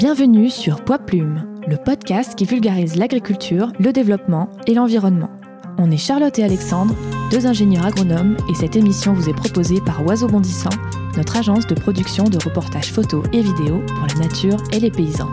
[0.00, 5.28] Bienvenue sur Poids Plume, le podcast qui vulgarise l'agriculture, le développement et l'environnement.
[5.76, 6.94] On est Charlotte et Alexandre,
[7.30, 10.70] deux ingénieurs agronomes, et cette émission vous est proposée par Oiseau Bondissant,
[11.18, 15.28] notre agence de production de reportages photos et vidéos pour la nature et les paysans.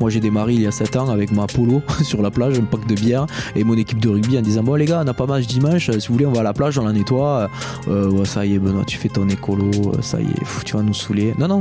[0.00, 2.64] Moi, j'ai démarré il y a 7 ans avec ma polo sur la plage, un
[2.64, 5.14] pack de bière et mon équipe de rugby en disant Bon, les gars, on n'a
[5.14, 7.48] pas match dimanche, si vous voulez, on va à la plage, on la nettoie.
[7.88, 10.94] Euh, ça y est, Benoît, tu fais ton écolo, ça y est, tu vas nous
[10.94, 11.34] saouler.
[11.38, 11.60] Non, non,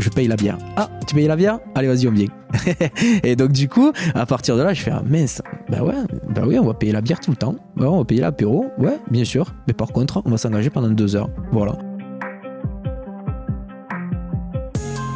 [0.00, 0.58] je paye la bière.
[0.76, 1.58] Ah, tu payes la bière?
[1.74, 2.28] Allez, vas-y, on vient.
[3.22, 5.94] et donc, du coup, à partir de là, je fais ah, mince, bah ouais,
[6.34, 7.56] bah oui, on va payer la bière tout le temps.
[7.78, 9.54] On va payer l'apéro, ouais, bien sûr.
[9.66, 11.30] Mais par contre, on va s'engager pendant deux heures.
[11.52, 11.76] Voilà.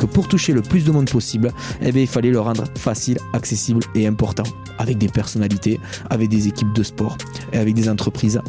[0.06, 3.80] Pour toucher le plus de monde possible, eh bien, il fallait le rendre facile, accessible
[3.94, 4.44] et important,
[4.78, 5.80] avec des personnalités,
[6.10, 7.16] avec des équipes de sport
[7.52, 8.40] et avec des entreprises.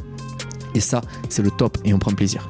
[0.73, 2.47] Et ça, c'est le top et on prend plaisir.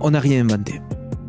[0.00, 0.80] On n'a rien inventé.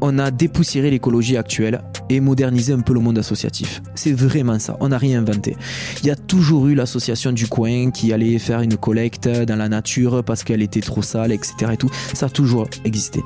[0.01, 3.81] On a dépoussiéré l'écologie actuelle et modernisé un peu le monde associatif.
[3.95, 5.55] C'est vraiment ça, on n'a rien inventé.
[6.01, 9.69] Il y a toujours eu l'association du coin qui allait faire une collecte dans la
[9.69, 11.71] nature parce qu'elle était trop sale, etc.
[11.73, 11.89] Et tout.
[12.13, 13.21] Ça a toujours existé.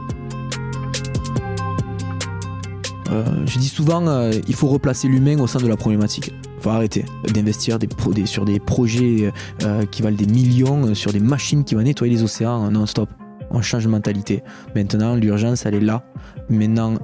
[3.11, 6.31] Euh, je dis souvent, euh, il faut replacer l'humain au sein de la problématique.
[6.57, 7.77] Il faut arrêter d'investir
[8.25, 9.31] sur des projets
[9.63, 13.09] euh, qui valent des millions, sur des machines qui vont nettoyer les océans non-stop.
[13.51, 14.43] On change de mentalité.
[14.75, 16.03] Maintenant, l'urgence, elle est là.
[16.49, 16.99] Maintenant,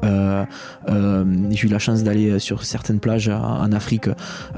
[1.49, 4.09] j'ai eu la chance d'aller sur certaines plages en Afrique.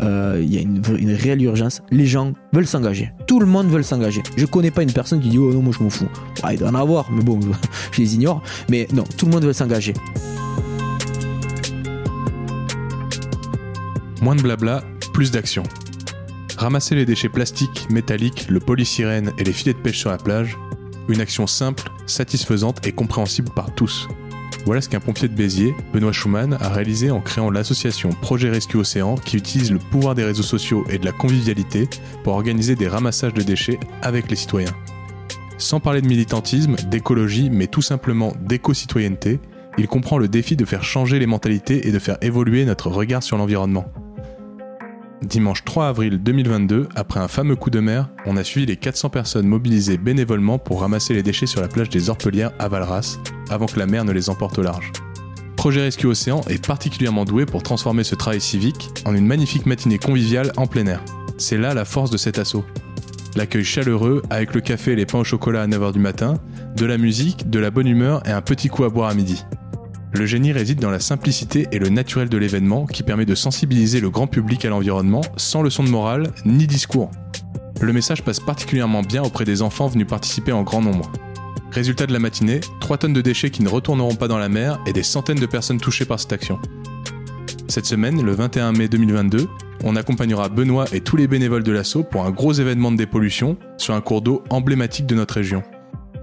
[0.01, 0.81] Il y a une,
[1.13, 1.81] réelle urgence.
[1.89, 3.13] Les gens veulent s'engager.
[3.25, 4.21] Tout le monde veut s'engager.
[4.35, 6.09] Je connais pas une personne qui dit Oh non, moi je m'en fous.
[6.51, 7.39] il doit en avoir, mais bon,
[7.93, 8.43] je les ignore.
[8.69, 9.93] Mais non, tout le monde veut s'engager.
[14.21, 15.63] Moins de blabla, plus d'action.
[16.57, 20.57] Ramasser les déchets plastiques, métalliques, le polysirène et les filets de pêche sur la plage,
[21.07, 24.07] une action simple, satisfaisante et compréhensible par tous.
[24.65, 28.77] Voilà ce qu'un pompier de Béziers, Benoît Schumann, a réalisé en créant l'association Projet Rescue
[28.77, 31.87] Océan qui utilise le pouvoir des réseaux sociaux et de la convivialité
[32.23, 34.75] pour organiser des ramassages de déchets avec les citoyens.
[35.59, 39.39] Sans parler de militantisme, d'écologie, mais tout simplement d'éco-citoyenneté,
[39.77, 43.21] il comprend le défi de faire changer les mentalités et de faire évoluer notre regard
[43.21, 43.85] sur l'environnement.
[45.23, 49.09] Dimanche 3 avril 2022, après un fameux coup de mer, on a suivi les 400
[49.09, 53.17] personnes mobilisées bénévolement pour ramasser les déchets sur la plage des Orpelières à Valras,
[53.49, 54.91] avant que la mer ne les emporte au large.
[55.55, 59.97] Projet Rescue Océan est particulièrement doué pour transformer ce travail civique en une magnifique matinée
[59.97, 61.03] conviviale en plein air.
[61.39, 62.63] C'est là la force de cet assaut.
[63.35, 66.35] L'accueil chaleureux, avec le café et les pains au chocolat à 9h du matin,
[66.75, 69.43] de la musique, de la bonne humeur et un petit coup à boire à midi.
[70.13, 73.99] Le génie réside dans la simplicité et le naturel de l'événement qui permet de sensibiliser
[73.99, 77.11] le grand public à l'environnement sans leçon de morale ni discours.
[77.81, 81.11] Le message passe particulièrement bien auprès des enfants venus participer en grand nombre.
[81.71, 84.79] Résultat de la matinée, 3 tonnes de déchets qui ne retourneront pas dans la mer
[84.87, 86.57] et des centaines de personnes touchées par cette action.
[87.67, 89.47] Cette semaine, le 21 mai 2022,
[89.83, 93.57] on accompagnera Benoît et tous les bénévoles de l'assaut pour un gros événement de dépollution
[93.77, 95.61] sur un cours d'eau emblématique de notre région.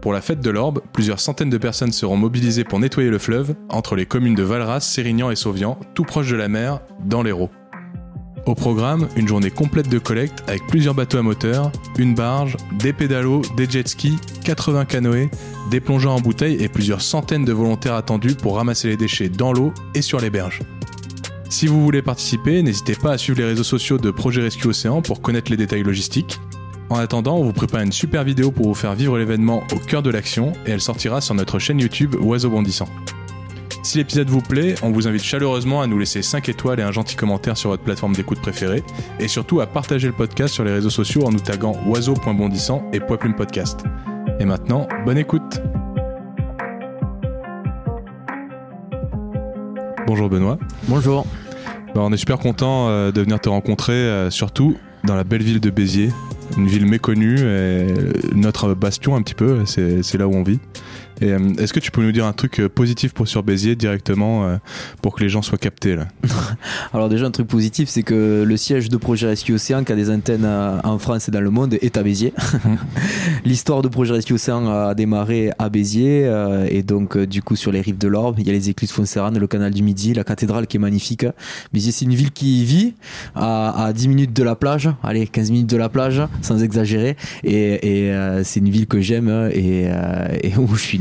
[0.05, 3.55] Pour la fête de l'Orbe, plusieurs centaines de personnes seront mobilisées pour nettoyer le fleuve
[3.71, 7.49] entre les communes de Valras, Sérignan et Sauvian, tout proche de la mer, dans l'Hérault.
[8.45, 12.93] Au programme, une journée complète de collecte avec plusieurs bateaux à moteur, une barge, des
[12.93, 15.31] pédalos, des jet skis, 80 canoës,
[15.71, 19.55] des plongeurs en bouteille et plusieurs centaines de volontaires attendus pour ramasser les déchets dans
[19.55, 20.61] l'eau et sur les berges.
[21.49, 25.01] Si vous voulez participer, n'hésitez pas à suivre les réseaux sociaux de Projet Rescue Océan
[25.01, 26.41] pour connaître les détails logistiques.
[26.91, 30.03] En attendant, on vous prépare une super vidéo pour vous faire vivre l'événement au cœur
[30.03, 32.89] de l'action et elle sortira sur notre chaîne YouTube Oiseau Bondissant.
[33.83, 36.93] Si l'épisode vous plaît, on vous invite chaleureusement à nous laisser 5 étoiles et un
[36.93, 38.83] gentil commentaire sur votre plateforme d'écoute préférée
[39.19, 43.01] et surtout à partager le podcast sur les réseaux sociaux en nous taguant oiseau.bondissant et
[43.01, 43.81] Poiplume Podcast.
[44.41, 45.61] Et maintenant, bonne écoute
[50.07, 50.59] Bonjour Benoît.
[50.89, 51.27] Bonjour.
[51.95, 55.43] Bah, on est super content euh, de venir te rencontrer, euh, surtout dans la belle
[55.43, 56.11] ville de Béziers,
[56.57, 57.39] une ville méconnue,
[58.35, 60.61] notre bastion un petit peu, c'est là où on vit.
[61.23, 64.47] Euh, est-ce que tu peux nous dire un truc euh, positif pour sur Béziers directement
[64.47, 64.57] euh,
[65.01, 66.09] pour que les gens soient captés là?
[66.93, 69.97] Alors déjà un truc positif c'est que le siège de Projet Rescue Océan qui a
[69.97, 72.33] des antennes en France et dans le monde est à Béziers.
[73.45, 76.31] L'histoire de Projet Rescue Océan a démarré à Béziers
[76.69, 79.39] et donc du coup sur les rives de l'Orbe il y a les écluses Fonserrane,
[79.39, 81.27] le canal du Midi, la cathédrale qui est magnifique.
[81.73, 82.95] Béziers c'est une ville qui vit
[83.35, 88.13] à, 10 minutes de la plage, allez 15 minutes de la plage sans exagérer et,
[88.43, 89.89] c'est une ville que j'aime et,
[90.43, 90.99] et où je suis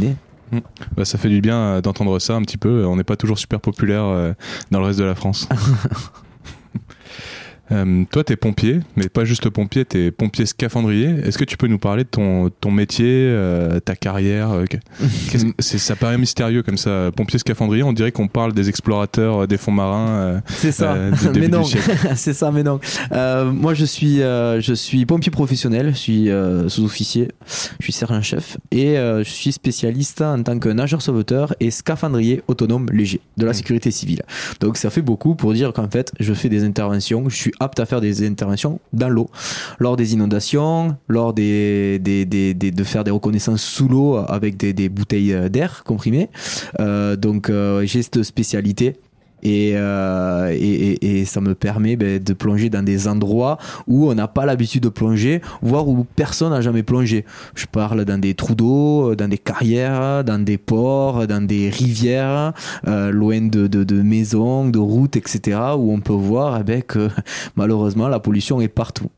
[0.53, 0.61] Mm.
[0.95, 2.85] Bah, ça fait du bien euh, d'entendre ça un petit peu.
[2.85, 4.33] On n'est pas toujours super populaire euh,
[4.71, 5.47] dans le reste de la France.
[7.71, 11.07] Euh, toi, t'es pompier, mais pas juste pompier, t'es pompier scaphandrier.
[11.23, 14.65] Est-ce que tu peux nous parler de ton, ton métier, euh, ta carrière euh,
[15.59, 17.09] Ça paraît mystérieux comme ça.
[17.15, 20.09] Pompier scaphandrier, on dirait qu'on parle des explorateurs des fonds marins.
[20.09, 20.95] euh, C'est ça.
[21.33, 21.63] Mais non,
[22.15, 22.79] c'est ça, mais non.
[23.11, 25.91] Moi, je suis, je suis pompier professionnel.
[25.93, 26.29] Je suis
[26.67, 27.29] sous-officier.
[27.79, 32.87] Je suis sergent-chef et je suis spécialiste en tant que nageur sauveteur et scaphandrier autonome
[32.91, 34.21] léger de la sécurité civile.
[34.59, 37.29] Donc, ça fait beaucoup pour dire qu'en fait, je fais des interventions.
[37.29, 39.29] Je suis apte à faire des interventions dans l'eau,
[39.79, 44.57] lors des inondations, lors des, des, des, des- de faire des reconnaissances sous l'eau avec
[44.57, 46.29] des, bouteilles d'air comprimées.
[46.79, 48.95] Euh, donc, euh, j'ai cette spécialité.
[49.43, 53.57] Et, euh, et, et- et ça me permet ben, de plonger dans des endroits
[53.87, 57.25] où on n'a pas l'habitude de plonger, voire où personne n'a jamais plongé.
[57.55, 62.53] Je parle dans des trous d'eau, dans des carrières, dans des ports, dans des rivières,
[62.87, 66.81] euh, loin de, de, de maisons, de routes, etc., où on peut voir eh ben,
[66.81, 67.09] que
[67.55, 69.09] malheureusement la pollution est partout.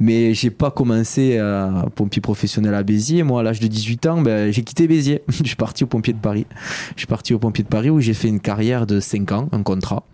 [0.00, 3.22] Mais j'ai pas commencé à pompier professionnel à Béziers.
[3.22, 5.22] Moi, à l'âge de 18 ans, ben, j'ai quitté Béziers.
[5.28, 6.46] je suis parti au pompier de Paris.
[6.94, 9.48] Je suis parti au pompier de Paris où j'ai fait une carrière de 5 ans,
[9.52, 10.04] un contrat.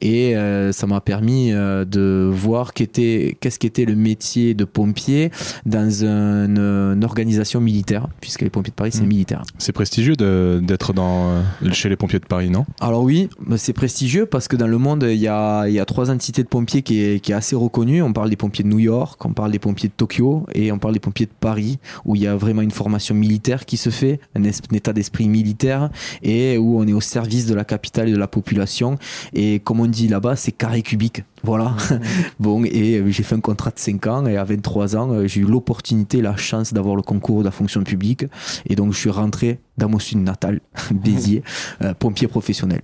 [0.00, 5.30] Et euh, ça m'a permis euh, de voir qu'était- qu'est-ce qu'était le métier de pompier
[5.66, 9.06] dans un- une organisation militaire, puisque les pompiers de Paris, c'est Mm.
[9.08, 9.42] militaire.
[9.58, 11.42] C'est prestigieux de- d'être dans euh,
[11.72, 12.64] chez les pompiers de Paris, non?
[12.80, 15.80] Alors oui, bah, c'est prestigieux parce que dans le monde, il y a, il y
[15.80, 18.02] a trois entités de pompiers qui est, qui est assez reconnue.
[18.02, 20.78] On parle des pompiers de New York, on parle des pompiers de Tokyo et on
[20.78, 23.90] parle des pompiers de Paris, où il y a vraiment une formation militaire qui se
[23.90, 25.90] fait, un, es- un état d'esprit militaire
[26.22, 28.96] et où on est au service de la capitale et de la population.
[29.32, 31.22] Et comme on dit là-bas, c'est carré cubique.
[31.42, 31.74] Voilà.
[32.40, 35.26] bon, et euh, j'ai fait un contrat de 5 ans et à 23 ans, euh,
[35.26, 38.24] j'ai eu l'opportunité, la chance d'avoir le concours de la fonction publique.
[38.66, 40.60] Et donc, je suis rentré dans mon sud natal,
[40.90, 41.42] Béziers,
[41.82, 42.82] euh, pompier professionnel.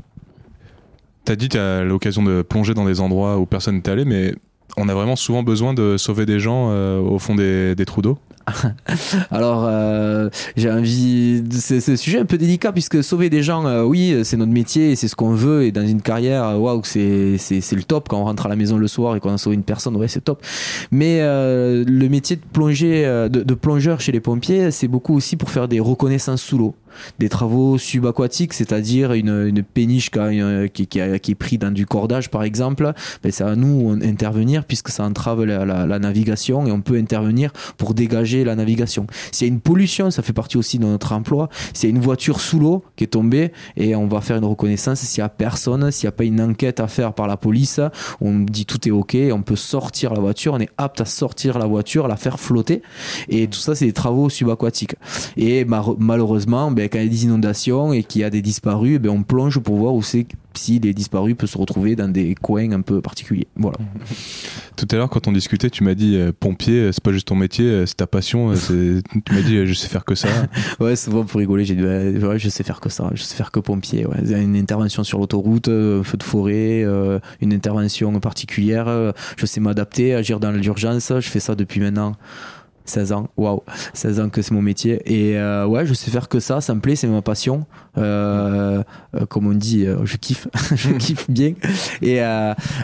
[1.24, 4.34] T'as dit t'as l'occasion de plonger dans des endroits où personne n'est allé, mais
[4.78, 8.00] on a vraiment souvent besoin de sauver des gens euh, au fond des, des trous
[8.02, 8.18] d'eau?
[9.30, 11.42] Alors, euh, j'ai envie.
[11.50, 14.96] C'est un sujet un peu délicat puisque sauver des gens, euh, oui, c'est notre métier,
[14.96, 15.64] c'est ce qu'on veut.
[15.64, 17.38] Et dans une carrière, euh, waouh, c'est
[17.72, 19.62] le top quand on rentre à la maison le soir et qu'on a sauvé une
[19.62, 20.42] personne, ouais, c'est top.
[20.90, 25.68] Mais le métier de plonger, de plongeur chez les pompiers, c'est beaucoup aussi pour faire
[25.68, 26.74] des reconnaissances sous l'eau,
[27.18, 32.30] des travaux subaquatiques, c'est-à-dire une, une péniche qui, euh, qui, est pris dans du cordage,
[32.30, 32.92] par exemple.
[33.22, 37.52] Ben, c'est à nous d'intervenir puisque ça entrave la, la, navigation et on peut intervenir
[37.76, 39.06] pour dégager la navigation.
[39.32, 41.48] S'il y a une pollution, ça fait partie aussi de notre emploi.
[41.72, 44.44] S'il y a une voiture sous l'eau qui est tombée et on va faire une
[44.44, 47.36] reconnaissance, s'il y a personne, s'il n'y a pas une enquête à faire par la
[47.36, 47.80] police,
[48.20, 51.58] on dit tout est ok, on peut sortir la voiture, on est apte à sortir
[51.58, 52.82] la voiture, la faire flotter.
[53.28, 54.94] Et tout ça, c'est des travaux subaquatiques.
[55.36, 59.00] Et malheureusement, ben, quand il y a des inondations et qu'il y a des disparus,
[59.00, 62.36] ben, on plonge pour voir où c'est si les disparus peuvent se retrouver dans des
[62.36, 63.48] coins un peu particuliers.
[63.56, 63.78] Voilà.
[64.76, 67.26] Tout à l'heure, quand on discutait, tu m'as dit euh, pompier, euh, c'est pas juste
[67.26, 68.52] ton métier, euh, c'est ta passion.
[68.52, 70.28] euh, tu m'as dit je sais faire que ça.
[70.80, 73.34] Ouais, souvent pour rigoler, j'ai dit, ouais, ouais, je sais faire que ça, je sais
[73.34, 74.06] faire que pompier.
[74.06, 74.40] Ouais.
[74.40, 80.14] Une intervention sur l'autoroute, un feu de forêt, euh, une intervention particulière, je sais m'adapter,
[80.14, 82.14] agir dans l'urgence, je fais ça depuis maintenant.
[82.88, 83.62] 16 ans, waouh,
[83.94, 85.00] 16 ans que c'est mon métier.
[85.06, 87.66] Et euh, ouais, je sais faire que ça, ça me plaît, c'est ma passion.
[87.96, 88.82] Euh,
[89.14, 91.54] euh, comme on dit, je kiffe, je kiffe bien.
[92.02, 92.20] Et,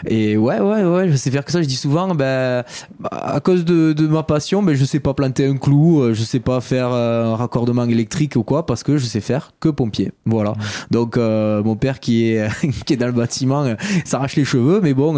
[0.07, 1.61] et ouais, ouais, ouais, je sais faire que ça.
[1.61, 2.63] Je dis souvent, ben,
[3.11, 6.39] à cause de, de ma passion, ben, je sais pas planter un clou, je sais
[6.39, 10.11] pas faire un raccordement électrique ou quoi, parce que je sais faire que pompier.
[10.25, 10.53] Voilà.
[10.91, 12.47] Donc, euh, mon père qui est,
[12.85, 15.15] qui est dans le bâtiment s'arrache les cheveux, mais bon,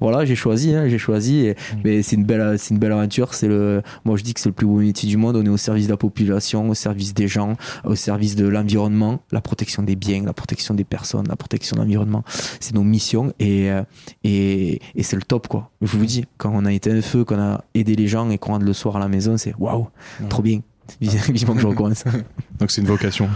[0.00, 1.46] voilà, j'ai choisi, hein, j'ai choisi.
[1.46, 3.34] Et, mais c'est une belle, c'est une belle aventure.
[3.34, 5.36] C'est le, moi, je dis que c'est le plus beau métier du monde.
[5.36, 9.20] On est au service de la population, au service des gens, au service de l'environnement,
[9.32, 12.24] la protection des biens, la protection des personnes, la protection de l'environnement.
[12.60, 13.82] C'est nos missions et, euh,
[14.24, 15.70] et, et c'est le top, quoi.
[15.82, 18.38] Je vous dis, quand on a été un feu, qu'on a aidé les gens et
[18.38, 19.88] qu'on rentre le soir à la maison, c'est waouh,
[20.28, 20.60] trop bien.
[21.00, 22.04] Vivement que je recommence.
[22.58, 23.28] Donc c'est une vocation.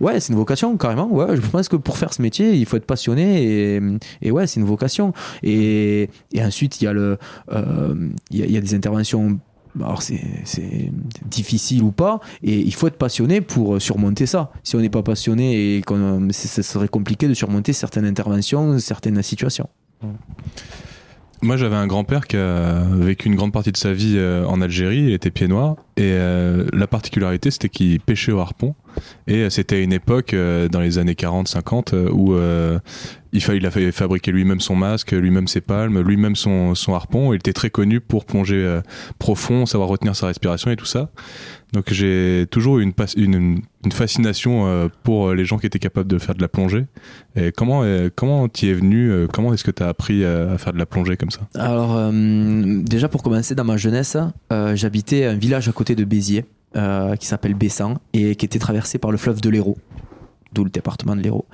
[0.00, 1.08] Ouais, c'est une vocation, carrément.
[1.12, 3.80] Ouais, je pense que pour faire ce métier, il faut être passionné et,
[4.22, 5.12] et ouais, c'est une vocation.
[5.42, 7.18] Et, et ensuite, il y a le,
[7.52, 9.38] euh, il y, a, il y a des interventions.
[9.78, 10.20] Alors c'est
[11.26, 14.50] difficile ou pas, et il faut être passionné pour surmonter ça.
[14.64, 15.82] Si on n'est pas passionné et
[16.30, 19.68] c'est- ce serait compliqué de surmonter certaines interventions, certaines situations.
[21.42, 24.60] Moi, j'avais un grand-père qui a vécu une grande partie de sa vie euh, en
[24.60, 25.04] Algérie.
[25.04, 25.76] Il était pied noir.
[26.00, 28.74] Et euh, la particularité, c'était qu'il pêchait au harpon.
[29.26, 32.34] Et euh, c'était une époque, euh, dans les années 40-50, où
[33.32, 37.34] il, fallait, il a fait fabriquer lui-même son masque, lui-même ses palmes, lui-même son, harpon.
[37.34, 38.80] Il était très connu pour plonger
[39.18, 41.10] profond, savoir retenir sa respiration et tout ça.
[41.72, 46.34] Donc j'ai toujours eu une, une, fascination pour les gens qui étaient capables de faire
[46.34, 46.86] de la plongée.
[47.36, 47.84] Et comment
[48.16, 51.16] comment t'y es venu Comment est-ce que tu as appris à faire de la plongée
[51.16, 51.42] comme ça?
[51.54, 54.16] Alors déjà pour commencer dans ma jeunesse,
[54.50, 56.44] j'habitais un village à côté de Béziers
[56.76, 59.78] euh, qui s'appelle Bessan et qui était traversé par le fleuve de l'Hérault
[60.52, 61.46] d'où le département de l'Hérault.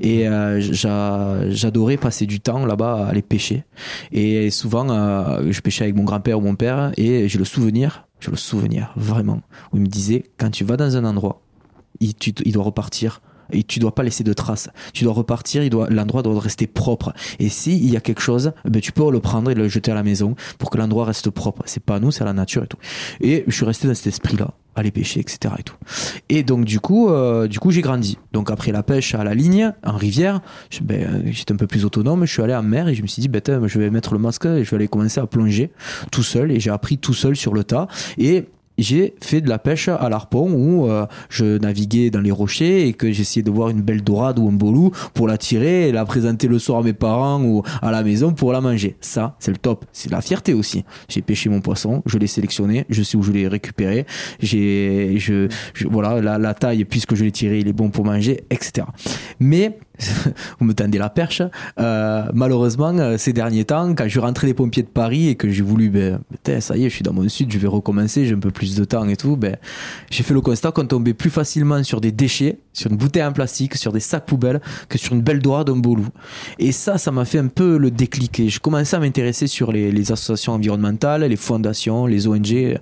[0.00, 3.64] Et euh, j'adorais passer du temps là-bas à aller pêcher.
[4.10, 8.08] Et souvent, euh, je pêchais avec mon grand-père ou mon père, et j'ai le souvenir,
[8.18, 9.40] j'ai le souvenir vraiment,
[9.72, 11.42] où il me disait, quand tu vas dans un endroit,
[12.00, 13.20] il doit repartir
[13.52, 14.68] et tu dois pas laisser de traces.
[14.92, 17.12] Tu dois repartir, il doit, l'endroit doit rester propre.
[17.38, 19.94] Et s'il y a quelque chose, ben, tu peux le prendre et le jeter à
[19.94, 21.62] la maison pour que l'endroit reste propre.
[21.66, 22.78] C'est pas nous, c'est la nature et tout.
[23.20, 25.54] Et je suis resté dans cet esprit-là aller pêcher, etc.
[25.58, 25.76] Et tout.
[26.28, 28.18] Et donc du coup, euh, du coup, j'ai grandi.
[28.32, 30.40] Donc après la pêche à la ligne, en rivière,
[30.82, 32.24] ben, j'étais un peu plus autonome.
[32.24, 34.20] Je suis allé en mer et je me suis dit, ben, je vais mettre le
[34.20, 35.70] masque et je vais aller commencer à plonger
[36.10, 36.50] tout seul.
[36.50, 37.88] Et j'ai appris tout seul sur le tas.
[38.18, 38.46] Et
[38.82, 42.92] j'ai fait de la pêche à l'arpon où euh, je naviguais dans les rochers et
[42.92, 46.04] que j'essayais de voir une belle dorade ou un bolou pour la tirer et la
[46.04, 48.96] présenter le soir à mes parents ou à la maison pour la manger.
[49.00, 49.84] Ça, c'est le top.
[49.92, 50.84] C'est la fierté aussi.
[51.08, 54.06] J'ai pêché mon poisson, je l'ai sélectionné, je sais où je l'ai récupéré,
[54.40, 55.48] j'ai, je,
[55.88, 58.86] voilà, la, la taille, puisque je l'ai tiré, il est bon pour manger, etc.
[59.38, 59.78] Mais
[60.58, 61.42] vous me tendez la perche.
[61.78, 65.48] Euh, malheureusement, euh, ces derniers temps, quand je rentré des pompiers de Paris et que
[65.50, 66.20] j'ai voulu, ben,
[66.60, 68.74] ça y est, je suis dans mon sud, je vais recommencer, j'ai un peu plus
[68.76, 69.56] de temps et tout, ben,
[70.10, 73.32] j'ai fait le constat qu'on tombait plus facilement sur des déchets, sur une bouteille en
[73.32, 76.08] plastique, sur des sacs poubelles, que sur une belle doigt d'un beau loup.
[76.58, 78.40] Et ça, ça m'a fait un peu le déclic.
[78.40, 82.78] Et je commençais à m'intéresser sur les, les associations environnementales, les fondations, les ONG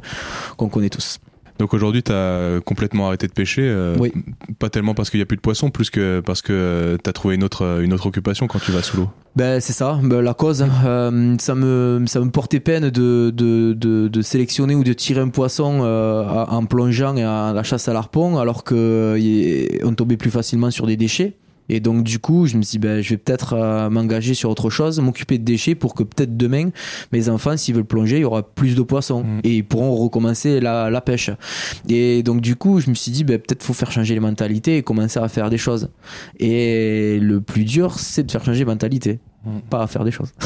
[0.56, 1.18] qu'on connaît tous.
[1.59, 3.62] Donc aujourd'hui, tu as complètement arrêté de pêcher.
[3.65, 4.12] Euh, oui.
[4.59, 7.12] Pas tellement parce qu'il n'y a plus de poissons, plus que parce que tu as
[7.12, 9.09] trouvé une autre, une autre occupation quand tu vas sous l'eau.
[9.37, 10.65] Ben, c'est ça, ben, la cause.
[10.85, 15.21] Euh, ça, me, ça me portait peine de, de, de, de sélectionner ou de tirer
[15.21, 20.31] un poisson euh, en plongeant et à la chasse à l'arpon, alors qu'on tombait plus
[20.31, 21.35] facilement sur des déchets.
[21.68, 24.50] Et donc du coup, je me suis dit, ben, je vais peut-être euh, m'engager sur
[24.50, 26.70] autre chose, m'occuper de déchets pour que peut-être demain,
[27.12, 29.40] mes enfants, s'ils veulent plonger, il y aura plus de poissons mm.
[29.44, 31.30] et ils pourront recommencer la, la, pêche.
[31.88, 34.78] Et donc du coup, je me suis dit, ben, peut-être faut faire changer les mentalités
[34.78, 35.90] et commencer à faire des choses.
[36.38, 39.18] Et le plus dur, c'est de faire changer les mentalités.
[39.71, 40.33] Pas à faire des choses.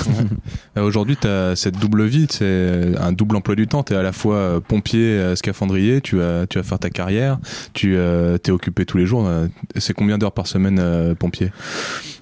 [0.79, 3.83] Euh, aujourd'hui, tu as cette double vie, c'est un double emploi du temps.
[3.83, 6.89] Tu es à la fois euh, pompier, euh, scaphandrier, tu vas, tu vas faire ta
[6.89, 7.39] carrière,
[7.75, 7.99] tu
[8.43, 9.29] t'es occupé tous les jours.
[9.77, 11.51] C'est combien d'heures par semaine pompier?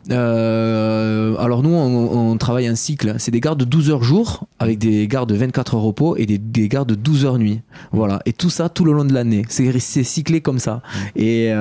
[0.09, 3.15] Alors nous, on, travaille un cycle.
[3.19, 6.27] C'est des gardes de 12 heures jour, avec des gardes de 24 heures repos et
[6.27, 7.61] des, des gardes de 12 heures nuit.
[7.93, 8.21] Voilà.
[8.25, 9.43] Et tout ça tout le long de l'année.
[9.49, 10.77] C'est cyclé comme ça.
[10.77, 10.99] Mm.
[11.17, 11.55] Et,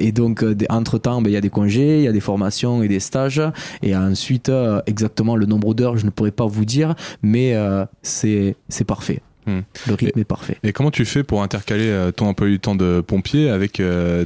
[0.00, 2.88] et donc, entre-temps, ben, il y a des congés, il y a des formations et
[2.88, 3.42] des stages.
[3.82, 7.84] Et ensuite, euh, exactement le nombre d'heures, je ne pourrais pas vous dire, mais euh,
[8.02, 9.22] c'est parfait.
[9.46, 9.60] Hmm.
[9.86, 10.58] Le rythme est parfait.
[10.62, 13.80] Et comment tu fais pour intercaler euh, ton emploi du temps de pompier avec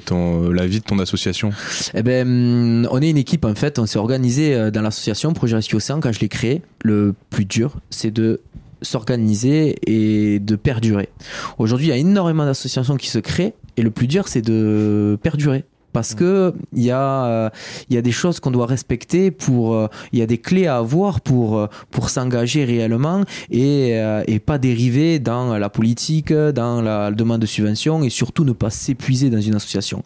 [0.06, 1.50] ton, la vie de ton association?
[1.94, 3.78] Eh ben, hmm, on est une équipe en fait.
[3.78, 6.62] On s'est organisé dans l'association Projet Rescue Océan quand je l'ai créé.
[6.82, 8.40] Le plus dur, c'est de
[8.82, 11.10] s'organiser et de perdurer.
[11.58, 15.18] Aujourd'hui, il y a énormément d'associations qui se créent et le plus dur, c'est de
[15.22, 17.50] perdurer parce que il y a
[17.88, 20.66] il y a des choses qu'on doit respecter pour euh, il y a des clés
[20.66, 26.32] à avoir pour euh, pour s'engager réellement et euh, et pas dériver dans la politique
[26.32, 30.02] dans la demande de subvention et surtout ne pas s'épuiser dans une association.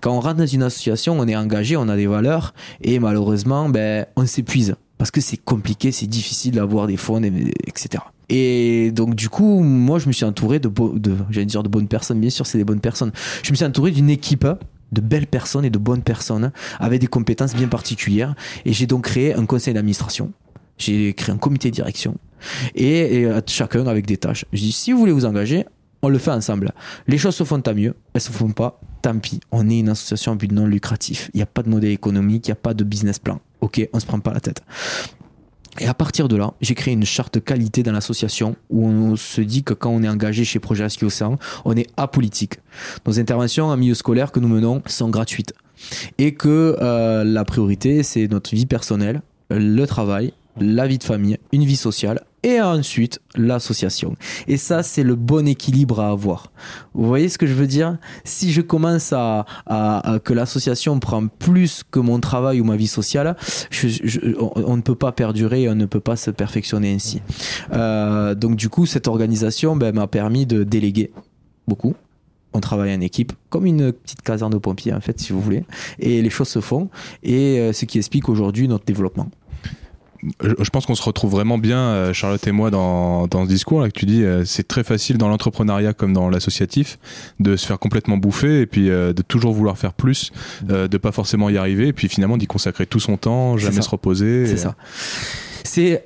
[0.00, 3.68] Quand on rentre dans une association on est engagé on a des valeurs et malheureusement
[3.68, 4.76] ben on s'épuise.
[4.96, 9.98] Parce que c'est compliqué c'est difficile d'avoir des fonds etc et donc du coup, moi
[9.98, 12.64] je me suis entouré de, de j'allais dire de bonnes personnes, bien sûr c'est des
[12.64, 13.12] bonnes personnes.
[13.42, 14.46] Je me suis entouré d'une équipe
[14.94, 18.34] de belles personnes et de bonnes personnes avec des compétences bien particulières.
[18.64, 20.32] Et j'ai donc créé un conseil d'administration.
[20.78, 22.16] J'ai créé un comité de direction
[22.74, 24.44] et, chacun avec des tâches.
[24.52, 25.66] Je dis si vous voulez vous engager,
[26.02, 26.72] on le fait ensemble.
[27.06, 29.40] Les choses se font tant mieux, elles se font pas, tant pis.
[29.52, 31.30] On est une association à but non lucratif.
[31.32, 33.40] Il n'y a pas de modèle économique, il n'y a pas de business plan.
[33.60, 34.62] Ok, on se prend pas la tête.
[35.80, 39.40] Et à partir de là, j'ai créé une charte qualité dans l'association où on se
[39.40, 42.58] dit que quand on est engagé chez Projet Rescue Océan, on est apolitique.
[43.06, 45.52] Nos interventions en milieu scolaire que nous menons sont gratuites.
[46.18, 51.38] Et que euh, la priorité, c'est notre vie personnelle, le travail, la vie de famille,
[51.52, 54.16] une vie sociale et ensuite l'association.
[54.46, 56.52] Et ça, c'est le bon équilibre à avoir.
[56.92, 57.96] Vous voyez ce que je veux dire?
[58.22, 59.46] Si je commence à,
[60.24, 63.36] que l'association prend plus que mon travail ou ma vie sociale,
[64.54, 67.22] on, ne peut pas perdurer, on ne peut pas se perfectionner ainsi.
[67.72, 71.12] Euh, donc du coup, cette organisation ben, m'a permis de déléguer
[71.66, 71.94] beaucoup.
[72.52, 75.64] On travaille en équipe, comme une petite caserne de pompiers, en fait, si vous voulez.
[75.98, 76.88] Et les choses se font.
[77.24, 79.28] Et euh, ce qui explique aujourd'hui notre développement
[80.40, 83.80] je pense qu'on se retrouve vraiment bien, euh, Charlotte et moi, dans, dans ce discours
[83.80, 84.24] là que tu dis.
[84.24, 86.98] Euh, c'est très facile dans l'entrepreneuriat comme dans l'associatif
[87.40, 91.12] de se faire complètement bouffer et puis euh, de toujours vouloir faire plus, de pas
[91.12, 94.46] forcément y arriver et puis finalement d'y consacrer tout son temps, jamais se reposer.
[94.46, 94.74] C'est ça.
[95.64, 96.04] C'est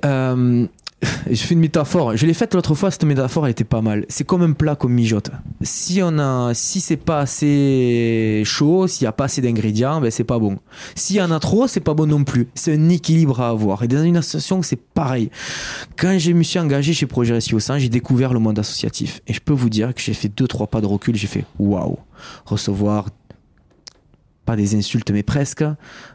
[1.29, 2.17] je fais une métaphore.
[2.17, 4.05] Je l'ai faite l'autre fois, cette métaphore elle était pas mal.
[4.09, 5.31] C'est comme un plat qu'on mijote.
[5.61, 10.11] Si on a, si c'est pas assez chaud, s'il y a pas assez d'ingrédients, ben
[10.11, 10.57] c'est pas bon.
[10.95, 12.47] S'il y en a trop, c'est pas bon non plus.
[12.53, 13.83] C'est un équilibre à avoir.
[13.83, 15.29] Et dans une association, c'est pareil.
[15.97, 19.21] Quand je me suis engagé chez Projet au sein, j'ai découvert le monde associatif.
[19.27, 21.15] Et je peux vous dire que j'ai fait deux, trois pas de recul.
[21.15, 21.97] J'ai fait waouh.
[22.45, 23.05] Recevoir
[24.49, 25.63] pas des insultes, mais presque,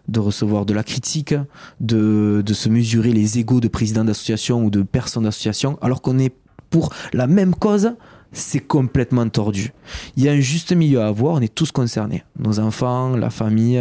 [0.09, 1.37] de recevoir de la critique,
[1.79, 6.19] de, de se mesurer les égaux de présidents d'association ou de personnes d'association, alors qu'on
[6.19, 6.35] est
[6.69, 7.95] pour la même cause,
[8.33, 9.73] c'est complètement tordu.
[10.17, 12.25] Il y a un juste milieu à avoir, on est tous concernés.
[12.37, 13.81] Nos enfants, la famille,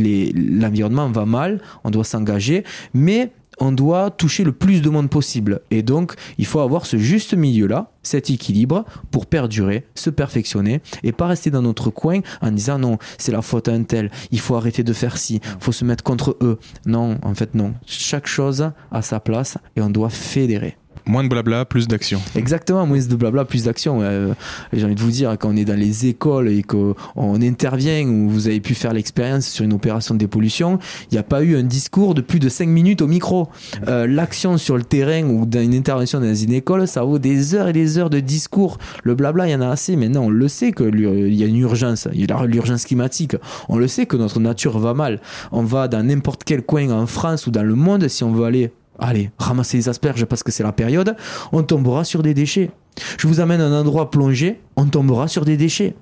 [0.00, 2.64] l'environnement va mal, on doit s'engager,
[2.94, 5.60] mais on doit toucher le plus de monde possible.
[5.70, 11.12] Et donc, il faut avoir ce juste milieu-là, cet équilibre, pour perdurer, se perfectionner, et
[11.12, 14.40] pas rester dans notre coin en disant non, c'est la faute à un tel, il
[14.40, 16.58] faut arrêter de faire ci, il faut se mettre contre eux.
[16.86, 17.74] Non, en fait, non.
[17.86, 20.76] Chaque chose a sa place et on doit fédérer.
[21.06, 22.20] Moins de blabla, plus d'action.
[22.34, 23.98] Exactement, moins de blabla, plus d'action.
[24.00, 24.32] Euh,
[24.72, 26.94] j'ai envie de vous dire, quand on est dans les écoles et qu'on
[27.42, 30.78] intervient, ou vous avez pu faire l'expérience sur une opération de dépollution,
[31.10, 33.48] il n'y a pas eu un discours de plus de 5 minutes au micro.
[33.86, 37.54] Euh, l'action sur le terrain ou dans une intervention dans une école, ça vaut des
[37.54, 38.78] heures et des heures de discours.
[39.02, 39.96] Le blabla, il y en a assez.
[39.96, 41.00] Maintenant, on le sait qu'il
[41.34, 42.08] y a une urgence.
[42.14, 43.36] Il y a l'urgence climatique.
[43.68, 45.20] On le sait que notre nature va mal.
[45.52, 48.46] On va dans n'importe quel coin en France ou dans le monde, si on veut
[48.46, 51.16] aller allez, ramasser les asperges parce que c'est la période,
[51.52, 52.70] on tombera sur des déchets.
[53.18, 55.94] Je vous amène à un endroit plongé, on tombera sur des déchets.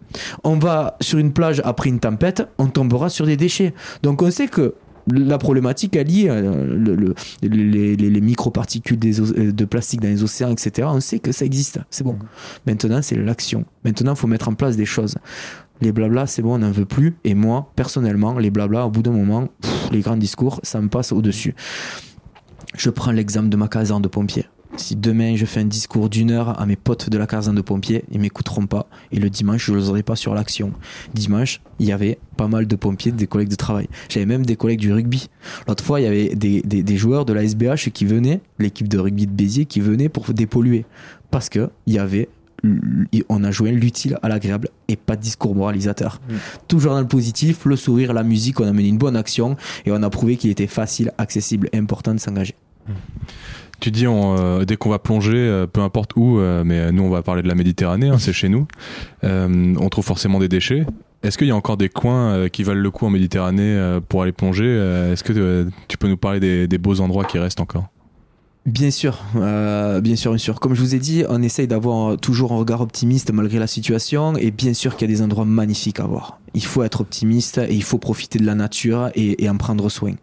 [0.45, 3.73] On va sur une plage après une tempête, on tombera sur des déchets.
[4.03, 4.75] Donc on sait que
[5.11, 10.89] la problématique est liée le, les, les, microparticules euh, de plastique dans les océans, etc.
[10.91, 12.17] On sait que ça existe, c'est bon.
[12.67, 13.65] Maintenant, c'est l'action.
[13.85, 15.17] Maintenant, il faut mettre en place des choses.
[15.81, 17.17] Les blablas, c'est bon, on n'en veut plus.
[17.25, 19.49] Et moi, personnellement, les blablas, au bout d'un moment,
[19.91, 21.55] les grands discours, ça me passe au-dessus.
[22.75, 24.47] Je prends l'exemple de ma caserne de pompiers.
[24.77, 27.61] Si demain je fais un discours d'une heure à mes potes de la caserne de
[27.61, 28.87] pompiers, ils m'écouteront pas.
[29.11, 30.73] Et le dimanche, je les aurai pas sur l'action.
[31.13, 33.89] Dimanche, il y avait pas mal de pompiers, des collègues de travail.
[34.09, 35.29] J'avais même des collègues du rugby.
[35.69, 38.99] L'autre fois, il y avait des, des, joueurs de la SBH qui venaient, l'équipe de
[38.99, 40.87] rugby de Béziers, qui venaient pour dépolluer.
[41.31, 42.29] Parce que il y avait
[43.29, 46.21] on a joué l'utile à l'agréable et pas de discours moralisateur.
[46.29, 46.35] Mm.
[46.69, 49.93] Toujours dans le positif, le sourire, la musique, on a mené une bonne action et
[49.93, 52.55] on a prouvé qu'il était facile, accessible et important de s'engager.
[53.83, 57.11] Tu dis euh, dès qu'on va plonger, euh, peu importe où, euh, mais nous on
[57.11, 58.69] va parler de la Méditerranée, hein, c'est chez nous.
[59.25, 60.87] on trouve forcément des déchets.
[61.25, 64.31] Est-ce qu'il y a encore des coins qui valent le coup en Méditerranée pour aller
[64.31, 64.67] plonger
[65.13, 67.89] Est-ce que tu peux nous parler des beaux endroits qui restent encore?
[68.67, 70.61] Bien sûr, bien sûr, bien sûr.
[70.61, 74.37] Comme je vous ai dit, on essaye d'avoir toujours un regard optimiste malgré la situation,
[74.37, 76.39] et bien sûr qu'il y a des endroits magnifiques à voir.
[76.55, 80.15] Il faut être optimiste et il faut profiter de la nature et, en prendre soin.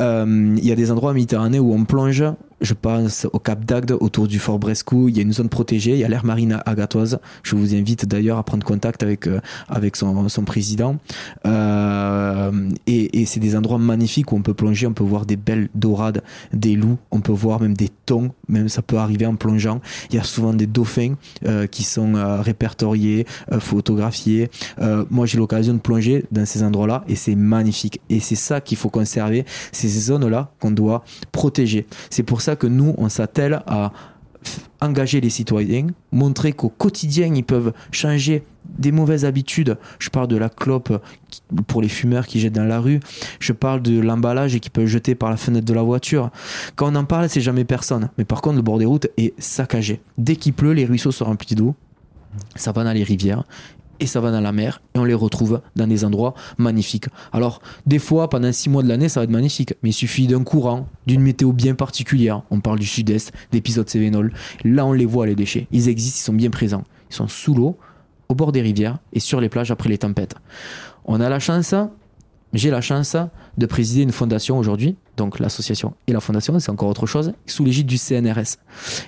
[0.00, 2.24] Euh, il y a des endroits en Méditerranée où on plonge
[2.62, 5.08] je pense au Cap d'Agde, autour du Fort Brescou.
[5.08, 7.18] Il y a une zone protégée, il y a l'air marine agatoise.
[7.42, 10.96] Je vous invite d'ailleurs à prendre contact avec, euh, avec son, son président.
[11.44, 15.36] Euh, et, et c'est des endroits magnifiques où on peut plonger, on peut voir des
[15.36, 16.22] belles dorades,
[16.52, 19.80] des loups, on peut voir même des thons, même ça peut arriver en plongeant.
[20.10, 21.14] Il y a souvent des dauphins
[21.72, 23.26] qui sont répertoriés,
[23.58, 24.50] photographiés.
[25.10, 28.00] moi, j'ai l'occasion de plonger dans ces endroits-là et c'est magnifique.
[28.08, 31.86] Et c'est ça qu'il faut conserver, ces zones-là qu'on doit protéger.
[32.10, 33.92] C'est pour ça que nous, on s'attelle à
[34.80, 39.76] engager les citoyens, montrer qu'au quotidien, ils peuvent changer des mauvaises habitudes.
[40.00, 41.00] Je parle de la clope
[41.68, 42.98] pour les fumeurs qui jettent dans la rue.
[43.38, 46.30] Je parle de l'emballage qui peut jeter par la fenêtre de la voiture.
[46.74, 48.10] Quand on en parle, c'est jamais personne.
[48.18, 50.00] Mais par contre, le bord des routes est saccagé.
[50.18, 51.76] Dès qu'il pleut, les ruisseaux sont remplis d'eau.
[52.56, 53.44] Ça va dans les rivières
[54.02, 57.06] et ça va dans la mer et on les retrouve dans des endroits magnifiques.
[57.32, 60.26] Alors, des fois, pendant six mois de l'année, ça va être magnifique, mais il suffit
[60.26, 62.42] d'un courant, d'une météo bien particulière.
[62.50, 64.32] On parle du sud-est, d'épisodes Cévenol.
[64.64, 65.68] Là, on les voit, les déchets.
[65.70, 66.82] Ils existent, ils sont bien présents.
[67.10, 67.78] Ils sont sous l'eau,
[68.28, 70.34] au bord des rivières et sur les plages après les tempêtes.
[71.04, 71.72] On a la chance,
[72.52, 73.16] j'ai la chance
[73.56, 77.64] de présider une fondation aujourd'hui, donc l'association et la fondation, c'est encore autre chose, sous
[77.64, 78.56] l'égide du CNRS.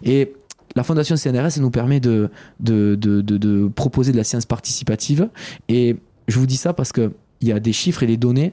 [0.04, 0.34] Et
[0.76, 5.28] la fondation CNRS nous permet de, de, proposer de la science participative.
[5.68, 5.96] Et
[6.28, 8.52] je vous dis ça parce qu'il y a des chiffres et des données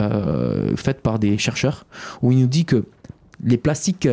[0.00, 1.86] euh, faites par des chercheurs
[2.22, 2.84] où il nous dit que
[3.44, 4.08] les plastiques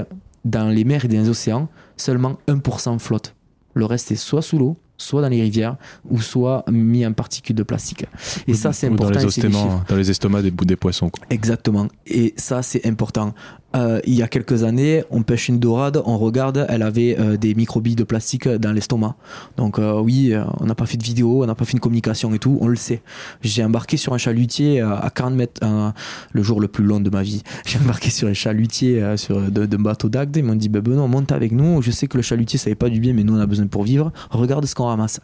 [0.45, 3.35] dans les mers et dans les océans, seulement 1% flottent.
[3.73, 5.77] Le reste est soit sous l'eau, soit dans les rivières
[6.09, 8.05] ou soit mis en particules de plastique.
[8.47, 9.13] Et ça, c'est important.
[9.13, 11.09] Dans les, ostéments, dans estomacs des, des poissons.
[11.09, 11.25] quoi.
[11.29, 11.87] Exactement.
[12.05, 13.33] Et ça, c'est important.
[13.75, 17.37] Euh, il y a quelques années, on pêche une dorade, on regarde, elle avait euh,
[17.37, 19.15] des microbilles de plastique dans l'estomac.
[19.57, 21.79] Donc euh, oui, euh, on n'a pas fait de vidéo, on n'a pas fait une
[21.79, 23.01] communication et tout, on le sait.
[23.41, 25.91] J'ai embarqué sur un chalutier euh, à 40 mètres, euh,
[26.31, 27.43] le jour le plus long de ma vie.
[27.65, 30.35] J'ai embarqué sur un chalutier sur de, de bateau d'Agde.
[30.35, 31.81] Ils m'ont dit, ben Benoît, monte avec nous.
[31.81, 33.67] Je sais que le chalutier, ça fait pas du bien, mais nous, on a besoin
[33.67, 34.11] pour vivre.
[34.31, 35.19] Regarde ce qu'on ramasse.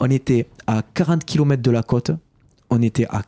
[0.00, 2.10] On était à 40 km de la côte.
[2.70, 3.22] On était à...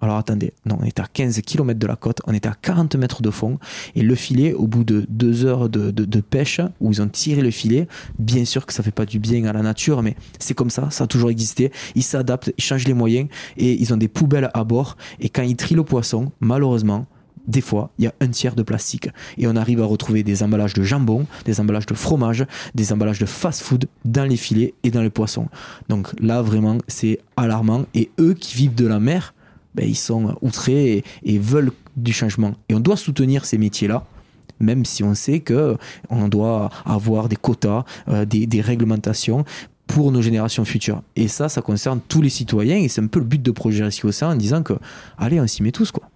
[0.00, 2.96] alors attendez, non, on était à 15 km de la côte, on était à 40
[2.96, 3.58] mètres de fond,
[3.94, 7.50] et le filet, au bout de deux heures de pêche, où ils ont tiré le
[7.50, 10.70] filet, bien sûr que ça fait pas du bien à la nature, mais c'est comme
[10.70, 14.08] ça, ça a toujours existé, ils s'adaptent, ils changent les moyens, et ils ont des
[14.08, 17.06] poubelles à bord, et quand ils trient le poisson, malheureusement,
[17.48, 19.08] des fois, il y a un tiers de plastique.
[19.38, 23.18] Et on arrive à retrouver des emballages de jambon, des emballages de fromage, des emballages
[23.18, 25.48] de fast-food dans les filets et dans les poissons.
[25.88, 27.86] Donc là, vraiment, c'est alarmant.
[27.94, 29.34] Et eux qui vivent de la mer,
[29.78, 32.54] ben, ils sont outrés et, veulent du changement.
[32.68, 34.04] Et on doit soutenir ces métiers-là,
[34.58, 35.76] même si on sait que
[36.10, 39.44] on doit avoir des quotas, euh, des, réglementations
[39.86, 41.02] pour nos générations futures.
[41.14, 43.84] Et ça, ça concerne tous les citoyens et c'est un peu le but de Projet
[43.84, 44.74] Rescue en disant que,
[45.16, 46.10] allez, on s'y met tous, quoi.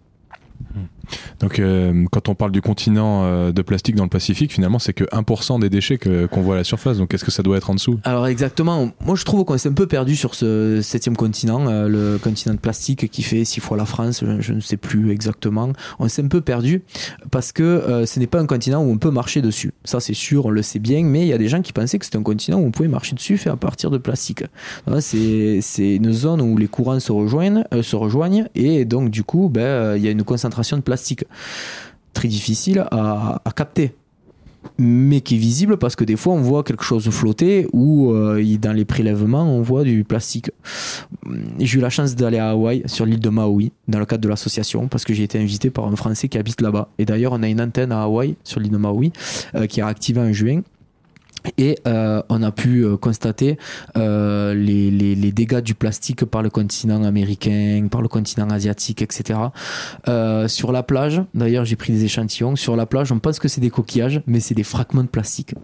[1.40, 4.92] Donc, euh, quand on parle du continent euh, de plastique dans le Pacifique, finalement, c'est
[4.92, 6.98] que 1% des déchets qu'on voit à la surface.
[6.98, 7.98] Donc, est-ce que ça doit être en dessous?
[8.04, 11.88] Alors exactement, moi je trouve qu'on s'est un peu perdu sur ce septième continent, euh,
[11.88, 15.72] le continent de plastique qui fait six fois la France, je, ne sais plus exactement.
[15.98, 16.82] On s'est un peu perdu
[17.30, 19.72] parce que ce n'est pas un continent où on peut marcher dessus.
[19.84, 21.98] Ça c'est sûr, on le sait bien, mais il y a des gens qui pensaient
[21.98, 24.44] que c'était un continent où on pouvait marcher dessus fait à partir de plastique.
[25.00, 29.96] C'est une zone où les courants se rejoignent, se rejoignent et donc du coup ben,
[29.96, 30.91] il y a une concentration de plastique
[32.12, 33.94] très difficile à, capter
[34.78, 38.40] mais qui est visible parce que des fois on voit quelque chose flotter ou euh,
[38.58, 40.52] dans les prélèvements on voit du plastique.
[41.58, 44.28] J'ai eu la chance d'aller à Hawaï sur l'île de Maui dans le cadre de
[44.28, 47.42] l'association parce que j'ai été invité par un Français qui habite là-bas et d'ailleurs on
[47.42, 49.12] a une antenne à Hawaï sur l'île de Maui
[49.56, 50.62] euh, qui a activé en juin.
[51.58, 53.58] Et euh, on a pu euh, constater
[53.96, 59.02] euh, les, les, les dégâts du plastique par le continent américain, par le continent asiatique,
[59.02, 59.38] etc.
[60.08, 63.48] Euh, sur la plage, d'ailleurs j'ai pris des échantillons, sur la plage on pense que
[63.48, 65.54] c'est des coquillages, mais c'est des fragments de plastique.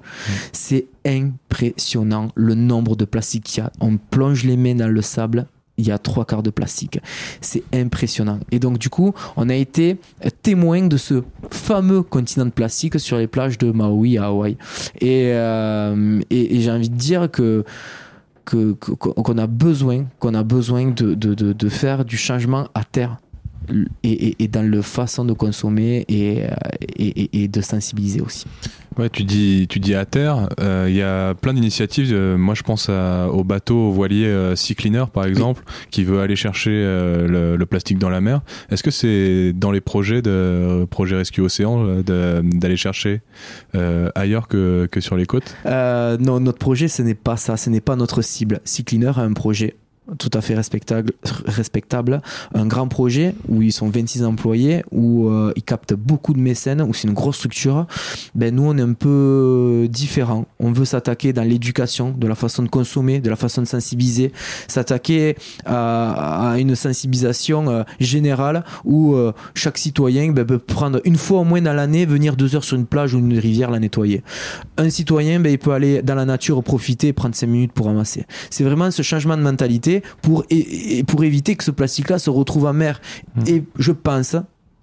[0.53, 3.73] C'est impressionnant le nombre de plastiques qu'il y a.
[3.81, 5.47] On plonge les mains dans le sable,
[5.79, 7.01] il y a trois quarts de plastique.
[7.41, 8.39] C'est impressionnant.
[8.51, 9.97] Et donc du coup, on a été
[10.43, 14.57] témoin de ce fameux continent de plastique sur les plages de Maui à Hawaï.
[15.01, 17.65] Et, euh, j'ai envie de dire que
[18.51, 23.19] qu'on a besoin qu'on a besoin de, de, de faire du changement à terre
[24.03, 26.49] et, et, et dans le façon de consommer et, euh,
[26.99, 28.47] et, de sensibiliser aussi.
[28.97, 30.49] Ouais, tu dis, tu dis à terre.
[30.61, 32.13] euh, Il y a plein d'initiatives.
[32.13, 36.03] euh, moi, je pense à- au bateau au voilier euh, Sea Cleaner, par exemple, qui
[36.03, 38.41] veut aller chercher euh, le, le plastique dans la mer.
[38.71, 43.21] Est-ce que c'est dans les projets de projet Rescue Océan euh, d'aller chercher
[43.77, 45.55] euh, ailleurs que, que sur les côtes?
[45.67, 48.61] Euh, non, notre projet, ce n'est pas ça, ce n'est pas notre cible.
[48.65, 49.77] Sea Cleaner a un projet
[50.17, 51.13] tout à fait respectable,
[51.47, 52.23] respectable,
[52.55, 56.81] un grand projet où ils sont 26 employés, où euh, ils captent beaucoup de mécènes,
[56.83, 57.87] où c'est une grosse structure.
[58.35, 60.47] Ben nous, on est un peu différent.
[60.61, 64.33] On veut s'attaquer dans l'éducation, de la façon de consommer, de la façon de sensibiliser,
[64.67, 71.41] s'attaquer à, une sensibilisation euh, générale où euh, chaque citoyen ben, peut prendre une fois
[71.41, 74.23] au moins dans l'année, venir deux heures sur une plage ou une rivière la nettoyer
[74.79, 78.25] un citoyen, ben, il peut aller dans la nature profiter prendre 5 minutes pour ramasser.
[78.51, 82.31] C'est vraiment ce changement de mentalité pour, et, et pour éviter que ce plastique-là se
[82.31, 83.01] retrouve en mer.
[83.37, 83.41] Mmh.
[83.47, 84.37] Et je pense,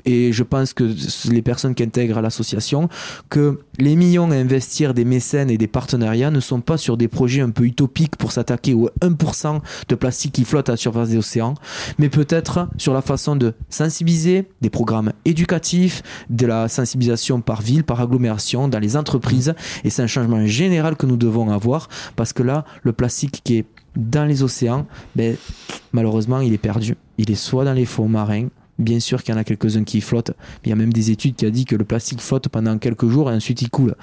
[0.06, 0.96] et je pense que
[1.30, 2.90] les personnes qui intègrent l'association,
[3.30, 7.08] que les millions à investir des mécènes et des partenariats ne sont pas sur des
[7.08, 11.10] projets un peu utopiques pour s'attaquer au 1% de plastique qui flotte à la surface
[11.10, 11.56] des océans,
[11.98, 17.84] mais peut-être sur la façon de sensibiliser, des programmes éducatifs, de la sensibilisation par ville,
[17.84, 19.56] par agglomération, dans les entreprises.
[19.84, 23.58] Et c'est un changement général que nous devons avoir parce que là, le plastique qui
[23.58, 25.36] est dans les océans, ben,
[25.94, 26.96] malheureusement, il est perdu.
[27.18, 30.02] Il est soit dans les fonds marins, Bien sûr qu'il y en a quelques-uns qui
[30.02, 30.34] flottent.
[30.66, 33.08] Il y a même des études qui a dit que le plastique flotte pendant quelques
[33.08, 33.96] jours et ensuite il coule.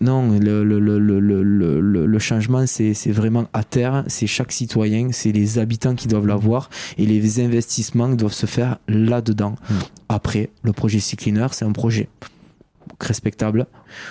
[0.00, 4.04] Non, le, changement, c'est vraiment à terre.
[4.06, 8.78] C'est chaque citoyen, c'est les habitants qui doivent l'avoir et les investissements doivent se faire
[8.86, 9.56] là-dedans.
[10.08, 11.16] Après, le projet Sea
[11.52, 12.08] c'est un projet
[12.98, 13.66] respectable.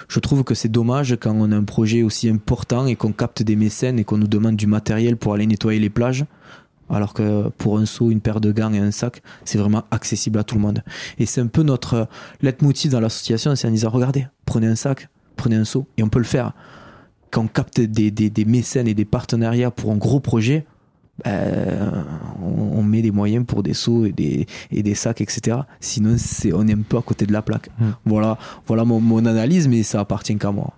[0.08, 3.44] Je trouve que c'est dommage quand on a un projet aussi important et qu'on capte
[3.44, 6.26] des mécènes et qu'on nous demande du matériel pour aller nettoyer les plages.
[6.90, 10.40] Alors que pour un seau, une paire de gants et un sac, c'est vraiment accessible
[10.40, 10.84] à tout le monde.
[11.20, 12.08] Et c'est un peu notre
[12.42, 16.10] leitmotiv dans l'association, c'est en disant, regardez, prenez un sac, prenez un seau, et on
[16.10, 16.54] peut le faire.
[17.32, 20.66] quand on capte des, des, des mécènes et des partenariats pour un gros projet,
[21.24, 22.06] ben,
[22.42, 25.58] on, on met des moyens pour des seaux et des, et des sacs, etc.
[25.80, 27.70] Sinon, c'est, on est un peu à côté de la plaque.
[27.80, 27.92] Hmm.
[28.06, 30.74] Voilà, voilà mon, mon analyse, mais ça appartient qu'à moi.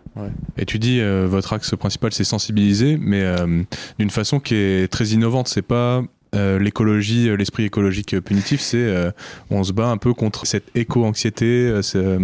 [0.58, 3.64] Et tu dis, euh, votre axe principal, c'est sensibiliser, mais euh,
[3.98, 5.48] d'une façon qui est très innovante.
[5.48, 6.04] C'est pas
[6.36, 9.12] euh, l'écologie, euh, l'esprit écologique punitif, c'est euh,
[9.50, 12.20] on se bat un peu contre cette éco-anxiété, euh, c'est, euh,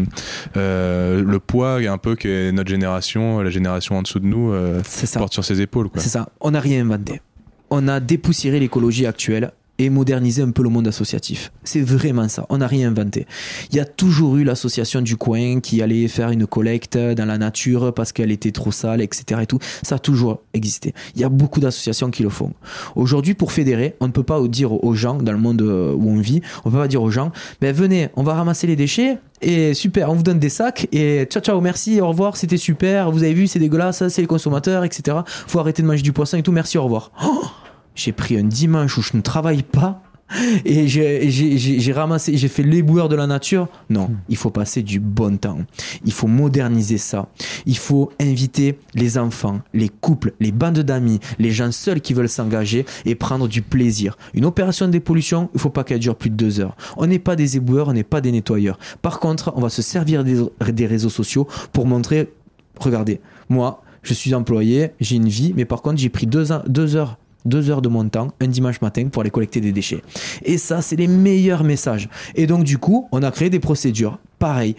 [0.55, 4.81] euh, le poids un peu que notre génération, la génération en dessous de nous, euh,
[5.13, 5.89] porte sur ses épaules.
[5.89, 6.01] Quoi.
[6.01, 6.29] C'est ça.
[6.39, 7.21] On n'a rien inventé.
[7.69, 11.51] On a dépoussiéré l'écologie actuelle et modernisé un peu le monde associatif.
[11.63, 12.45] C'est vraiment ça.
[12.49, 13.27] On n'a rien inventé.
[13.71, 17.37] Il y a toujours eu l'association du coin qui allait faire une collecte dans la
[17.37, 19.41] nature parce qu'elle était trop sale, etc.
[19.43, 19.59] Et tout.
[19.83, 20.93] Ça a toujours existé.
[21.15, 22.53] Il y a beaucoup d'associations qui le font.
[22.95, 26.09] Aujourd'hui, pour fédérer, on ne peut pas dire aux gens dans le monde euh, où
[26.09, 29.17] on vit, on peut pas dire aux gens, ben venez, on va ramasser les déchets
[29.41, 33.11] et super, on vous donne des sacs et ciao ciao, merci, au revoir, c'était super,
[33.11, 35.17] vous avez vu, c'est dégueulasse, c'est les consommateurs, etc.
[35.47, 37.11] Faut arrêter de manger du poisson et tout, merci, au revoir.
[37.23, 37.43] Oh
[37.97, 40.01] j'ai pris un dimanche où je ne travaille pas
[40.65, 43.69] et j'ai- ramassé, j'ai fait l'éboueur de la nature.
[43.89, 45.59] Non, il faut passer du bon temps.
[46.03, 47.29] Il faut moderniser ça.
[47.65, 52.27] Il faut inviter les enfants, les couples, les bandes d'amis, les gens seuls qui veulent
[52.27, 54.17] s'engager et prendre du plaisir.
[54.33, 56.75] Une opération de dépollution, il faut pas qu'elle dure plus de deux heures.
[56.97, 58.77] On n'est pas des éboueurs, on n'est pas des nettoyeurs.
[59.01, 62.33] Par contre, on va se servir des, des réseaux sociaux pour montrer,
[62.79, 67.17] regardez, moi, je suis employé, j'ai une vie, mais par contre, j'ai pris deux heures
[67.47, 70.01] deux heures de mon temps un dimanche matin pour aller collecter des déchets.
[70.43, 72.09] Et ça, c'est les meilleurs messages.
[72.35, 74.19] Et donc, du coup, on a créé des procédures.
[74.39, 74.75] Pareil,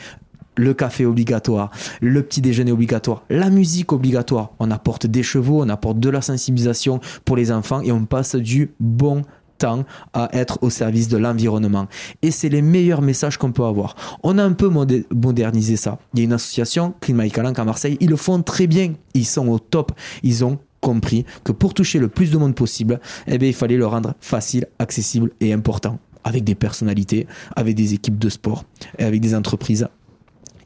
[0.58, 4.50] le café obligatoire, le petit déjeuner obligatoire, la musique obligatoire.
[4.58, 8.34] On apporte des chevaux, on apporte de la sensibilisation pour les enfants et on passe
[8.34, 9.22] du bon
[9.56, 11.86] temps à être au service de l'environnement.
[12.22, 13.96] Et c'est les meilleurs messages qu'on peut avoir.
[14.22, 14.70] On a un peu
[15.12, 15.98] modernisé ça.
[16.14, 18.94] Il y a une association, et Calanque à Marseille, ils le font très bien.
[19.14, 19.92] Ils sont au top.
[20.22, 23.76] Ils ont compris que pour toucher le plus de monde possible, eh bien, il fallait
[23.76, 25.98] le rendre facile, accessible et important.
[26.24, 28.64] Avec des personnalités, avec des équipes de sport,
[28.98, 29.88] et avec des entreprises.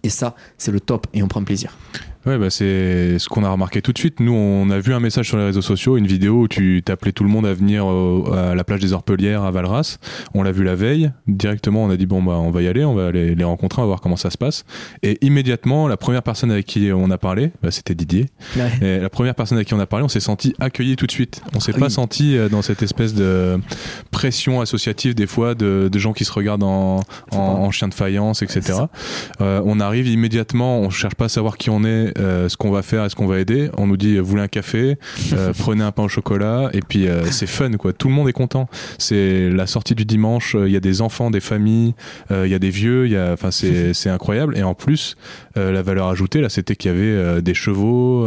[0.02, 1.76] Et ça, c'est le top et on prend plaisir.
[2.24, 4.20] Ouais, bah c'est ce qu'on a remarqué tout de suite.
[4.20, 7.10] Nous, on a vu un message sur les réseaux sociaux, une vidéo où tu t'appelais
[7.12, 9.98] tout le monde à venir au- à la plage des Orpelières à Valras.
[10.34, 11.10] On l'a vu la veille.
[11.26, 13.80] Directement, on a dit bon bah on va y aller, on va aller les rencontrer,
[13.80, 14.64] on va voir comment ça se passe.
[15.02, 18.26] Et immédiatement, la première personne avec qui on a parlé, bah, c'était Didier.
[18.80, 21.12] Et la première personne avec qui on a parlé, on s'est senti accueilli tout de
[21.12, 21.42] suite.
[21.56, 23.58] On s'est Ah pas senti euh, dans cette espèce de
[24.10, 27.00] pression associative des fois de, de gens qui se regardent en,
[27.32, 28.60] en, en chien de faïence, etc.
[29.40, 32.70] Euh, on arrive immédiatement, on cherche pas à savoir qui on est, euh, ce qu'on
[32.70, 33.70] va faire, est-ce qu'on va aider.
[33.78, 34.96] On nous dit, vous voulez un café,
[35.32, 37.92] euh, prenez un pain au chocolat, et puis euh, c'est fun, quoi.
[37.92, 38.68] Tout le monde est content.
[38.98, 41.94] C'est la sortie du dimanche, il y a des enfants, des familles,
[42.30, 44.56] il y a des vieux, il y a, enfin, c'est, incroyable.
[44.56, 45.16] Et en plus,
[45.56, 48.26] la valeur ajoutée, là, c'était qu'il y avait des chevaux,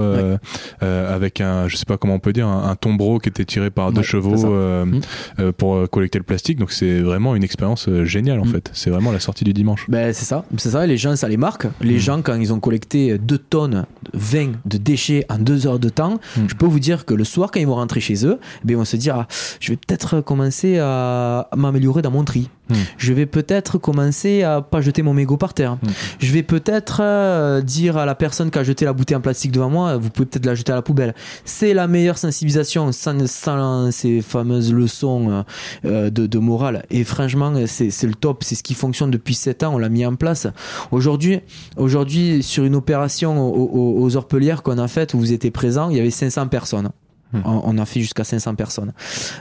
[0.82, 3.70] avec un, je sais pas comment on peut dire, un, un tombereau qui était tiré
[3.70, 5.02] par deux Ouais, chevaux euh, Mm.
[5.40, 6.60] euh, pour collecter le plastique.
[6.60, 8.50] Donc c'est vraiment une expérience géniale, en Mm.
[8.52, 8.72] fait.
[8.74, 9.86] C'est vraiment la sortie du dimanche.
[9.90, 11.68] Ben, c'est ça, c'est ça, les gens, ça les marque.
[11.82, 12.00] Les Mm.
[12.00, 13.75] gens, quand ils ont collecté 2 tonnes,
[14.14, 16.42] 20 de déchets en 2 heures de temps, Mm.
[16.48, 18.78] je peux vous dire que le soir, quand ils vont rentrer chez eux, ben, ils
[18.78, 19.28] vont se dire, ah,
[19.60, 22.50] je vais peut-être commencer à m'améliorer dans mon tri.
[22.70, 22.74] Mm.
[22.98, 25.76] Je vais peut-être commencer à pas jeter mon mégot par terre.
[25.76, 25.88] Mm.
[26.20, 29.52] Je vais peut-être euh, dire à la personne qui a jeté la bouteille en plastique
[29.52, 31.14] devant moi, vous pouvez peut-être la jeter à la poubelle.
[31.46, 35.44] C'est la meilleure sensibilisation sans, sans ces fameuses leçons euh,
[35.86, 36.86] euh, de, de morale.
[36.90, 38.44] Et franchement, c'est c'est le top.
[38.44, 39.76] C'est ce qui fonctionne depuis 7 ans.
[39.76, 40.48] On l'a mis en place.
[40.92, 41.40] Aujourd'hui,
[41.78, 45.90] aujourd'hui, sur une opération aux, aux- aux Orpelières qu'on a faite où vous étiez présents,
[45.90, 46.90] il y avait 500 personnes.
[47.36, 47.42] Hmm.
[47.46, 48.94] On, on a fait jusqu'à 500 personnes.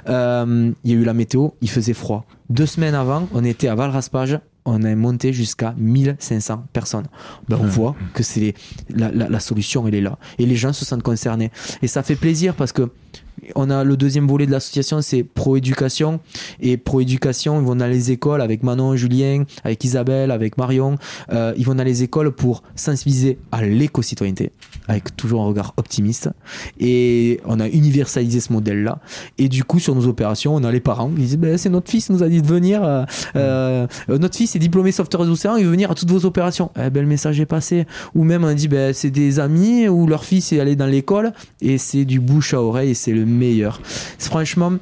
[0.09, 2.27] Euh, il y a eu la météo, il faisait froid.
[2.51, 7.07] Deux semaines avant, on était à Valraspage, on a monté jusqu'à 1500 personnes.
[7.49, 7.69] Ben, on Hmm.
[7.69, 8.55] voit que c'est les-
[8.91, 10.19] la, la- la solution, elle est là.
[10.39, 11.51] Et les gens se sentent concernés.
[11.83, 12.91] Et ça fait plaisir parce que
[13.55, 16.21] on a le deuxième volet de l'association, c'est pro-éducation.
[16.61, 20.97] Et pro-éducation, ils vont dans les écoles avec Manon, Julien, avec Isabelle, avec Marion.
[21.33, 24.51] Euh, ils vont dans les écoles pour sensibiliser à l'éco-citoyenneté,
[24.89, 26.31] avec toujours un regard optimiste.
[26.79, 28.99] Et on a universalisé ce modèle-là.
[29.39, 31.91] Et du coup, sur nos opérations, on a les parents qui disent ben, c'est notre
[31.91, 32.83] fils nous a dit de venir.
[32.83, 33.05] euh,
[33.37, 36.71] euh, notre fils est diplômé sauveteur des océans, il veut venir à toutes vos opérations.
[36.77, 37.87] Eh ben, le message est passé.
[38.15, 41.33] Ou même on dit ben, c'est des amis ou leur fils est allé dans l'école
[41.61, 43.81] et c'est du bouche à oreille c'est meilleur.
[44.19, 44.73] Franchement,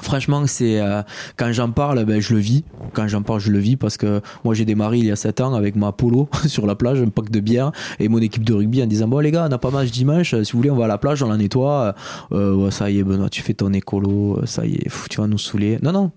[0.00, 1.02] Franchement, c'est euh,
[1.36, 2.64] quand j'en parle, ben, je le vis.
[2.94, 5.42] Quand j'en parle, je le vis parce que moi j'ai démarré il y a 7
[5.42, 8.54] ans avec ma polo sur la plage, un pack de bière et mon équipe de
[8.54, 10.76] rugby en disant bon les gars, on a pas match dimanche, si vous voulez on
[10.76, 11.94] va à la plage, on la nettoie.
[12.32, 15.38] Euh, ça y est Benoît, tu fais ton écolo, ça y est, tu vas nous
[15.38, 15.78] saouler.
[15.82, 16.10] Non non,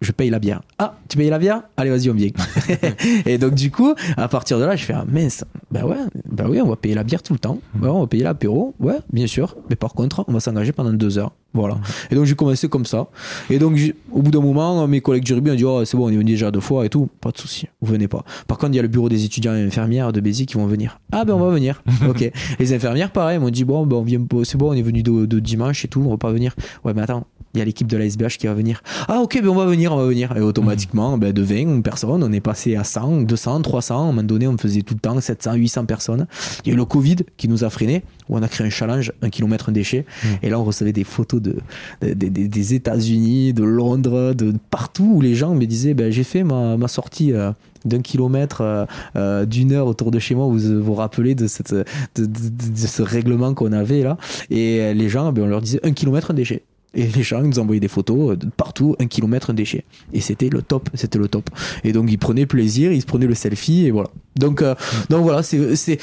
[0.00, 0.62] je paye la bière.
[0.78, 2.30] Ah, tu payes la bière Allez, vas-y, on vient.
[3.26, 5.96] et donc, du coup, à partir de là, je fais, ah mince, bah ouais,
[6.30, 7.60] bah oui, on va payer la bière tout le temps.
[7.80, 9.56] Ouais, on va payer l'apéro, ouais, bien sûr.
[9.68, 11.32] Mais par contre, on va s'engager pendant deux heures.
[11.52, 11.78] Voilà.
[12.10, 13.08] Et donc, j'ai commencé comme ça.
[13.50, 13.78] Et donc,
[14.12, 16.16] au bout d'un moment, mes collègues du rugby ont dit, oh, c'est bon, on est
[16.16, 17.08] venu déjà deux fois et tout.
[17.20, 18.24] Pas de souci, vous venez pas.
[18.46, 20.66] Par contre, il y a le bureau des étudiants et infirmières de Béziers qui vont
[20.66, 21.00] venir.
[21.12, 21.82] Ah, ben, on va venir.
[22.08, 22.30] ok.
[22.58, 25.26] Les infirmières, pareil, m'ont dit, bon, ben, on vient, c'est bon, on est venu de,
[25.26, 26.54] de dimanche et tout, on va pas venir.
[26.84, 28.82] Ouais, mais attends, il y a l'équipe de la SBH qui va venir.
[29.08, 30.36] Ah, ok, ben, on va venir, on va venir.
[30.36, 33.94] Et automatiquement, ben, de 20 personnes, on est passé à 100, 200, 300.
[33.96, 36.26] À un moment donné, on faisait tout le temps 700, 800 personnes.
[36.64, 38.70] Il y a eu le Covid qui nous a freinés, où on a créé un
[38.70, 40.04] challenge, un kilomètre, un déchet.
[40.42, 41.56] Et là, on recevait des photos de,
[42.02, 46.10] de- de- de- des États-Unis, de Londres, de partout où les gens me disaient, ben,
[46.12, 47.32] j'ai fait ma, ma sortie.
[47.32, 47.52] euh,
[47.86, 48.84] d'un kilomètre, euh,
[49.16, 51.84] euh, d'une heure autour de chez moi, vous vous rappelez de, cette, de,
[52.14, 54.18] de- de- de ce règlement qu'on avait là?
[54.50, 56.62] Et les gens, ben, on leur disait un kilomètre, un déchet.
[56.92, 59.84] Et les gens nous envoyaient des photos euh, de partout, un kilomètre, un déchet.
[60.12, 61.48] Et c'était le top, c'était le top.
[61.84, 64.08] Et donc ils prenaient plaisir, ils se prenaient le selfie et voilà.
[64.36, 64.74] Donc, euh,
[65.08, 65.98] donc voilà, c'est c'est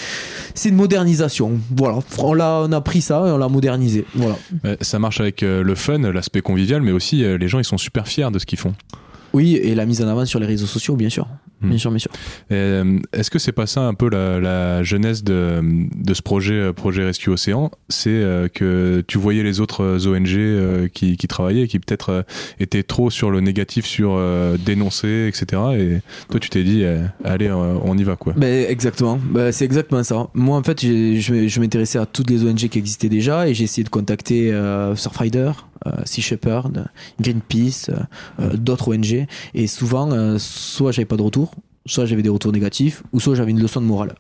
[0.53, 1.59] c'est une modernisation.
[1.75, 4.05] Voilà, on l'a on a pris ça et on l'a modernisé.
[4.15, 4.37] Voilà.
[4.65, 7.65] Euh, Ça marche avec euh, le fun, l'aspect convivial, mais aussi euh, les gens ils
[7.65, 8.73] sont super fiers de ce qu'ils font.
[9.33, 11.27] Oui, et la mise en avant sur les réseaux sociaux, bien sûr.
[11.61, 11.69] Hmm.
[11.69, 12.11] Bien sûr, bien sûr.
[12.51, 15.59] Euh, Est-ce que c'est pas ça un peu la, la genèse de,
[15.95, 17.71] de ce projet, euh, projet Rescue Océan?
[17.89, 22.09] C'est euh, que tu voyais les autres ONG euh, qui, qui travaillaient et qui peut-être
[22.09, 22.21] euh,
[22.59, 25.61] étaient trop sur le négatif, sur euh, dénoncer, etc.
[25.77, 25.97] Et
[26.29, 28.33] toi tu t'es dit, euh, allez, euh, on y va quoi.
[28.37, 30.27] Ben, exactement, Ben, c'est exactement ça.
[30.33, 33.83] Moi, en fait, je, m'intéressais à toutes les ONG qui existaient déjà et j'ai essayé
[33.83, 35.51] de contacter euh, Surfrider, euh,
[36.05, 36.87] Sea Shepherd,
[37.19, 37.95] Greenpeace, euh,
[38.39, 39.27] euh, d'autres ONG.
[39.53, 41.51] Et souvent, euh, soit j'avais pas de retour,
[41.85, 44.15] soit j'avais des retours négatifs, ou soit j'avais une leçon de morale.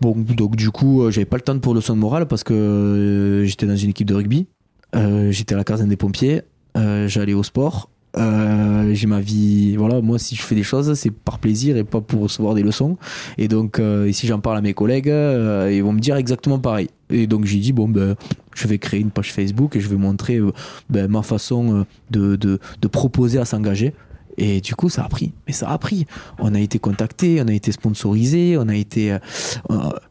[0.00, 2.54] Bon, donc du coup, euh, j'avais pas le temps pour leçon de morale parce que
[2.54, 4.46] euh, j'étais dans une équipe de rugby,
[4.94, 6.42] euh, j'étais à la caserne des pompiers,
[6.76, 7.90] euh, j'allais au sport.
[8.18, 11.84] Euh, j'ai ma vie voilà moi si je fais des choses c'est par plaisir et
[11.84, 12.98] pas pour recevoir des leçons
[13.38, 16.58] et donc euh, si j'en parle à mes collègues euh, ils vont me dire exactement
[16.58, 18.14] pareil et donc j'ai dit bon ben
[18.54, 20.52] je vais créer une page Facebook et je vais montrer euh,
[20.90, 23.94] ben, ma façon de, de, proposer à s'engager
[24.38, 25.34] et du coup, ça a pris.
[25.46, 26.06] Mais ça a pris.
[26.38, 29.18] On a été contacté, on a été sponsorisé, on a été.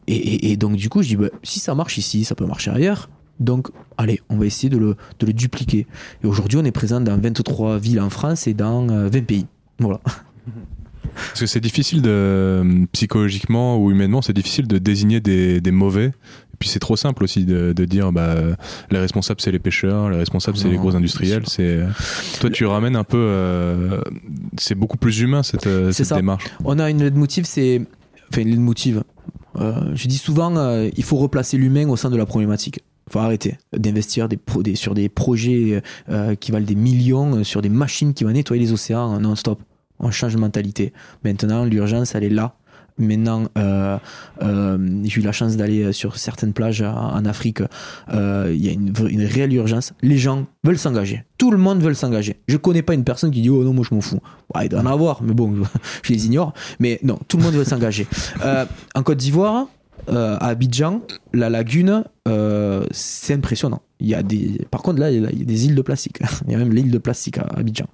[0.06, 3.08] et donc, du coup, je dis, bah, si ça marche ici, ça peut marcher ailleurs.
[3.42, 5.86] Donc, allez, on va essayer de le, de le dupliquer.
[6.22, 9.46] Et aujourd'hui, on est présent dans 23 villes en France et dans euh, 20 pays.
[9.78, 10.00] Voilà.
[11.14, 16.06] Parce que c'est difficile de psychologiquement ou humainement, c'est difficile de désigner des, des mauvais.
[16.06, 18.34] Et puis c'est trop simple aussi de, de dire bah
[18.90, 21.42] les responsables c'est les pêcheurs, les responsables c'est les gros industriels.
[21.46, 21.80] C'est
[22.40, 24.00] toi tu ramènes un peu, euh,
[24.56, 26.16] c'est beaucoup plus humain cette, euh, C'est cette ça.
[26.16, 26.44] démarche.
[26.64, 27.82] On a une leitmotiv, c'est.
[28.30, 29.02] Enfin, une leitmotiv.
[29.56, 32.80] Euh, je dis souvent, euh, il faut replacer l'humain au sein de la problématique.
[33.12, 34.28] Faut arrêter d'investir
[34.74, 38.62] sur des projets euh, qui valent des millions, euh, sur des machines qui vont nettoyer
[38.62, 39.62] les océans non-stop.
[39.98, 40.92] On change de mentalité.
[41.24, 42.56] Maintenant, l'urgence, elle est là.
[42.98, 43.98] Maintenant, euh,
[44.42, 47.62] euh, j'ai eu la chance d'aller sur certaines plages en Afrique.
[48.12, 48.92] Euh, Il y a une,
[49.24, 49.92] réelle urgence.
[50.02, 51.24] Les gens veulent s'engager.
[51.38, 52.36] Tout le monde veut s'engager.
[52.48, 54.20] Je connais pas une personne qui dit oh non moi je m'en fous.
[54.60, 55.54] Il doit en avoir, mais bon,
[56.02, 56.52] je les ignore.
[56.80, 58.06] Mais non, tout le monde veut s'engager.
[58.44, 59.66] Euh, en Côte d'Ivoire,
[60.08, 63.82] euh, à Abidjan, la lagune, euh, c'est impressionnant.
[64.00, 66.20] Il y a des, par contre là, il y a des îles de plastique.
[66.46, 67.86] Il y a même l'île de plastique à Abidjan.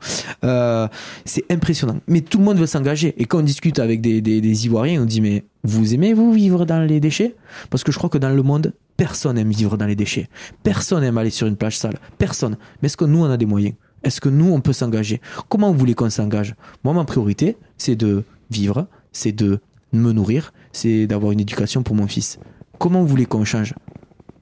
[0.42, 0.88] Euh,
[1.26, 1.98] c'est impressionnant.
[2.06, 3.14] Mais tout le monde veut s'engager.
[3.18, 6.32] Et quand on discute avec des, des, des Ivoiriens, on dit mais vous aimez vous
[6.32, 7.36] vivre dans les déchets?
[7.68, 10.28] Parce que je crois que dans le monde, personne aime vivre dans les déchets.
[10.62, 11.98] Personne aime aller sur une plage sale.
[12.16, 12.56] Personne.
[12.80, 13.74] Mais est-ce que nous on a des moyens?
[14.02, 15.20] Est-ce que nous on peut s'engager?
[15.48, 16.54] Comment vous voulez qu'on s'engage?
[16.84, 19.60] Moi, ma priorité, c'est de vivre, c'est de
[19.92, 22.38] me nourrir, c'est d'avoir une éducation pour mon fils.
[22.78, 23.74] Comment vous voulez qu'on change?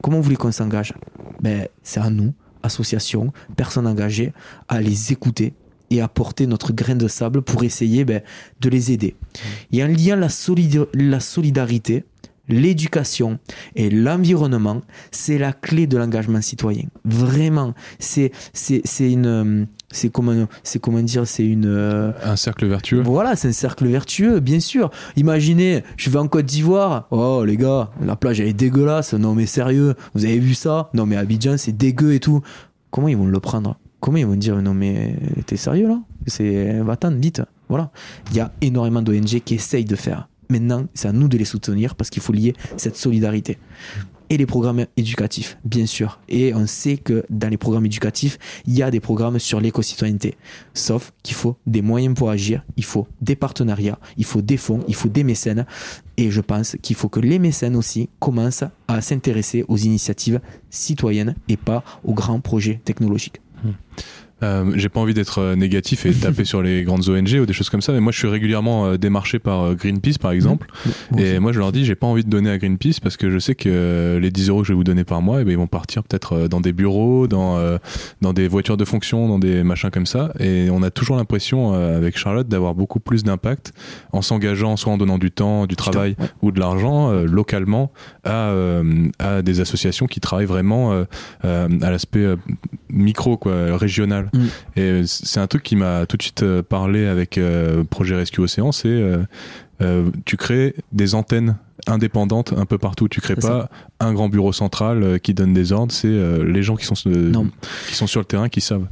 [0.02, 0.92] Comment vous voulez qu'on s'engage?
[1.40, 4.32] Ben, C'est à nous, associations, personnes engagées,
[4.68, 5.54] à les écouter
[5.88, 8.20] et à porter notre grain de sable pour essayer ben,
[8.60, 9.16] de les aider.
[9.70, 10.28] Il y a un lien, la,
[10.92, 12.04] la solidarité,
[12.48, 13.38] l'éducation
[13.74, 14.80] et l'environnement,
[15.10, 16.84] c'est la clé de l'engagement citoyen.
[17.04, 22.66] Vraiment, c'est c'est c'est une c'est comment c'est comment dire, c'est une euh, Un cercle
[22.66, 23.02] vertueux.
[23.02, 24.90] voilà, c'est un cercle vertueux, bien sûr.
[25.16, 27.06] Imaginez, je vais en Côte d'Ivoire.
[27.10, 29.14] Oh, les gars, la plage, elle est dégueulasse.
[29.14, 30.90] Non, mais sérieux, vous avez vu ça?
[30.94, 32.42] Non, mais Abidjan, c'est dégueu et tout.
[32.90, 33.78] Comment ils vont le prendre?
[34.00, 36.00] Comment ils vont dire, non, mais t'es sérieux là?
[36.26, 37.42] C'est, va-t'en, vite.
[37.68, 37.90] Voilà.
[38.30, 40.28] Il y a énormément d'ONG qui essayent de faire.
[40.48, 43.58] Maintenant, c'est à nous de les soutenir parce qu'il faut lier cette solidarité.
[44.28, 46.18] Et les programmes éducatifs, bien sûr.
[46.28, 50.34] Et on sait que dans les programmes éducatifs, il y a des programmes sur l'éco-citoyenneté.
[50.74, 54.80] Sauf qu'il faut des moyens pour agir, il faut des partenariats, il faut des fonds,
[54.88, 55.64] il faut des mécènes.
[56.16, 61.36] Et je pense qu'il faut que les mécènes aussi commencent à s'intéresser aux initiatives citoyennes
[61.48, 63.40] et pas aux grands projets technologiques.
[64.42, 67.52] Euh, j'ai pas envie d'être euh, négatif et taper sur les grandes ONG ou des
[67.52, 70.66] choses comme ça, mais moi je suis régulièrement euh, démarché par euh, Greenpeace par exemple.
[71.10, 73.30] Bon, Et moi je leur dis j'ai pas envie de donner à Greenpeace parce que
[73.30, 75.52] je sais que les 10 euros que je vais vous donner par mois, eh ben,
[75.52, 77.78] ils vont partir peut-être dans des bureaux, dans, euh,
[78.20, 80.32] dans des voitures de fonction, dans des machins comme ça.
[80.38, 83.72] Et on a toujours l'impression euh, avec Charlotte d'avoir beaucoup plus d'impact
[84.12, 86.26] en s'engageant soit en donnant du temps, du travail ouais.
[86.42, 87.90] ou de l'argent euh, localement
[88.24, 91.04] à, euh, à des associations qui travaillent vraiment
[91.42, 92.26] à l'aspect
[92.90, 94.25] micro, quoi, régional.
[94.32, 94.46] Mm.
[94.76, 98.14] Et euh, c'est un truc qui m'a tout de suite euh, parlé avec euh, Projet
[98.16, 98.88] Rescue Océan, c'est
[99.82, 101.56] euh, tu crées des antennes
[101.86, 103.08] indépendantes un peu partout.
[103.08, 103.68] Tu crées pas
[104.00, 107.48] un grand bureau central qui donne des ordres, c'est les gens qui sont, Non.
[107.88, 108.86] qui sont sur le terrain qui savent.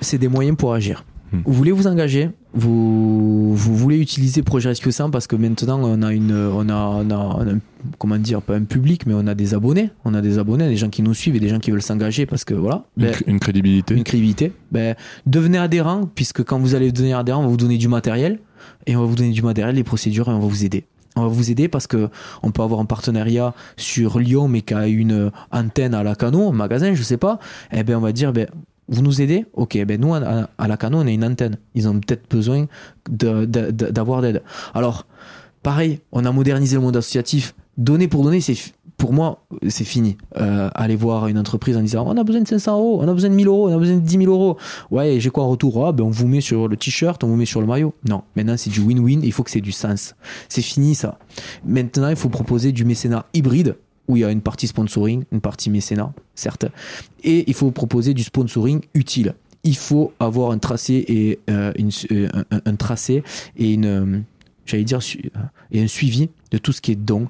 [0.00, 1.04] C'est des moyens pour agir.
[1.32, 1.38] Hmm.
[1.44, 6.02] Vous voulez vous engager, vous, vous voulez utiliser Projet Rescue 100 parce que maintenant on
[6.02, 7.58] a une, on a, on a, on a un-
[7.98, 10.76] comment dire, pas un public, mais on a des abonnés, on a des abonnés, des
[10.76, 13.14] gens qui nous suivent et des gens qui veulent s'engager parce que voilà, Une, ben,
[13.26, 13.94] une crédibilité.
[13.94, 14.52] une crédibilité.
[14.72, 14.94] Ben,
[15.26, 18.38] devenez adhérent puisque quand vous allez devenir adhérent, on va vous donner du matériel
[18.86, 20.84] et on va vous donner du matériel, les procédures et on va vous aider.
[21.16, 22.08] On va vous aider parce que
[22.42, 26.48] on peut avoir un partenariat sur Lyon mais qui a une antenne à la Cano,
[26.50, 27.38] un magasin, je sais pas.
[27.72, 28.46] Eh ben on va dire ben
[28.88, 31.58] vous nous aidez Ok, ben nous à, la Cano on a une antenne.
[31.74, 32.66] Ils ont peut-être besoin
[33.08, 34.42] d'avoir d'aide.
[34.74, 35.06] Alors
[35.62, 37.54] pareil, on a modernisé le monde associatif.
[37.76, 38.56] Donner pour donner, c'est
[38.96, 40.16] pour moi c'est fini.
[40.38, 43.12] Euh, aller voir une entreprise en disant on a besoin de 500 euros, on a
[43.12, 44.56] besoin de 1000 euros, on a besoin de 10 000 euros.
[44.90, 45.86] Ouais, j'ai quoi en retour?
[45.86, 47.92] Ah, ben on vous met sur le t-shirt, on vous met sur le maillot.
[48.08, 49.20] Non, maintenant c'est du win-win.
[49.22, 50.14] Il faut que c'est du sens.
[50.48, 51.18] C'est fini ça.
[51.64, 53.76] Maintenant, il faut proposer du mécénat hybride
[54.08, 56.66] où il y a une partie sponsoring, une partie mécénat, certes,
[57.24, 59.34] et il faut proposer du sponsoring utile.
[59.64, 61.72] Il faut avoir un tracé et euh,
[62.12, 63.24] euh, un, tracé
[63.60, 64.20] euh,
[65.72, 67.28] et un suivi de tout ce qui est don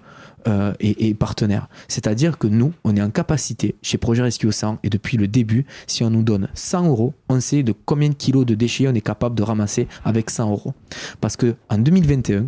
[0.79, 1.69] et, et partenaire.
[1.89, 5.67] C'est-à-dire que nous, on est en capacité chez Projet Rescue 100 et depuis le début,
[5.89, 8.95] si on nous donne 100 euros, on sait de combien de kilos de déchets on
[8.95, 10.75] est capable de ramasser avec 100 euros.
[11.21, 12.47] Parce que en 2021,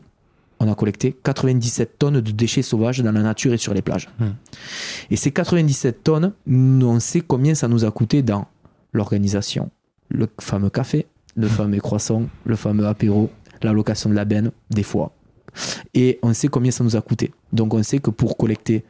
[0.60, 4.08] on a collecté 97 tonnes de déchets sauvages dans la nature et sur les plages.
[4.18, 4.30] Hmm.
[5.10, 8.46] Et ces 97 tonnes, on sait combien ça nous a coûté dans
[8.92, 9.70] l'organisation,
[10.08, 11.06] le fameux café,
[11.36, 13.30] le fameux croissant, le fameux apéro,
[13.62, 15.12] la location de la benne, des fois.
[15.94, 17.32] Et on sait combien ça nous a coûté.
[17.52, 18.84] Donc on sait que pour collecter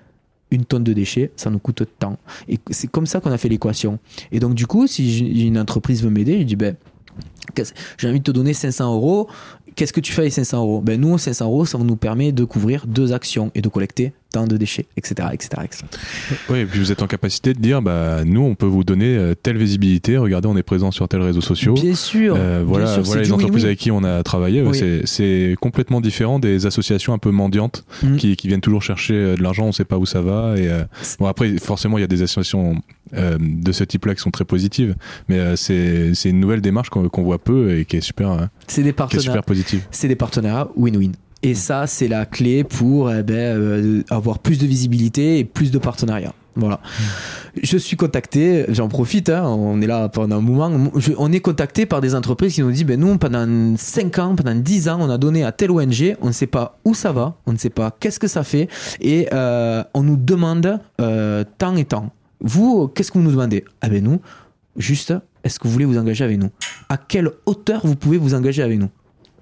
[0.50, 2.18] une tonne de déchets, ça nous coûte tant.
[2.48, 3.98] Et c'est comme ça qu'on a fait l'équation.
[4.32, 6.76] Et donc du coup, si une entreprise veut m'aider, je dis, ben,
[7.98, 9.28] j'ai envie de te donner 500 euros.
[9.78, 10.80] Qu'est-ce que tu fais avec 500 euros?
[10.80, 14.46] Ben nous, 500 euros, ça nous permet de couvrir deux actions et de collecter tant
[14.46, 15.84] de déchets, etc., etc., etc.
[16.50, 19.16] Oui, et puis vous êtes en capacité de dire, bah, nous, on peut vous donner
[19.16, 20.18] euh, telle visibilité.
[20.18, 21.72] Regardez, on est présent sur tel réseau social.
[21.74, 22.34] Bien sûr.
[22.36, 24.62] Euh, bien voilà, sûr, voilà c'est les entreprises avec qui on a travaillé.
[24.62, 24.78] Oui.
[25.04, 28.16] c'est- complètement différent des associations un peu mendiantes Mhm.
[28.16, 30.54] qui, qui viennent toujours chercher euh, de l'argent, on sait pas où ça va.
[30.58, 30.84] Et euh,
[31.18, 32.82] bon, après, forcément, il y a des associations
[33.14, 34.94] euh, de ce type-là qui sont très positives,
[35.28, 38.88] mais c'est une nouvelle démarche qu'on voit peu et qui est super, euh, C'est des
[38.88, 39.22] qui est partenaires.
[39.22, 39.86] super positive.
[39.90, 41.12] c'est des partenariats win-win.
[41.42, 45.70] Et ça, c'est la clé pour eh ben, euh, avoir plus de visibilité et plus
[45.70, 46.34] de partenariats.
[46.56, 46.80] Voilà.
[47.62, 50.90] Je suis contacté, j'en profite, hein, on est là pendant un moment.
[51.16, 54.56] On est contacté par des entreprises qui nous disent ben, nous, pendant 5 ans, pendant
[54.56, 57.36] 10 ans, on a donné à telle ONG, on ne sait pas où ça va,
[57.46, 58.68] on ne sait pas qu'est-ce que ça fait,
[59.00, 62.10] et euh, on nous demande euh, tant et tant.
[62.40, 63.64] Vous, qu'est-ce que vous nous demandez?
[63.80, 64.20] Ah ben nous,
[64.76, 65.14] juste,
[65.44, 66.50] est-ce que vous voulez vous engager avec nous?
[66.88, 68.90] À quelle hauteur vous pouvez vous engager avec nous?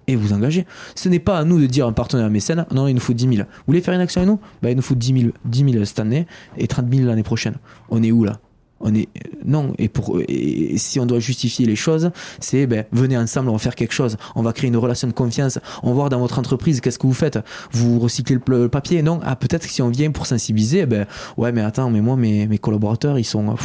[0.06, 0.66] Et vous engager.
[0.94, 3.28] Ce n'est pas à nous de dire un partenaire mécène, non, il nous faut 10
[3.28, 3.36] 000.
[3.36, 4.40] Vous voulez faire une action avec nous?
[4.62, 6.26] Bah, Il nous faut 10 000, 10 000 cette année
[6.56, 7.54] et 30 000 l'année prochaine.
[7.88, 8.38] On est où là?
[8.80, 9.08] On est
[9.44, 12.10] non et pour et si on doit justifier les choses
[12.40, 14.16] c'est ben venez ensemble on va faire quelque chose.
[14.34, 15.58] On va créer une relation de confiance.
[15.82, 17.38] On va voir dans votre entreprise qu'est-ce que vous faites.
[17.72, 19.20] Vous recyclez le, papier non?
[19.24, 21.06] Ah peut-être que si on vient pour sensibiliser ben
[21.36, 23.56] ouais mais attends mais moi mes, mes collaborateurs ils sont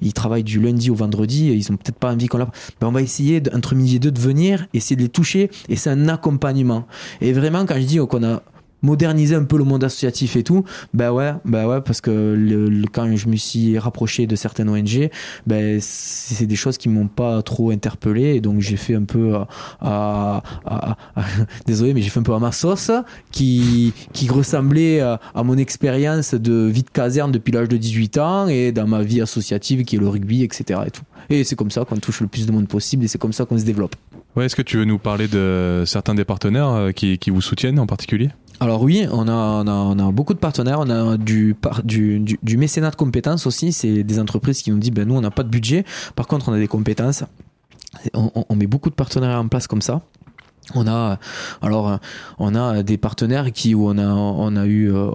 [0.00, 2.48] ils travaillent du lundi au vendredi et ils ont peut-être pas envie qu'on la
[2.80, 5.90] ben on va essayer entre midi deux de venir essayer de les toucher et c'est
[5.90, 6.86] un accompagnement.
[7.20, 8.42] Et vraiment quand je dis qu'on a
[8.82, 10.64] moderniser un peu le monde associatif et tout
[10.94, 14.68] bah ouais bah ouais parce que le, le- quand je me suis rapproché de certaines
[14.68, 15.10] ONG
[15.46, 19.34] ben c'est des choses qui m'ont pas trop interpellé et donc j'ai fait un peu
[19.34, 19.48] à,
[19.80, 21.24] à- à- à-
[21.66, 22.90] désolé mais j'ai fait un peu à ma sauce
[23.30, 28.18] qui qui ressemblait à, à mon expérience de vie de caserne depuis l'âge de 18
[28.18, 31.02] ans et dans ma vie associative qui est le rugby etc et tout.
[31.28, 33.44] Et c'est comme ça qu'on touche le plus de monde possible et c'est comme ça
[33.44, 33.94] qu'on se développe.
[34.36, 37.40] Ouais, Est-ce que tu veux nous parler de certains des partenaires euh, qui, qui vous
[37.40, 38.30] soutiennent en particulier?
[38.62, 40.80] Alors oui, on a, on, a, beaucoup de partenaires.
[40.80, 43.72] On a du, du, du, mécénat de compétences aussi.
[43.72, 45.86] C'est des entreprises qui nous disent, ben nous, on n'a pas de budget.
[46.14, 47.24] Par contre, on a des compétences.
[48.14, 50.02] On, met beaucoup de partenariats en place comme ça.
[50.76, 51.18] On a
[51.62, 51.98] alors
[52.38, 55.10] on a des partenaires qui où on a on a eu a,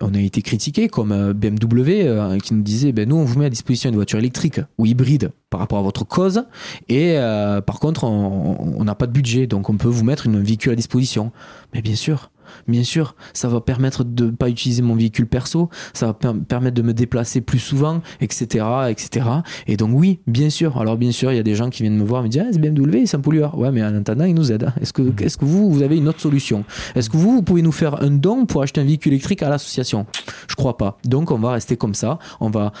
[0.00, 3.50] on a été critiqué comme BMW qui nous disait ben nous on vous met à
[3.50, 6.44] disposition une voiture électrique ou hybride par rapport à votre cause
[6.88, 7.18] et
[7.66, 10.76] par contre on n'a pas de budget donc on peut vous mettre une véhicule à
[10.76, 11.32] disposition
[11.74, 12.30] mais bien sûr
[12.68, 16.74] Bien sûr, ça va permettre de ne pas utiliser mon véhicule perso, ça va permettre
[16.74, 19.26] de me déplacer plus souvent, etc., etc.
[19.66, 20.78] Et donc oui, bien sûr.
[20.78, 22.42] Alors bien sûr, il y a des gens qui viennent me voir et me disent
[22.44, 23.58] ah, c'est BMW, c'est un pollueur.
[23.58, 24.72] Ouais, mais en attendant, il nous aide.
[24.80, 26.64] Est-ce que, est-ce que vous, vous avez une autre solution?
[26.94, 29.48] Est-ce que vous, vous pouvez nous faire un don pour acheter un véhicule électrique à
[29.48, 30.06] l'association?
[30.48, 30.98] Je crois pas.
[31.04, 32.18] Donc on va rester comme ça.
[32.40, 32.72] On va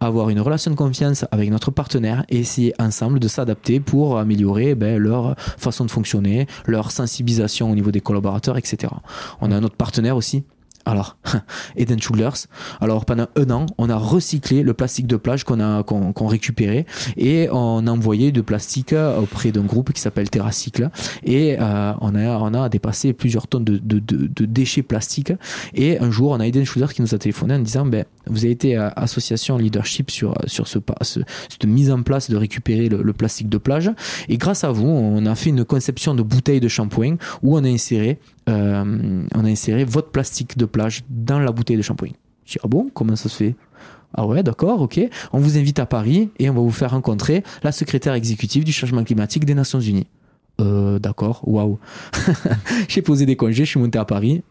[0.00, 4.74] avoir une relation de confiance avec notre partenaire et essayer ensemble de s'adapter pour améliorer
[4.74, 8.92] ben, leur façon de fonctionner, leur sensibilisation au niveau des collaborateurs, etc.
[9.40, 10.44] On a un autre partenaire aussi
[10.84, 11.16] alors,
[11.76, 12.46] Eden Shoulders.
[12.80, 16.86] Alors, pendant un an, on a recyclé le plastique de plage qu'on a qu'on récupéré
[17.16, 20.90] et on a envoyé de plastique auprès d'un groupe qui s'appelle TerraCycle
[21.22, 25.32] et euh, on a on a dépassé plusieurs tonnes de, de, de, déchets plastiques.
[25.74, 28.44] Et un jour, on a Eden Shoulders qui nous a téléphoné en disant ben vous
[28.44, 33.02] avez été association leadership sur sur ce, ce cette mise en place de récupérer le,
[33.02, 33.90] le plastique de plage
[34.28, 37.64] et grâce à vous, on a fait une conception de bouteille de shampoing où on
[37.64, 38.18] a inséré
[38.48, 42.10] euh, on a inséré votre plastique de plage dans la bouteille de shampoing.
[42.44, 43.54] Je dis, ah bon, comment ça se fait?
[44.14, 45.00] Ah ouais, d'accord, ok.
[45.32, 48.72] On vous invite à Paris et on va vous faire rencontrer la secrétaire exécutive du
[48.72, 50.08] changement climatique des Nations Unies.
[50.60, 51.78] Euh, d'accord, waouh.
[52.88, 54.42] j'ai posé des congés, je suis monté à Paris.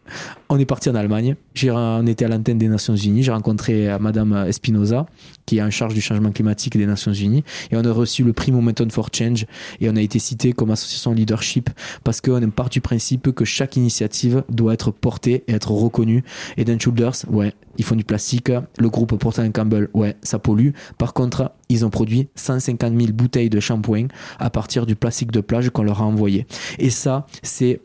[0.48, 1.36] On est parti en Allemagne.
[1.64, 3.22] on était à l'antenne des Nations Unies.
[3.22, 5.06] J'ai rencontré euh, Madame Espinoza,
[5.46, 7.44] qui est en charge du changement climatique des Nations Unies.
[7.70, 9.46] Et on a reçu le prix Momentum for Change.
[9.80, 11.70] Et on a été cité comme association leadership
[12.02, 16.24] parce qu'on part du principe que chaque initiative doit être portée et être reconnue.
[16.56, 18.50] Et Dan Shoulders, ouais, ils font du plastique.
[18.78, 20.70] Le groupe Portland Campbell, ouais, ça pollue.
[20.98, 24.08] Par contre, ils ont produit 150 000 bouteilles de shampoing
[24.38, 26.46] à partir du plastique de plage qu'on leur envoyé.
[26.78, 27.80] Et ça, c'est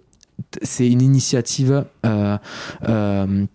[0.61, 2.37] c'est une initiative euh,
[2.89, 3.45] euh,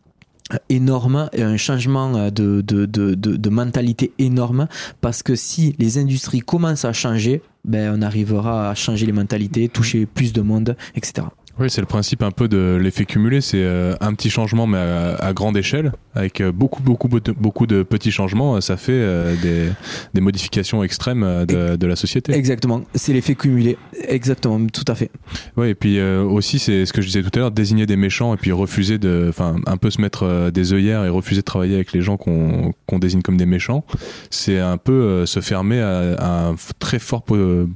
[0.68, 4.66] énorme et un changement de, de, mentalité énorme
[5.00, 9.68] parce que si les industries commencent à changer, ben on arrivera à changer les mentalités,
[9.68, 11.26] toucher plus de monde, etc.
[11.60, 13.42] Oui, c'est le principe un peu de l'effet cumulé.
[13.42, 17.82] C'est euh, un petit changement, mais à, grande échelle, avec euh, beaucoup, beaucoup, beaucoup de
[17.82, 18.62] petits changements.
[18.62, 19.68] Ça fait euh, des,
[20.14, 22.32] des, modifications extrêmes de, de, la société.
[22.32, 22.80] Exactement.
[22.94, 23.76] C'est l'effet cumulé.
[24.08, 25.10] Exactement, tout à fait.
[25.58, 28.32] Oui, et puis aussi, c'est ce que je disais tout à l'heure, désigner des méchants
[28.32, 31.74] et puis refuser de, enfin, un peu se mettre des œillères et refuser de travailler
[31.74, 33.84] avec les gens qu'on désigne comme des méchants.
[34.30, 37.22] C'est un peu se fermer à, à, un très fort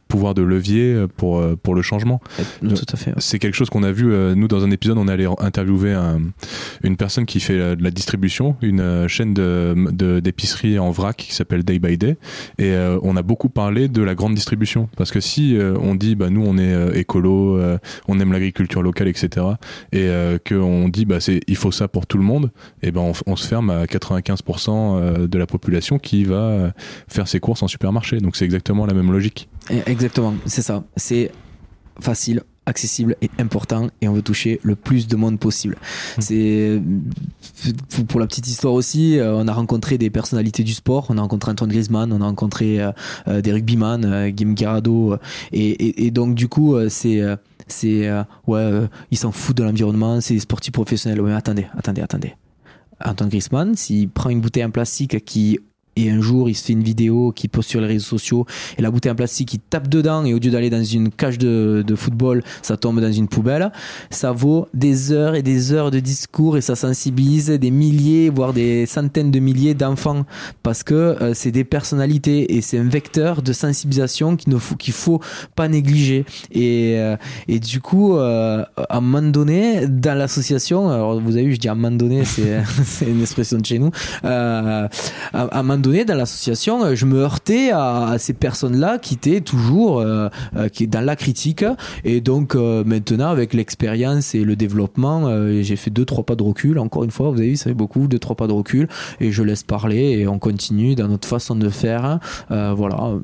[0.08, 2.22] pouvoir de levier pour pour le changement.
[2.62, 3.12] Tout à fait.
[3.18, 5.96] C'est quelque chose qu'on a vu, euh, nous, dans un épisode, on allait interviewer
[6.84, 11.16] une personne qui fait euh, de la distribution, une euh, chaîne de, d'épicerie en vrac
[11.16, 12.16] qui s'appelle Day by Day.
[12.58, 12.72] Et
[13.02, 14.88] on a beaucoup parlé de la grande distribution.
[14.96, 17.60] Parce que si on dit, bah, nous, on est écolo,
[18.06, 19.46] on aime l'agriculture locale, etc.,
[19.92, 20.08] et
[20.46, 22.50] qu'on dit, bah, il faut ça pour tout le monde,
[22.82, 26.72] et ben, on, se ferme à 95% de la population qui va
[27.08, 28.18] faire ses courses en supermarché.
[28.18, 29.48] Donc c'est exactement la même logique.
[29.86, 30.84] Exactement, c'est ça.
[30.96, 31.32] C'est
[32.00, 35.76] facile, accessible et important et on veut toucher le plus de monde possible.
[36.18, 36.20] Mmh.
[36.22, 36.82] C'est
[38.08, 41.20] pour la petite histoire aussi, euh, on a rencontré des personnalités du sport, on a
[41.20, 42.92] rencontré Antoine Griezmann, on a rencontré euh,
[43.28, 45.16] euh, des rugbyman, euh, Guillaume Guerrado
[45.52, 47.20] et, et, et, donc du coup c'est
[47.66, 48.10] c'est
[48.46, 48.70] ouais
[49.10, 51.20] ils s'en foutent de l'environnement, c'est des sportifs professionnels.
[51.22, 52.34] mais attendez, attendez, attendez.
[53.04, 55.58] Antoine Griezmann, s'il prend une bouteille en plastique qui
[55.96, 58.46] et un jour il se fait une vidéo qui poste sur les réseaux sociaux.
[58.78, 60.24] Et la bouteille en plastique il tape dedans.
[60.24, 63.70] Et au lieu d'aller dans une cage de, de, football ça tombe dans une poubelle.
[64.10, 66.56] Ça vaut des heures et des heures de discours.
[66.56, 70.24] Et ça sensibilise des milliers voire des centaines de milliers d'enfants.
[70.62, 72.56] Parce que euh, c'est des personnalités.
[72.56, 75.20] Et c'est un vecteur de sensibilisation qu'il ne faut qu'il faut
[75.54, 76.24] pas négliger.
[76.50, 77.16] Et, euh,
[77.48, 81.60] et du coup euh, à un moment donné dans l'association alors vous avez vu je
[81.60, 82.62] dis à un moment donné c'est
[83.06, 83.90] une expression de chez nous
[84.22, 84.88] à,
[85.32, 90.00] à un moment dans l'association, euh, je me heurtais à, ces personnes-là qui étaient toujours
[90.00, 91.64] euh, euh, qui, dans la critique.
[92.04, 95.28] Et donc maintenant, avec l'expérience et le développement,
[95.62, 96.78] j'ai fait deux trois pas de recul.
[96.78, 98.88] Encore une fois, vous avez vu, ça fait beaucoup, deux trois pas de recul.
[99.20, 102.18] Et je laisse parler et on continue dans notre façon de faire.
[102.48, 103.14] voilà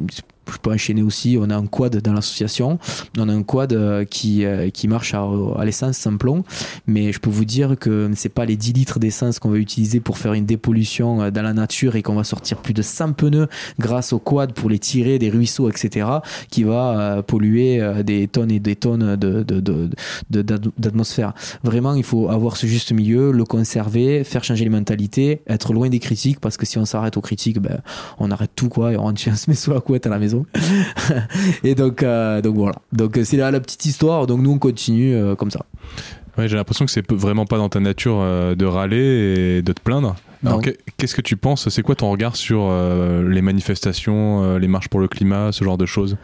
[0.53, 1.36] je peux enchaîner aussi.
[1.40, 2.78] On a un quad dans l'association.
[3.18, 5.28] On a un quad euh, qui, euh, qui marche à,
[5.64, 6.44] l'essence sans plomb.
[6.86, 10.01] Mais je peux vous dire que c'est pas les 10 litres d'essence qu'on va utiliser
[10.01, 13.12] pour faire une dépollution euh, dans la nature et qu'on va sortir plus de 100
[13.12, 13.48] pneus
[13.78, 16.07] grâce au quad pour les tirer des ruisseaux, etc.,
[16.51, 19.44] qui va polluer des tonnes et des tonnes de,
[20.78, 21.34] d'atmosphère.
[21.62, 25.88] Vraiment, il faut avoir ce juste milieu, le conserver, faire changer les mentalités, être loin
[25.88, 27.80] des critiques parce que si on s'arrête aux critiques, ben,
[28.18, 30.39] on arrête tout quoi et on se met sous la couette à la maison.
[31.64, 32.76] et donc, donc voilà.
[32.93, 34.26] Donc c'est là la petite histoire.
[34.26, 35.64] Donc nous on continue comme ça.
[36.38, 39.80] Ouais, j'ai l'impression que c'est vraiment pas dans ta nature de râler et de te
[39.80, 40.16] plaindre.
[40.97, 41.68] Qu'est-ce que tu penses?
[41.68, 45.64] C'est quoi ton regard sur euh, les manifestations, euh, les marches pour le climat, ce
[45.64, 46.16] genre de choses?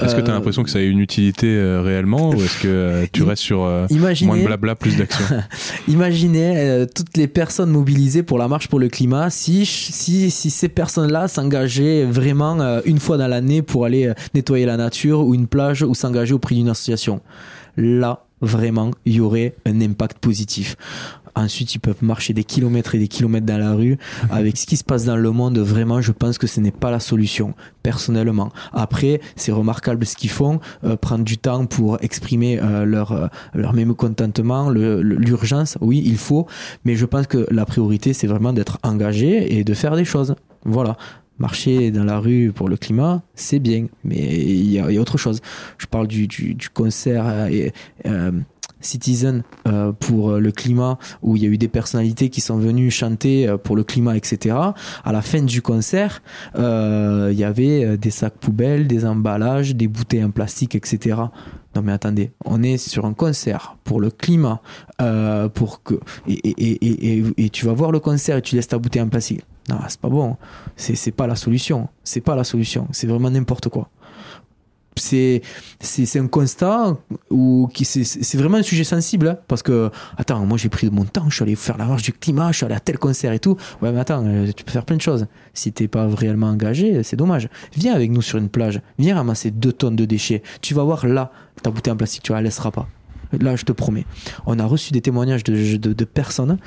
[0.00, 3.06] Est-ce que tu as euh, l'impression que ça a une utilité réellement ou est-ce que
[3.12, 5.24] tu restes sur moins de blabla, plus d'action?
[5.88, 10.68] Imaginez toutes les personnes mobilisées pour la marche pour le climat si, si, si ces
[10.68, 15.82] personnes-là s'engageaient vraiment une fois dans l'année pour aller nettoyer la nature ou une plage
[15.82, 17.20] ou s'engager auprès d'une association?
[17.76, 20.76] Là, vraiment, il y aurait un impact positif.
[21.34, 23.96] Ensuite, ils peuvent marcher des kilomètres et des kilomètres dans la rue.
[24.30, 26.90] Avec ce qui se passe dans le monde, vraiment, je pense que ce n'est pas
[26.90, 28.50] la solution, personnellement.
[28.72, 33.28] Après, c'est remarquable ce qu'ils font, euh, prendre du temps pour exprimer euh, leur, euh,
[33.54, 36.46] leur mécontentement, l'urgence, oui, il faut.
[36.84, 40.34] Mais je pense que la priorité, c'est vraiment d'être engagé et de faire des choses.
[40.64, 40.96] Voilà
[41.42, 45.40] marcher dans la rue pour le climat, c'est bien, mais il y, a autre chose.
[45.76, 47.72] Je parle du, concert et,
[48.84, 52.90] Citizen euh, pour le climat, où il y a eu des personnalités qui sont venues
[52.90, 54.56] chanter euh, pour le climat, etc.
[55.04, 56.22] À la fin du concert,
[56.56, 61.16] euh, il y avait des sacs poubelles, des emballages, des bouteilles en plastique, etc.
[61.74, 64.60] Non mais attendez, on est sur un concert pour le climat,
[65.54, 65.94] pour que
[66.28, 69.08] et, et, et, et, tu vas voir le concert et tu laisses ta bouteille en
[69.08, 69.42] plastique.
[69.68, 70.36] Non, c'est pas bon.
[70.76, 71.88] C'est pas la solution.
[72.04, 72.88] C'est pas la solution.
[72.92, 73.88] C'est vraiment n'importe quoi.
[74.96, 75.40] C'est
[76.16, 76.98] un constat
[77.30, 81.06] ou qui c'est vraiment un sujet sensible hein, parce que attends moi j'ai pris mon
[81.06, 83.32] temps je suis allé faire la marche du climat je suis allé à tel concert
[83.32, 83.56] et tout.
[83.80, 85.26] Ouais mais attends euh, tu peux faire plein de choses.
[85.54, 87.48] Si t'es pas réellement engagé c'est dommage.
[87.74, 88.82] Viens avec nous sur une plage.
[88.98, 90.42] Viens ramasser deux tonnes de déchets.
[90.60, 91.32] Tu vas voir là
[91.62, 92.86] ta bouteille en plastique tu la laisseras pas
[93.40, 94.06] là je te promets
[94.46, 96.58] on a reçu des témoignages de, de, personnes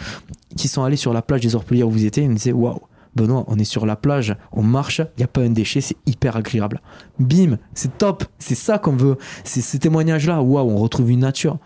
[0.55, 2.80] qui sont allées sur la plage des Orpelières où vous étiez et nous disaient waouh
[3.16, 5.95] Benoît, on est sur la plage, on marche, il n'y a pas un déchet, c'est
[6.05, 6.82] hyper agréable.
[7.18, 9.18] Bim, c'est top, c'est ça qu'on veut.
[9.45, 11.57] C'est ces témoignages-là, waouh, on retrouve une nature.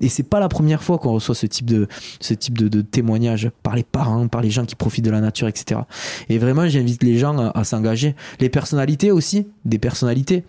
[0.00, 1.88] Et c'est pas la première fois qu'on reçoit ce type de,
[2.20, 5.48] ce type de, témoignages par les parents, par les gens qui profitent de la nature,
[5.48, 5.80] etc.
[6.28, 8.14] Et vraiment, j'invite les gens à s'engager.
[8.38, 10.44] Les personnalités aussi, des personnalités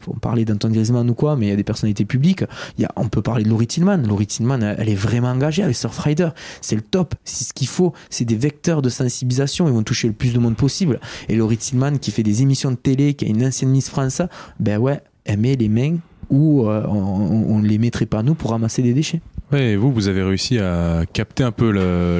[0.00, 2.44] faut parler d'Antoine Griezmann ou quoi, mais il y a des personnalités publiques.
[2.78, 3.98] Il y a, on peut parler de Laurie Tillman.
[4.06, 6.30] Laurie Tillman, elle est vraiment engagée avec Surfrider.
[6.60, 7.14] C'est le top.
[7.24, 7.92] C'est ce qu'il faut.
[8.08, 9.66] C'est des vecteurs de sensibilisation.
[9.68, 11.00] Ils vont toucher le plus de monde possible.
[11.28, 14.22] Et Laurie Tillman, qui fait des émissions de télé, qui a une ancienne Miss France,
[14.58, 15.96] ben ouais, elle met les mains
[16.28, 19.20] où euh, on, ne les mettrait pas nous pour ramasser des déchets.
[19.52, 21.70] Ouais, et vous, vous avez réussi à capter un peu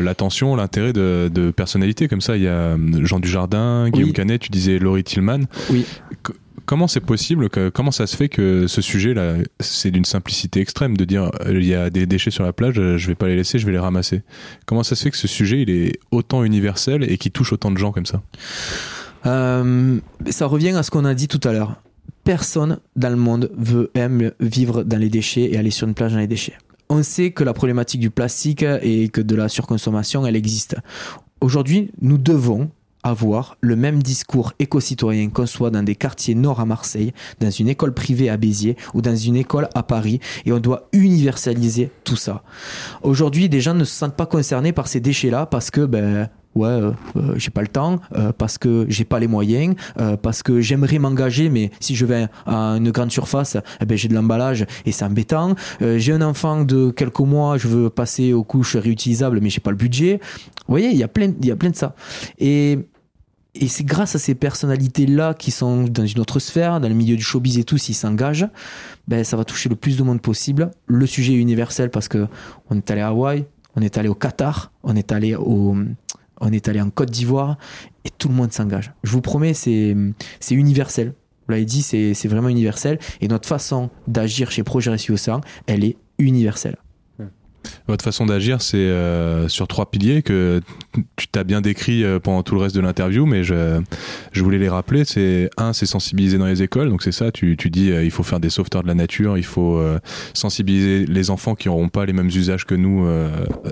[0.00, 2.36] l'attention, l'intérêt de, de, personnalités comme ça.
[2.36, 5.42] Il y a Jean Dujardin, Guillaume Canet, tu disais Laurie Tillman.
[5.70, 5.86] Oui
[6.70, 11.04] comment c'est possible Comment ça se fait que ce sujet-là, c'est d'une simplicité extrême de
[11.04, 13.34] dire euh, il y a des déchets sur la plage, euh, je vais pas les
[13.34, 14.22] laisser, je vais les ramasser.
[14.66, 17.72] Comment ça se fait que ce sujet, il est autant universel et qui touche autant
[17.72, 18.22] de gens comme ça?
[19.26, 19.98] Euh,
[20.28, 21.82] Ça revient à ce qu'on a dit tout à l'heure.
[22.22, 26.12] Personne dans le monde veut aime vivre dans les déchets et aller sur une plage
[26.12, 26.54] dans les déchets.
[26.88, 30.76] On sait que la problématique du plastique et que de la surconsommation, elle existe.
[31.40, 32.70] Aujourd'hui, nous devons
[33.02, 37.68] avoir le même discours éco-citoyen qu'on soit dans des quartiers nord à Marseille, dans une
[37.68, 42.16] école privée à Béziers ou dans une école à Paris et on doit universaliser tout
[42.16, 42.42] ça.
[43.02, 46.66] Aujourd'hui, des gens ne se sentent pas concernés par ces déchets-là parce que ben ouais
[46.66, 49.74] euh, euh, j'ai pas le temps euh, parce que j'ai pas les moyens
[50.22, 54.08] parce que j'aimerais m'engager mais si je vais à une grande surface eh ben j'ai
[54.08, 55.54] de l'emballage et c'est embêtant.
[55.80, 59.70] J'ai un enfant de quelques mois je veux passer aux couches réutilisables mais j'ai pas
[59.70, 60.20] le budget.
[60.66, 61.94] Vous voyez il y a plein il y a plein de ça.
[62.38, 62.78] Et
[63.54, 67.16] et c'est grâce à ces personnalités-là qui sont dans une autre sphère, dans le milieu
[67.16, 68.46] du showbiz et tout, s'ils s'engagent,
[69.08, 70.70] ben, ça va toucher le plus de monde possible.
[70.86, 72.28] Le sujet est universel parce que
[72.70, 73.44] on est allé à Hawaï,
[73.74, 75.74] on est allé au Qatar, on est allé au,
[76.40, 77.56] on est allé en Côte d'Ivoire
[78.04, 78.92] et tout le monde s'engage.
[79.02, 79.94] Je vous promets, c'est,
[80.50, 81.14] universel.
[81.46, 82.98] Vous l'avez dit, c'est, vraiment universel.
[83.20, 86.76] Et notre façon d'agir chez Projet Récit Océan, elle est universelle.
[87.88, 90.60] Votre façon d'agir, c'est euh, sur trois piliers que
[91.16, 93.80] tu t'as bien décrit euh, pendant tout le reste de l'interview, mais je,
[94.32, 95.04] je voulais les rappeler.
[95.04, 96.88] C'est un, c'est sensibiliser dans les écoles.
[96.88, 99.36] Donc c'est ça, tu, tu dis euh, il faut faire des sauveteurs de la nature,
[99.36, 99.80] il faut
[100.34, 103.06] sensibiliser les enfants qui n'auront pas les mêmes usages que nous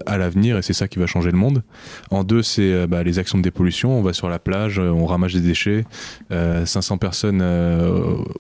[0.06, 1.62] à l'avenir, et c'est ça qui va changer le monde.
[2.10, 3.98] En deux, c'est bah, les actions de dépollution.
[3.98, 5.84] On va sur la plage, on ramasse des déchets,
[6.30, 7.42] 500 personnes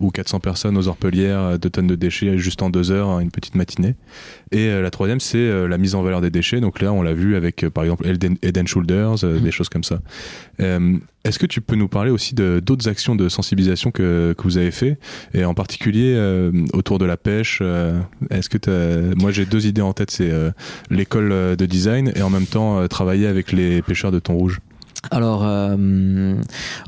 [0.00, 3.54] ou 400 personnes aux orpelières, deux tonnes de déchets juste en deux heures, une petite
[3.54, 3.94] matinée.
[4.52, 6.60] Et la troisième, c'est euh, la mise en valeur des déchets.
[6.60, 9.84] Donc là, on l'a vu avec, euh, par exemple, Eden, Shoulders, euh, des choses comme
[9.84, 10.00] ça.
[11.24, 14.70] Est-ce que tu peux nous parler aussi d'autres actions de sensibilisation que, que, vous avez
[14.70, 14.98] fait?
[15.34, 16.16] Et en particulier
[16.72, 17.60] autour de la pêche
[18.30, 20.32] Est-ce que moi j'ai deux idées en tête, c'est
[20.90, 24.60] l'école de design et en même temps travailler avec les pêcheurs de thon rouge.
[25.10, 26.34] Alors, euh,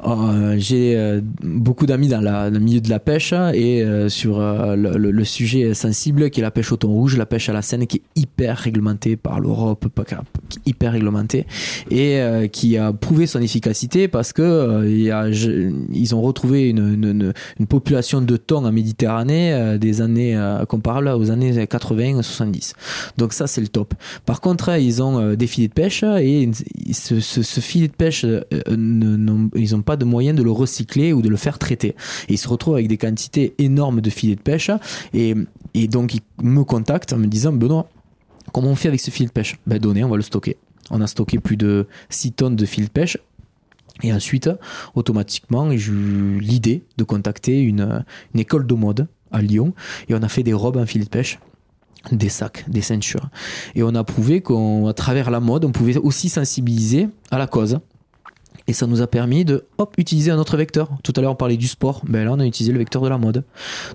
[0.04, 5.74] euh, j'ai euh, beaucoup d'amis dans, le milieu de la pêche et sur le, sujet
[5.74, 8.20] sensible qui est la pêche au thon rouge, la pêche à la Seine qui est
[8.20, 9.86] hyper réglementée par l'Europe,
[10.66, 11.46] hyper réglementée
[11.90, 12.20] et
[12.52, 17.32] qui a prouvé son efficacité parce que ils ont retrouvé une,
[17.68, 20.38] population de thon en Méditerranée des années
[20.68, 22.72] comparables aux années 80-70.
[23.18, 23.94] Donc ça, c'est le top.
[24.26, 26.50] Par contre, ils ont des filets de pêche et
[26.92, 28.40] ce, ce, ce filet de pêche, euh,
[29.54, 31.94] ils n'ont pas de moyen de le recycler ou de le faire traiter.
[32.30, 34.70] Ils se retrouvent avec des quantités énormes de filets de pêche.
[35.12, 35.34] Et,
[35.74, 37.90] et donc, ils me contactent en me disant Benoît,
[38.52, 39.58] comment on fait avec ce filet de pêche?
[39.66, 40.56] Ben, donnez, on va le stocker.
[40.90, 43.18] On a stocké plus de 6 tonnes de filets de pêche.
[44.02, 44.48] Et ensuite,
[44.94, 49.74] automatiquement, j'ai eu l'idée de contacter une, une école de mode à Lyon.
[50.08, 51.38] Et on a fait des robes en filet de pêche
[52.12, 53.28] des sacs, des ceintures.
[53.74, 57.78] Et on a prouvé qu'à travers la mode, on pouvait aussi sensibiliser à la cause.
[58.70, 60.90] Et ça nous a permis de hop, utiliser un autre vecteur.
[61.02, 62.02] Tout à l'heure, on parlait du sport.
[62.06, 63.42] Ben là, on a utilisé le vecteur de la mode.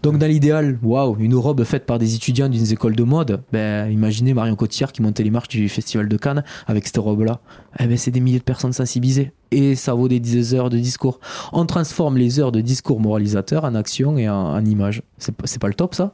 [0.04, 3.42] Donc, dans l'idéal, waouh, une robe faite par des étudiants d'une école de mode.
[3.54, 7.40] Ben, imaginez Marion Cotillard qui montait les marches du Festival de Cannes avec cette robe-là.
[7.80, 11.20] Eh ben, c'est des milliers de personnes sensibilisées et ça vaut des heures de discours.
[11.54, 15.02] On transforme les heures de discours moralisateur en action et en, image.
[15.18, 16.14] C'est pas le top ça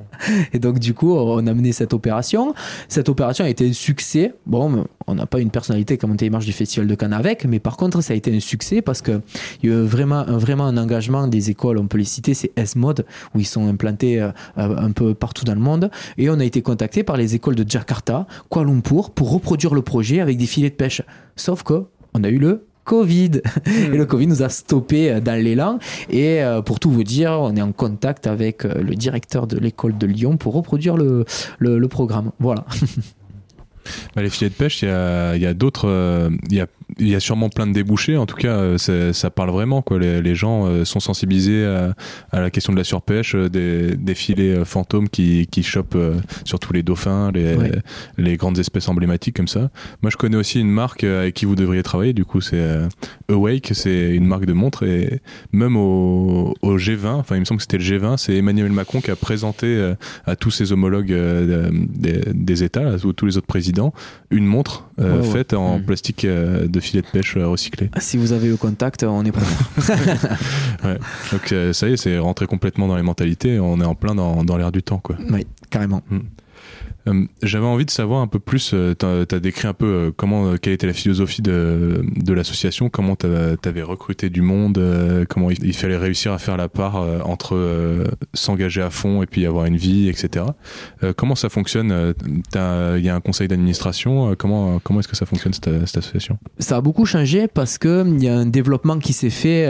[0.52, 2.54] Et donc du coup, on a mené cette opération.
[2.88, 4.34] Cette opération a été un succès.
[4.46, 7.76] Bon, on n'a pas une personnalité les marches du Festival de Cannes avec, mais par
[7.76, 9.20] contre, ça a été un succès parce que
[9.62, 12.52] il y a eu vraiment, vraiment un engagement des écoles, on peut les citer, c'est
[12.56, 15.90] S-Mode, où ils sont implantés euh, un peu partout dans le monde.
[16.18, 19.82] Et on a été contacté par les écoles de Jakarta, Kuala Lumpur, pour reproduire le
[19.82, 21.02] projet avec des filets de pêche.
[21.36, 21.84] Sauf que
[22.14, 23.42] on a eu le Covid.
[23.66, 25.78] Et le Covid nous a stoppé euh, dans l'élan.
[26.08, 29.58] Et euh, pour tout vous dire, on est en contact avec euh, le directeur de
[29.58, 31.24] l'école de Lyon pour reproduire le,
[31.58, 32.32] le, le programme.
[32.38, 32.64] Voilà.
[34.14, 36.30] Bah, les filets de pêche, il y a, y a d'autres.
[36.50, 36.66] Il y a
[36.98, 38.16] il y a sûrement plein de débouchés.
[38.16, 39.82] En tout cas, euh, ça parle vraiment.
[39.82, 39.98] Quoi.
[39.98, 45.08] Les, gens euh, sont sensibilisés à, la question de la surpêche, euh, des, filets fantômes
[45.08, 45.96] qui, qui chopent
[46.44, 47.56] surtout les dauphins, les,
[48.18, 49.70] les grandes espèces emblématiques comme ça.
[50.02, 52.12] Moi, je connais aussi une marque avec qui vous devriez travailler.
[52.12, 52.62] Du coup, c'est
[53.28, 53.70] Awake.
[53.72, 54.82] C'est une marque de montres.
[54.82, 55.20] Et
[55.52, 59.10] même au, G20, enfin, il me semble que c'était le G20, c'est Emmanuel Macron qui
[59.10, 59.94] a présenté
[60.26, 61.14] à tous ses homologues
[61.70, 63.92] des, États, à tous les autres présidents,
[64.30, 64.88] une montre
[65.32, 65.82] faite en mmh.
[65.82, 67.90] plastique de filet de pêche euh, recyclé.
[67.98, 69.44] Si vous avez le contact, on est prêt.
[70.84, 70.98] ouais.
[71.32, 73.58] Donc euh, ça y est, c'est rentré complètement dans les mentalités.
[73.60, 75.16] On est en plein dans, dans l'air du temps, quoi.
[75.30, 76.02] Oui, carrément.
[76.10, 76.18] Mm.
[77.08, 80.10] Euh, j'avais envie de savoir un peu plus, euh, tu as, décrit un peu euh,
[80.14, 84.80] comment, quelle était la philosophie de, de l'association, comment tu avais recruté du monde,
[85.28, 86.96] comment il, fallait réussir à faire la part
[87.26, 90.44] entre s'engager à fond et puis avoir une vie, etc.
[91.16, 92.14] comment ça fonctionne
[92.54, 96.38] Il y a un conseil d'administration, comment, comment est-ce que ça fonctionne cette, cette, association?
[96.58, 99.68] Ça a beaucoup changé parce qu'il y a un développement qui s'est fait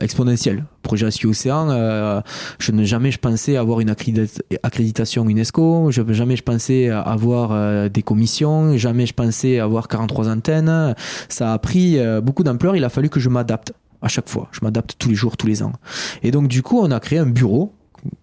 [0.00, 0.64] exponentiel.
[0.84, 2.22] Projet Rescue Océan,
[2.58, 7.88] je n'ai jamais je pensais avoir une accréditation UNESCO, je jamais je pensais avoir euh,
[7.88, 10.94] des commissions, jamais je pensais avoir 43 antennes.
[11.28, 13.72] Ça a pris euh, beaucoup d'ampleur, il a fallu que je m'adapte
[14.02, 14.48] à chaque fois.
[14.52, 15.72] Je m'adapte tous les jours, tous les ans.
[16.22, 17.72] Et donc du coup, on a créé un bureau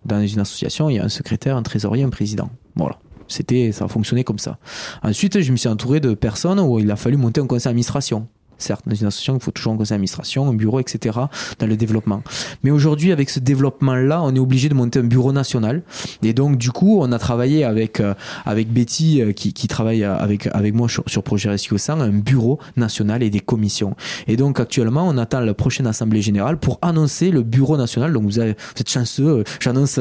[0.06, 2.50] dans une association, il y a un secrétaire, un trésorier, un président.
[2.76, 2.98] Voilà.
[3.28, 4.58] C'était, ça a fonctionné comme ça.
[5.04, 8.28] Ensuite, je me suis entouré de personnes où il a fallu monter un conseil d'administration
[8.62, 11.20] certes, dans une association, il faut toujours un conseil d'administration, un bureau, etc.,
[11.60, 12.24] dans le développement.
[12.64, 15.84] Mais aujourd'hui, avec ce développement-là, on est obligé de monter un bureau national.
[16.24, 18.14] Et donc, du coup, on a travaillé avec, euh,
[18.46, 22.60] avec Betty, euh, qui, travaille avec, avec moi sur, sur Projet Rescue 100, un bureau
[22.78, 23.96] national et des commissions.
[24.28, 28.14] Et donc, actuellement, on attend la prochaine Assemblée Générale pour annoncer le bureau national.
[28.14, 30.00] Donc, vous, êtes chanceux, euh, j'annonce,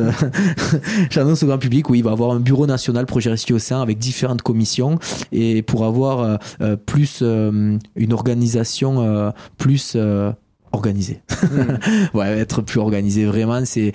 [1.11, 3.99] j'annonce au grand public où il va avoir un bureau national Projet Rescue 100 avec
[3.99, 4.99] différentes commissions
[5.33, 6.39] et pour avoir
[6.87, 10.33] plus une organisation euh, plus euh,
[10.73, 11.21] organisée.
[11.43, 11.79] Hmm.
[12.15, 13.93] ouais, être plus organisé vraiment, c'est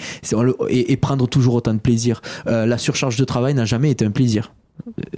[0.70, 2.22] et, et, prendre toujours autant de plaisir.
[2.47, 4.53] Euh, la surcharge de travail n'a jamais été un plaisir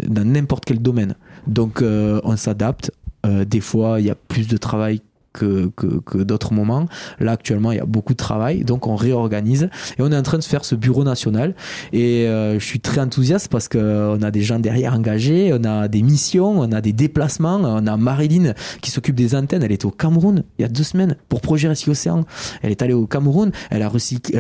[0.07, 1.15] dans n'importe quel domaine.
[1.47, 2.91] Donc on s'adapte.
[3.23, 5.01] des fois, il y a plus de travail
[5.37, 6.85] que, d'autres moments.
[7.19, 10.23] Là, actuellement, il y a beaucoup de travail, donc on réorganise et on est en
[10.23, 11.55] train de faire ce bureau national.
[11.93, 15.87] Et euh, je suis très enthousiaste parce qu'on a des gens derrière engagés, on a
[15.87, 17.57] des missions, on a des déplacements.
[17.61, 19.63] On a Marilyn qui s'occupe des antennes.
[19.63, 22.23] Elle était au Cameroun il y a deux semaines pour Projet Récit Océan.
[22.61, 24.39] Elle est allée au Cameroun, elle a recyclé,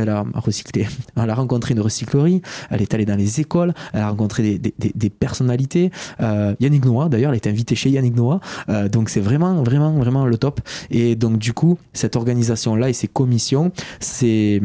[1.15, 5.09] elle a rencontré une recyclerie, elle est allée dans les écoles, elle a rencontré des,
[5.09, 5.91] personnalités.
[6.21, 8.39] Euh, Yannick Noah, d'ailleurs, elle est invitée chez Yannick Noah.
[8.69, 10.61] Euh, donc c'est vraiment, vraiment, vraiment le top.
[10.91, 14.61] Et donc du coup, cette organisation-là et ces commissions, c'est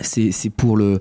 [0.00, 1.00] c'est c'est pour le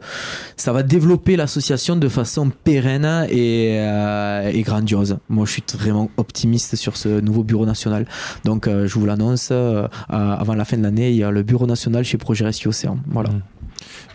[0.56, 5.18] ça va développer l'association de façon pérenne et, euh, et grandiose.
[5.30, 8.06] Moi je suis vraiment optimiste sur ce nouveau bureau national.
[8.46, 11.42] Donc euh, je vous l'annonce euh, avant la fin de l'année il y a le
[11.42, 13.00] bureau national chez Projet Rescue Océan.
[13.08, 13.30] Voilà.
[13.32, 13.42] Mmh.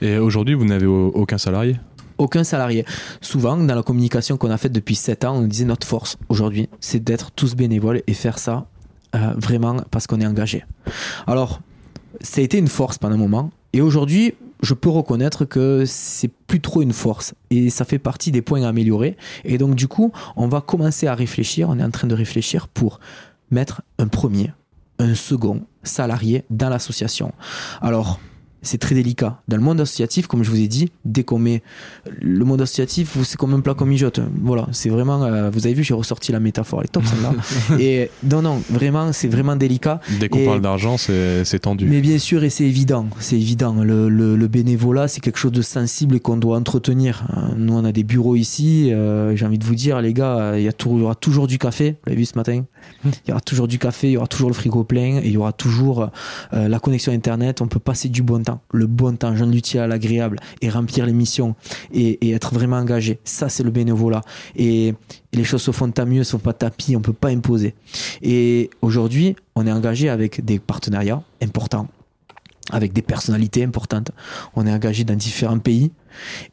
[0.04, 1.76] Et aujourd'hui, vous n'avez au- aucun salarié?
[2.16, 2.84] Aucun salarié.
[3.20, 6.68] Souvent, dans la communication qu'on a faite depuis 7 ans, on disait notre force aujourd'hui,
[6.80, 8.66] c'est d'être tous bénévoles et faire ça
[9.14, 10.64] euh, vraiment parce qu'on est engagé.
[11.26, 11.60] Alors,
[12.20, 13.50] ça a été une force pendant un moment.
[13.72, 17.34] Et aujourd'hui, je peux reconnaître que c'est plus trop une force.
[17.50, 19.16] Et ça fait partie des points à améliorer.
[19.44, 21.68] Et donc, du coup, on va commencer à réfléchir.
[21.68, 23.00] On est en train de réfléchir pour
[23.50, 24.52] mettre un premier,
[24.98, 27.32] un second salarié dans l'association.
[27.80, 28.20] Alors,
[28.62, 29.40] c'est très délicat.
[29.48, 31.62] Dans le monde associatif, comme je vous ai dit, dès qu'on met
[32.20, 34.20] le monde associatif, vous- c'est comme un plat qu'on mijote.
[34.42, 35.22] Voilà, c'est vraiment.
[35.24, 37.32] euh, vous avez vu, j'ai ressorti la métaphore, elle est top celle-là.
[37.80, 40.00] et non, non, vraiment, c'est vraiment délicat.
[40.20, 41.86] Dès qu'on parle d'argent, c'est c'est tendu.
[41.86, 43.74] Mais bien sûr, et c'est évident, c'est évident.
[43.82, 47.26] Le, le, le bénévolat, c'est quelque chose de sensible et qu'on doit entretenir.
[47.36, 48.92] Euh, Nous, on a des bureaux ici.
[48.92, 51.14] euh, J'ai envie de vous dire, les gars, il y, a tou- il y aura
[51.14, 51.90] toujours du café.
[51.92, 52.64] Vous l'avez vu ce matin
[53.04, 55.32] Il y aura toujours du café, il y aura toujours le frigo plein, et il
[55.32, 56.10] y aura toujours
[56.54, 57.60] euh, la connexion Internet.
[57.60, 61.06] On peut passer du bon temps, le bon temps, joindre l'utile à l'agréable, et remplir
[61.06, 61.54] les missions,
[61.92, 63.18] et, être vraiment engagé.
[63.24, 64.22] Ça, c'est le bénévolat.
[64.56, 64.94] Et,
[65.34, 67.74] les choses se font à mieux, se font pas tapis, on peut pas imposer.
[68.22, 71.86] Et aujourd'hui, on est engagé avec des partenariats importants
[72.70, 74.10] avec des personnalités importantes.
[74.54, 75.90] On est engagé dans différents pays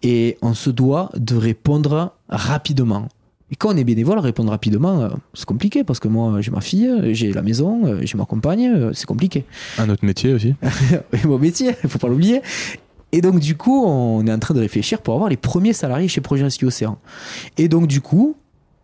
[0.04, 3.10] et on se doit de répondre rapidement.
[3.52, 6.62] Et quand on est bénévole, répondre rapidement, euh, c'est compliqué parce que moi, j'ai ma
[6.62, 9.46] fille, j'ai la maison, euh, j'ai ma compagne, euh, c'est compliqué.
[9.78, 10.56] Un autre métier aussi
[11.26, 12.42] mon métier, il faut pas l'oublier.
[13.12, 16.08] Et donc, du coup, on est en train de réfléchir pour avoir les premiers salariés
[16.08, 16.98] chez Projet Rescue Océan.
[17.58, 18.36] Et donc, du coup,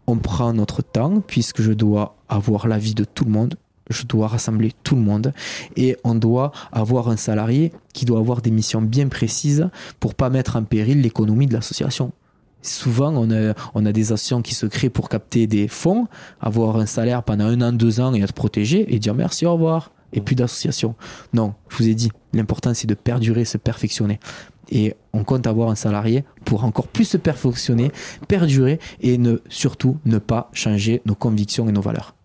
[0.05, 3.55] on prend notre temps puisque je dois avoir l'avis de tout le monde.
[3.89, 5.33] Je dois rassembler tout le monde
[5.75, 10.29] et on doit avoir un salarié qui doit avoir des missions bien précises pour pas
[10.29, 12.13] mettre en péril l'économie de l'association.
[12.61, 16.07] Souvent, on a, des actions qui se créent pour capter des fonds,
[16.39, 19.53] avoir un salaire pendant un an, deux ans et être protégé et dire merci, au
[19.53, 20.95] revoir et plus d'association.
[21.33, 24.19] Non, je vous ai dit, l'important c'est de perdurer, se perfectionner.
[24.69, 27.91] Et on compte avoir un salarié pour encore plus se perfectionner,
[28.27, 32.15] perdurer et ne, surtout ne pas changer nos convictions et nos valeurs.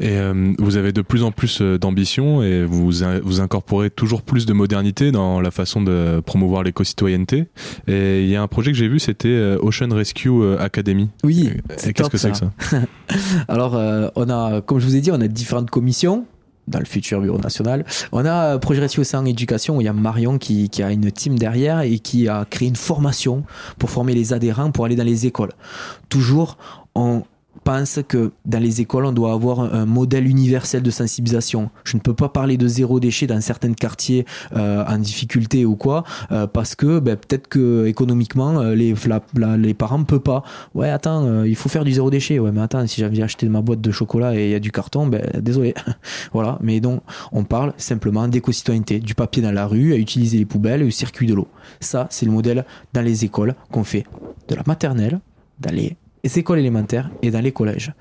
[0.00, 2.90] Et euh, vous avez de plus en plus euh, d'ambition et vous,
[3.22, 7.46] vous incorporez toujours plus de modernité dans la façon de promouvoir l'éco-citoyenneté.
[7.86, 11.08] Et il y a un projet que j'ai vu, c'était euh, Ocean Rescue Academy.
[11.24, 11.50] Oui,
[11.86, 12.52] Et qu'est-ce que c'est que ça?
[13.48, 16.26] Alors, euh, on a, comme je vous ai dit, on a différentes commissions
[16.68, 17.84] dans le futur bureau national.
[18.10, 21.12] On a Projet Rescue Océan Éducation où il y a Marion qui, qui a une
[21.12, 23.44] team derrière et qui a créé une formation
[23.78, 25.52] pour former les adhérents pour aller dans les écoles.
[26.08, 26.58] Toujours,
[26.96, 27.22] on
[27.66, 31.70] pense que dans les écoles, on doit avoir un, modèle universel de sensibilisation.
[31.82, 35.74] Je ne peux pas parler de zéro déchet dans certains quartiers euh, en difficulté ou
[35.74, 40.44] quoi, euh, parce que ben, peut-être que économiquement, euh, les, parents ne peuvent pas.
[40.76, 42.38] Ouais, attends, il faut faire du zéro déchet.
[42.38, 44.70] Ouais, mais attends, si j'avais acheté ma boîte de chocolat et il y a du
[44.70, 45.74] carton, ben désolé.
[46.32, 46.60] voilà.
[46.62, 47.02] Mais donc,
[47.32, 50.92] on parle simplement d'éco-citoyenneté, du papier dans la rue, à utiliser les poubelles et le
[50.92, 51.48] circuit de l'eau.
[51.80, 54.04] Ça, c'est le modèle dans les écoles qu'on fait
[54.46, 55.18] de la maternelle,
[55.58, 55.72] dans
[56.26, 57.92] les écoles élémentaires et dans les collèges.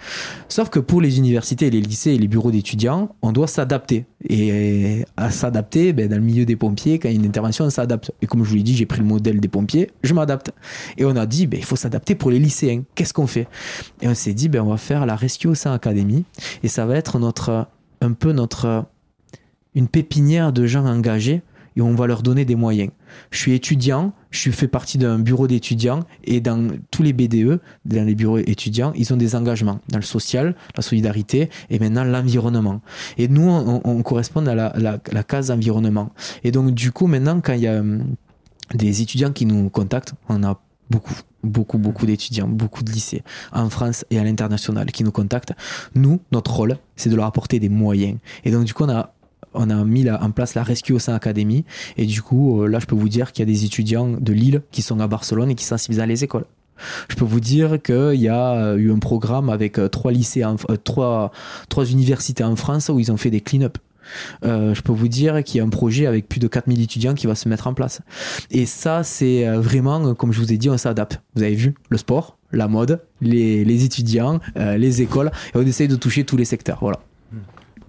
[0.50, 4.06] Sauf que pour les universités, les lycées et les bureaux d'étudiants, on doit s'adapter.
[4.28, 7.66] Et à s'adapter, ben, dans le milieu des pompiers, quand il y a une intervention,
[7.66, 8.12] on s'adapte.
[8.24, 10.52] Et comme je vous l'ai dit, j'ai pris le modèle des pompiers, je m'adapte.
[10.98, 12.82] Et on a dit, ben, il faut s'adapter pour les lycéens.
[12.96, 13.48] Qu'est-ce qu'on fait?
[14.02, 16.26] Et on s'est dit, ben, on va faire la Rescue Océan Academy.
[16.64, 17.68] Et ça va être notre,
[18.02, 18.86] un peu notre,
[19.76, 21.44] une pépinière de gens engagés
[21.78, 22.92] et on va leur donner des moyens.
[23.32, 28.06] Je suis étudiant, je fait partie d'un bureau d'étudiants et dans tous les BDE, dans
[28.06, 32.82] les bureaux étudiants, ils ont des engagements dans le social, la solidarité et maintenant l'environnement.
[33.18, 36.12] Et nous, on, on correspond à la case environnement.
[36.44, 38.16] Et donc, du coup, maintenant, quand il y a hum,
[38.74, 40.60] des étudiants qui nous contactent, on a
[40.90, 45.54] beaucoup, beaucoup, beaucoup d'étudiants, beaucoup de lycées en France et à l'international qui nous contactent.
[45.96, 48.18] Nous, notre rôle, c'est de leur apporter des moyens.
[48.44, 49.14] Et donc, du coup, on a
[49.56, 51.66] on a mis en place la Rescue au sein Academy
[51.98, 54.34] et du coup euh, là je peux vous dire qu'il y a des étudiants de
[54.34, 56.46] Lille qui sont à Barcelone et qui sensibilisent à les écoles.
[57.10, 60.44] Je peux vous dire qu'il y a euh, eu un programme avec euh, trois lycées,
[60.84, 61.32] trois,
[61.70, 63.78] trois universités en France où ils ont fait des clean-up.
[64.44, 67.26] Je peux vous dire qu'il y a un projet avec plus de 4000 étudiants qui
[67.26, 68.02] va se mettre en place.
[68.52, 71.22] Et ça, c'est vraiment, comme je vous ai dit, on s'adapte.
[71.36, 75.88] Vous avez vu le sport, la mode, les, les étudiants, les écoles, et on essaye
[75.88, 76.78] de toucher tous les secteurs.
[76.82, 77.00] Voilà.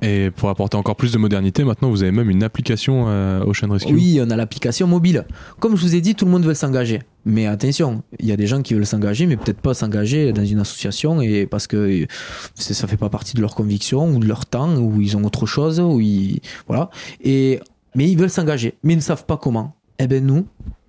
[0.03, 3.71] Et pour apporter encore plus de modernité, maintenant vous avez même une application euh, Ocean
[3.71, 3.95] Rescue.
[3.95, 5.25] Oui, on a l'application mobile.
[5.59, 7.01] Comme je vous ai dit, tout le monde veut s'engager.
[7.25, 10.45] Mais attention, il y a des gens qui veulent s'engager, mais peut-être pas s'engager dans
[10.45, 12.07] une association et parce que
[12.55, 15.25] c'est- ça fait pas partie de leur conviction ou de leur temps ou ils ont
[15.25, 16.01] autre chose ou
[16.69, 16.91] voilà.
[17.25, 17.61] Et
[17.95, 19.75] mais ils veulent s'engager, mais ils ne savent pas comment.
[19.99, 20.47] Eh ben nous,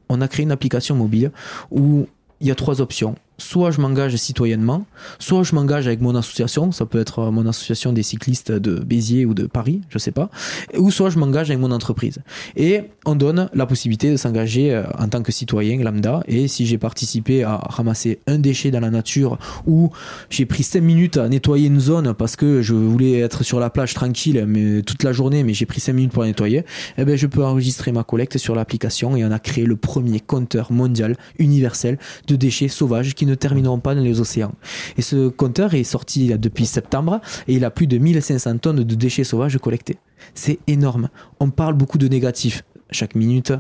[0.09, 1.31] on a créé une application mobile
[1.71, 2.07] où
[2.41, 4.85] il y a trois options soit je m'engage citoyennement,
[5.19, 9.25] soit je m'engage avec mon association, ça peut être mon association des cyclistes de Béziers
[9.25, 10.29] ou de Paris, je sais pas,
[10.77, 12.19] ou soit je m'engage avec mon entreprise.
[12.55, 16.23] Et on donne la possibilité de s'engager euh, en tant que citoyen lambda.
[16.27, 19.91] Et si j'ai participé à ramasser un déchet dans la nature ou
[20.29, 23.69] j'ai pris 5 minutes à nettoyer une zone parce que je voulais être sur la
[23.69, 26.65] plage tranquille mais toute la journée, mais j'ai pris 5 minutes pour nettoyer,
[26.97, 30.19] eh ben je peux enregistrer ma collecte sur l'application et on a créé le premier
[30.19, 34.53] compteur mondial universel de déchets sauvages qui ne termineront pas dans les océans.
[34.97, 38.95] Et ce compteur est sorti depuis septembre et il a plus de 1500 tonnes de
[38.95, 39.97] déchets sauvages collectés.
[40.33, 41.09] C'est énorme.
[41.39, 42.63] On parle beaucoup de négatifs.
[42.91, 43.53] Chaque minute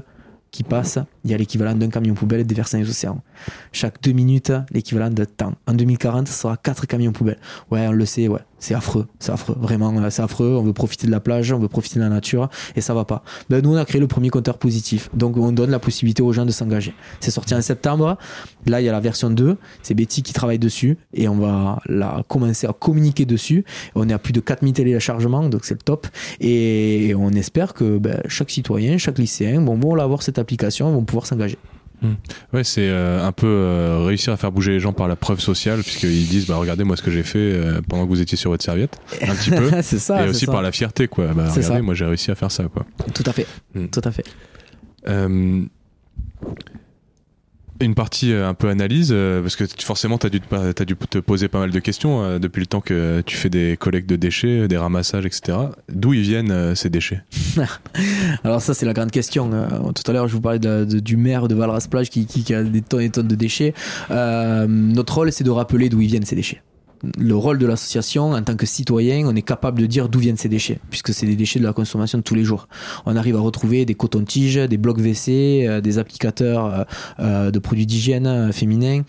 [0.51, 3.21] qui passe, il y a l'équivalent d'un camion poubelle déversé dans les océans.
[3.71, 5.53] Chaque deux minutes, l'équivalent de temps.
[5.67, 7.39] En 2040, ce sera quatre camions poubelles.
[7.69, 8.39] Ouais, on le sait, ouais.
[8.59, 10.55] C'est affreux, c'est affreux, vraiment, euh, c'est affreux.
[10.57, 13.05] On veut profiter de la plage, on veut profiter de la nature, et ça va
[13.05, 13.23] pas.
[13.49, 16.33] Ben, nous, on a créé le premier compteur positif, donc on donne la possibilité aux
[16.33, 16.93] gens de s'engager.
[17.19, 18.17] C'est sorti en septembre.
[18.65, 19.57] Là, il y a la version 2.
[19.83, 23.63] C'est Betty qui travaille dessus, et on va la commencer à communiquer dessus.
[23.93, 26.07] On est à plus de 4000 téléchargements, donc c'est le top.
[26.39, 31.03] Et on espère que ben, chaque citoyen, chaque lycéen, bon, vont avoir cette application, vont
[31.03, 31.57] pouvoir s'engager.
[32.01, 32.13] Hmm.
[32.53, 35.39] Ouais, c'est euh, un peu euh, réussir à faire bouger les gens par la preuve
[35.39, 38.37] sociale, puisqu'ils disent bah, regardez moi ce que j'ai fait euh, pendant que vous étiez
[38.37, 39.71] sur votre serviette, un petit peu.
[39.81, 40.25] c'est ça.
[40.25, 40.51] Et aussi ça.
[40.51, 41.27] par la fierté, quoi.
[41.27, 41.81] Bah, regardez, ça.
[41.81, 42.85] moi j'ai réussi à faire ça, quoi.
[43.13, 43.47] Tout à fait.
[43.73, 43.87] Hmm.
[43.87, 44.25] Tout à fait.
[47.79, 50.85] Une partie euh, un peu analyse, euh, parce que forcément, tu as, dû te- t'as
[50.85, 53.77] dû te poser pas mal de questions euh, depuis le temps que tu fais des
[53.79, 55.57] collectes de déchets, des ramassages, etc.
[55.89, 57.21] D'où ils viennent ces déchets?
[58.43, 59.49] Alors ça c'est la grande question.
[59.93, 62.63] Tout à l'heure je vous parlais de- du maire de Valras-Plage qui, qui- qui a
[62.63, 63.73] des tonnes et tonnes de déchets.
[64.09, 66.61] Notre rôle c'est de rappeler d'où ils viennent ces déchets.
[67.17, 70.37] Le rôle de l'association en tant que citoyen, on est capable de dire d'où viennent
[70.37, 72.67] ces déchets, puisque c'est des déchets de la consommation de tous les jours.
[73.05, 76.83] On arrive à retrouver des cotons-tiges, des blocs WC, euh, des applicateurs euh,
[77.19, 79.03] euh, de produits d'hygiène féminins.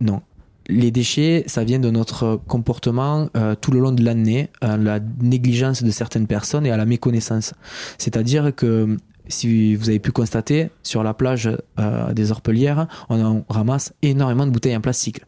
[0.00, 0.20] Non,
[0.68, 3.28] les déchets, ça vient de notre comportement
[3.62, 7.54] tout le long de l'année, à la négligence de certaines personnes et à la méconnaissance.
[7.96, 8.98] C'est-à-dire que
[9.28, 14.46] si vous avez pu constater, sur la plage euh, des Orpelières, on en ramasse énormément
[14.46, 15.20] de bouteilles en plastique.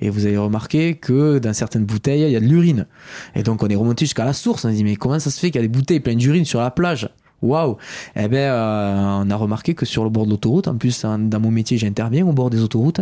[0.00, 2.86] Et vous avez remarqué que dans certaines bouteilles, il y a de l'urine.
[3.34, 4.64] Et donc on est remonté jusqu'à la source.
[4.64, 6.44] On s'est dit, mais comment ça se fait qu'il y a des bouteilles pleines d'urine
[6.44, 7.08] sur la plage?
[7.42, 7.76] Waouh
[8.16, 11.18] Eh ben, euh, on a remarqué que sur le bord de l'autoroute, en plus, en-
[11.18, 13.00] dans mon métier, j'interviens au bord des autoroutes,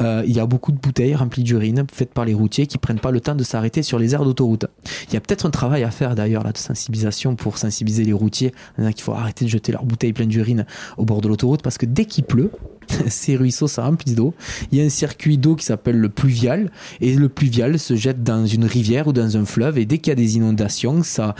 [0.00, 2.98] euh, il y a beaucoup de bouteilles remplies d'urine faites par les routiers qui prennent
[2.98, 4.66] pas le temps de s'arrêter sur les aires d'autoroute.
[5.08, 8.12] Il y a peut-être un travail à faire d'ailleurs là de sensibilisation pour sensibiliser les
[8.12, 10.66] routiers qu'il faut arrêter de jeter leurs bouteilles pleines d'urine
[10.96, 12.50] au bord de l'autoroute parce que dès qu'il pleut,
[13.08, 14.34] ces ruisseaux ça remplit d'eau.
[14.72, 16.70] Il y a un circuit d'eau qui s'appelle le pluvial
[17.00, 20.10] et le pluvial se jette dans une rivière ou dans un fleuve et dès qu'il
[20.10, 21.34] y a des inondations, ça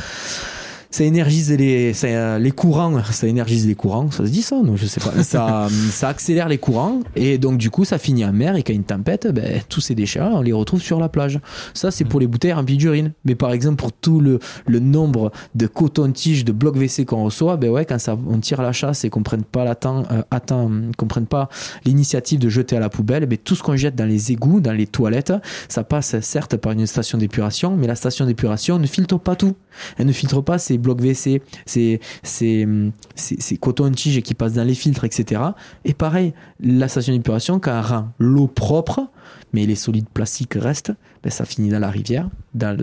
[0.96, 4.76] ça énergise les, ça, les courants, ça énergise les courants, ça se dit ça, non,
[4.76, 5.12] je sais pas.
[5.22, 8.72] Ça, ça accélère les courants et donc du coup ça finit en mer et quand
[8.72, 11.40] il y a une tempête, ben, tous ces déchets on les retrouve sur la plage.
[11.74, 13.12] Ça c'est pour les bouteilles remplies d'urine.
[13.24, 17.56] Mais par exemple pour tout le, le nombre de coton-tiges, de blocs WC qu'on reçoit,
[17.56, 20.22] ben ouais, quand ça, on tire la chasse et qu'on prenne pas la temps, euh,
[20.30, 21.48] attend, qu'on prenne pas
[21.84, 24.72] l'initiative de jeter à la poubelle, ben, tout ce qu'on jette dans les égouts, dans
[24.72, 25.32] les toilettes,
[25.68, 29.56] ça passe certes par une station d'épuration, mais la station d'épuration ne filtre pas tout.
[29.98, 32.66] Elle ne filtre pas ces blocs WC, ces, ces,
[33.14, 35.42] ces, ces cotons-tiges qui passent dans les filtres, etc.
[35.84, 39.08] Et pareil, la station d'épuration, elle rend l'eau propre,
[39.52, 40.92] mais les solides plastiques restent,
[41.22, 42.76] ben ça finit dans la rivière dans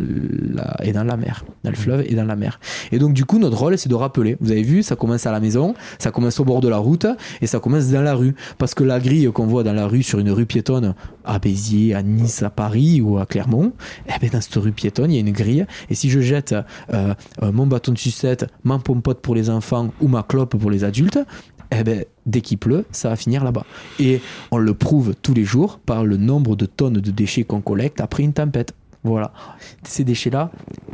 [0.53, 2.59] la, et dans la mer, dans le fleuve et dans la mer.
[2.91, 4.37] Et donc du coup, notre rôle, c'est de rappeler.
[4.39, 7.07] Vous avez vu, ça commence à la maison, ça commence au bord de la route
[7.41, 8.35] et ça commence dans la rue.
[8.57, 10.93] Parce que la grille qu'on voit dans la rue, sur une rue piétonne,
[11.25, 13.73] à Béziers, à Nice, à Paris ou à Clermont,
[14.07, 15.65] eh ben dans cette rue piétonne, il y a une grille.
[15.89, 16.53] Et si je jette
[16.93, 20.69] euh, euh, mon bâton de sucette, ma pompote pour les enfants ou ma clope pour
[20.69, 21.19] les adultes,
[21.79, 23.65] eh ben, dès qu'il pleut, ça va finir là-bas.
[23.99, 24.21] Et
[24.51, 28.01] on le prouve tous les jours par le nombre de tonnes de déchets qu'on collecte
[28.01, 28.73] après une tempête.
[29.03, 29.33] Voilà.
[29.83, 30.51] Ces déchets-là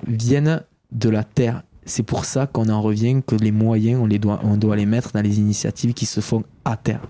[0.07, 1.63] viennent de la terre.
[1.85, 4.01] C'est pour ça qu'on en revient que les moyens,
[4.43, 7.01] on, doit les mettre dans les initiatives qui se font à terre.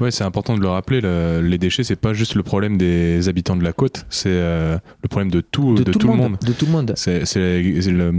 [0.00, 1.00] Ouais, c'est important de le rappeler.
[1.00, 4.76] le- les déchets, c'est pas juste le problème des habitants de la côte, c'est euh,
[5.02, 6.36] le problème de tout, de, tout, le monde.
[6.44, 6.92] De tout le monde.
[6.96, 7.22] C'est,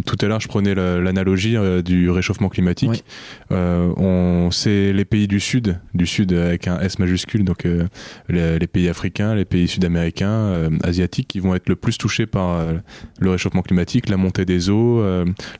[0.06, 3.04] tout à l'heure, je prenais l'analogie euh, du réchauffement climatique.
[3.52, 7.68] Euh, on, c'est les pays du Sud, du Sud avec un S majuscule, donc
[8.30, 12.66] les, les pays africains, les pays sud-américains, asiatiques, qui vont être le plus touchés par
[13.20, 15.04] le réchauffement climatique, la montée des eaux,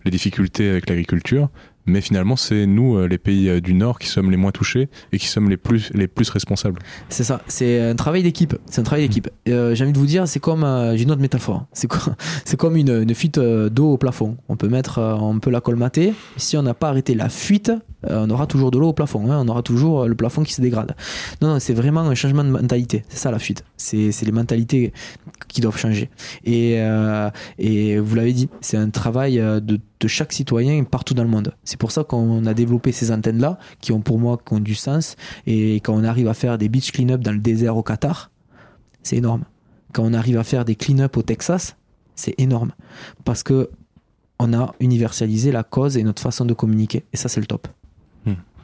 [0.06, 1.50] les difficultés avec l'agriculture.
[1.88, 4.90] Mais finalement, c'est nous, euh, les pays euh, du Nord, qui sommes les moins touchés
[5.12, 6.80] et qui sommes les plus, les plus responsables.
[7.10, 8.56] C'est ça, c'est un travail d'équipe.
[8.66, 9.30] C'est un travail d'équipe.
[9.48, 11.66] Euh, J'ai envie de vous dire, c'est comme, euh, j'ai une autre métaphore.
[11.74, 12.16] C'est quoi
[12.46, 14.38] C'est comme une, une fuite d'eau au plafond.
[14.50, 16.14] On peut mettre, on peut la colmater.
[16.38, 17.72] Si on n'a pas arrêté la fuite,
[18.10, 19.40] on aura toujours de l'eau au plafond, hein.
[19.42, 20.96] on aura toujours le plafond qui se dégrade.
[21.42, 23.04] Non, non c'est vraiment un changement de mentalité.
[23.10, 23.64] C'est ça la fuite.
[23.78, 24.94] C'est les mentalités
[25.48, 26.10] qui doivent changer.
[26.44, 26.82] Et,
[27.58, 31.54] et vous l'avez dit, c'est un travail de, de, chaque citoyen partout dans le monde.
[31.64, 34.76] C'est pour ça qu'on a développé ces antennes-là, qui ont pour moi qui ont du
[34.76, 35.16] sens.
[35.46, 38.32] Et quand on arrive à faire des beach clean-up dans le désert au Qatar,
[39.04, 39.46] c'est énorme.
[39.94, 41.78] Quand on arrive à faire des clean-up au Texas,
[42.16, 42.72] c'est énorme.
[43.24, 43.70] Parce que
[44.40, 47.06] on a universalisé la cause et notre façon de communiquer.
[47.14, 47.68] Et ça, c'est le top.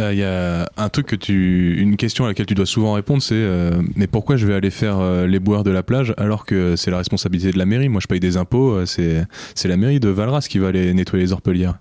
[0.00, 3.22] euh, y a un truc que tu, une question à laquelle tu dois souvent répondre,
[3.22, 6.44] c'est euh, mais pourquoi je vais aller faire euh, les boueurs de la plage alors
[6.44, 7.88] que c'est la responsabilité de la mairie?
[7.88, 9.24] Moi, je paye des impôts, c'est
[9.54, 11.78] c'est la mairie de Valras qui va aller nettoyer les orpelières.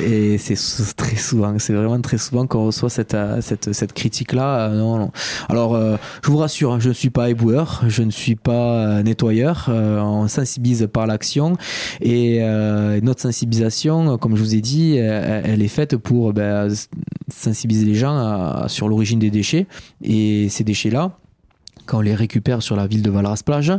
[0.00, 0.56] Et c'est
[0.96, 4.70] très souvent, c'est vraiment très souvent qu'on reçoit cette, euh, cette, critique-là.
[4.70, 5.12] Euh, non.
[5.48, 9.66] Alors, euh, je vous rassure, je ne suis pas éboueur, je ne suis pas nettoyeur.
[9.68, 11.56] on sensibilise par l'action
[12.00, 12.40] et
[13.02, 16.68] notre sensibilisation, comme je vous ai dit, elle, est faite pour ben,
[17.44, 19.66] sensibiliser les gens sur l'origine des déchets
[20.02, 21.18] et ces déchets-là
[21.86, 23.72] quand on les récupère sur la ville de Valras-Plage,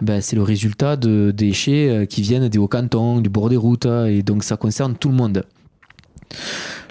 [0.00, 3.86] ben, c'est le résultat de déchets euh, qui viennent des hauts-cantons, du bord des routes,
[3.86, 5.44] et donc ça concerne tout le monde.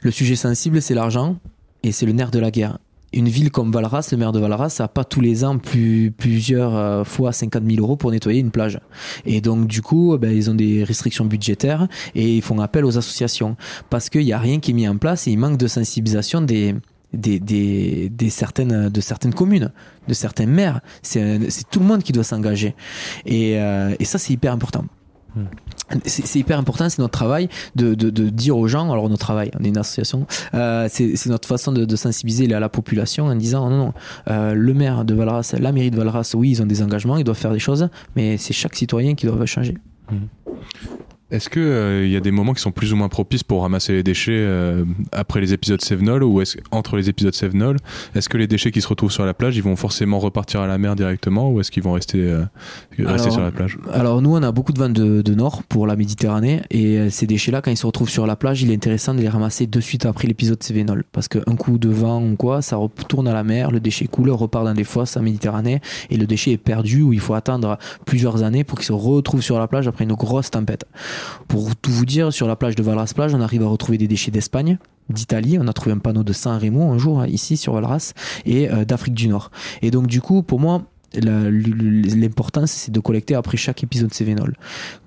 [0.04, 1.38] Le sujet sensible, c'est l'argent,
[1.84, 2.78] et c'est le nerf de la guerre.
[3.14, 6.76] Une ville comme Valras, le maire de Valras, n'a pas tous les ans plus, plusieurs
[6.76, 8.80] euh, fois 50 000 euros pour nettoyer une plage.
[9.26, 12.98] Et donc, du coup, ben, ils ont des restrictions budgétaires et ils font appel aux
[12.98, 13.58] associations.
[13.90, 16.42] Parce qu'il n'y a rien qui est mis en place et il manque de sensibilisation
[16.42, 16.74] des,
[17.14, 19.72] des, des, des, certaines, de certaines communes,
[20.08, 20.80] de certains maires.
[21.02, 21.40] C'est
[21.70, 22.76] tout le monde qui doit s'engager.
[23.26, 24.86] Et, euh, et ça, c'est hyper important.
[26.06, 29.70] C'est hyper important, c'est notre travail de, dire aux gens, alors notre travail, on est
[29.70, 33.94] une association, euh, c'est notre façon de, sensibiliser la, la, population en disant non, non,
[34.30, 37.24] euh, le maire de Valras, la mairie de Valras, oui, ils ont des engagements, ils
[37.24, 39.78] doivent faire des choses, mais c'est chaque citoyen qui doit changer.
[40.10, 40.28] Hmm.
[41.32, 43.62] Est-ce qu'il il euh, y a des moments qui sont plus ou moins propices pour
[43.62, 47.78] ramasser les déchets euh, après les épisodes Sevenol ou est entre les épisodes Sevenol
[48.16, 50.68] Est-ce que les déchets qui se retrouvent sur la plage, ils vont forcément repartir à
[50.68, 52.44] la mer directement ou est-ce qu'ils vont rester, euh,
[53.00, 53.78] rester sur la plage?
[53.94, 57.28] Alors nous, on a beaucoup de vents de, de, nord pour la Méditerranée et ces
[57.28, 59.80] déchets-là, quand ils se retrouvent sur la plage, il est intéressant de les ramasser de
[59.80, 63.44] suite après l'épisode Sevenol parce qu'un coup de vent ou quoi, ça retourne à la
[63.44, 65.80] mer, le déchet coule, repart dans les fosses en Méditerranée
[66.10, 69.42] et le déchet est perdu où il faut attendre plusieurs années pour qu'il se retrouve
[69.42, 70.86] sur la plage après une grosse tempête.
[71.48, 74.08] Pour tout vous dire, sur la plage de Valras Plage, on arrive à retrouver des
[74.08, 74.78] déchets d'Espagne,
[75.10, 75.58] d'Italie.
[75.60, 78.14] On a trouvé un panneau de Saint Remo un jour ici sur Valras
[78.46, 79.52] et euh, d'Afrique du Nord.
[79.82, 80.84] Et donc du coup, pour moi,
[81.14, 84.56] l'important c'est de collecter après chaque épisode Cévenol.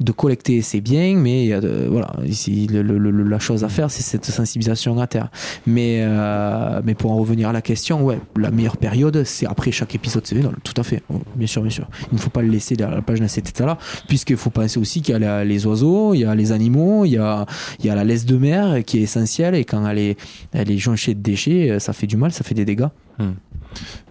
[0.01, 4.99] De collecter c'est bien, mais euh, voilà, ici la chose à faire c'est cette sensibilisation
[5.01, 5.31] à terre.
[5.67, 9.71] Mais euh, mais pour en revenir à la question, ouais, la meilleure période c'est après
[9.71, 11.03] chaque épisode Cévenol, tout à fait,
[11.37, 11.89] bien sûr, bien sûr.
[12.13, 13.79] Il ne faut pas le laisser à la page dans cet état-là,
[14.09, 17.13] puisqu'il faut penser aussi qu'il y a les oiseaux, il y a les animaux, il
[17.13, 17.47] y a
[17.79, 20.17] il y a la laisse de mer qui est essentielle et quand elle est
[20.53, 22.89] elle est jonchée de déchets, ça fait du mal, ça fait des dégâts.
[23.19, 23.33] Hmm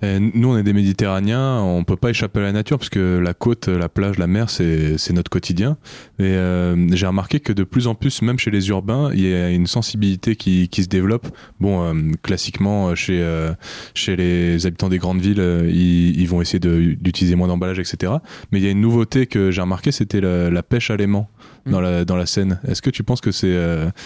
[0.02, 3.34] nous, on est des Méditerranéens, on peut pas échapper à la nature parce que la
[3.34, 5.78] côte, la plage, la mer, c'est notre quotidien.
[6.20, 9.34] Et euh, j'ai remarqué que de plus en plus, même chez les urbains, il y
[9.34, 11.28] a une sensibilité qui, qui se développe.
[11.60, 13.54] Bon, euh, classiquement, chez, euh,
[13.94, 18.14] chez les habitants des grandes villes, ils, ils, vont essayer d'utiliser moins d'emballage, etc.
[18.52, 21.30] Mais il y a une nouveauté que j'ai remarqué, c'était la, la, pêche à l'aimant
[21.66, 22.60] dans, la, dans la scène.
[22.68, 23.54] Est-ce que tu penses que c'est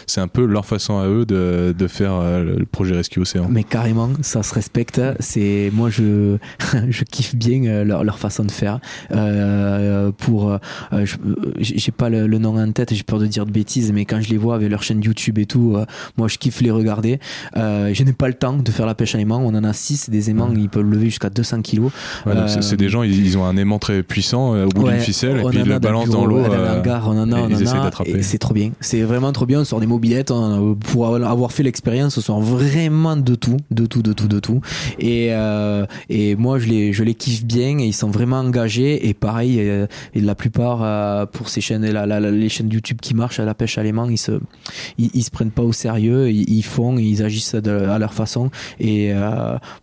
[0.06, 3.48] c'est un peu leur façon à eux de, de faire le projet Rescue Océan?
[3.50, 5.02] Mais carrément, ça se respecte.
[5.20, 6.38] C'est moi je,
[6.90, 8.80] je kiffe bien euh, leur, leur façon de faire.
[9.12, 10.58] Euh, pour, euh,
[11.60, 14.30] j'ai pas le, nom en tête, j'ai peur de dire de bêtises, mais quand je
[14.30, 15.78] les vois avec leur chaîne YouTube et tout,
[16.18, 17.20] moi je kiffe les regarder.
[17.56, 19.42] je n'ai pas le temps de faire la pêche à aimant.
[19.44, 21.92] On en a 6 des aimants, ils peuvent lever jusqu'à 200 kilos.
[22.60, 25.60] c'est des gens, ils, ont un aimant très puissant au bout d'une ficelle et puis
[25.60, 26.40] ils le balancent dans l'eau.
[26.40, 27.92] on en a, on en a.
[28.22, 28.72] C'est trop bien.
[28.80, 29.62] C'est vraiment trop bien.
[29.62, 30.32] On sort des mobilettes.
[30.92, 34.62] pour avoir fait l'expérience, on sort vraiment de tout, de tout, de tout, de tout.
[35.00, 39.08] Et euh, et moi, je les, je les kiffe bien et ils sont vraiment engagés.
[39.08, 43.00] Et pareil, euh, et la plupart euh, pour ces chaînes, la, la, les chaînes YouTube
[43.02, 44.40] qui marchent à la pêche à l'aimant, ils se,
[44.98, 46.30] ils, se prennent pas au sérieux.
[46.30, 48.50] Ils, font, ils agissent à leur façon.
[48.80, 49.14] Et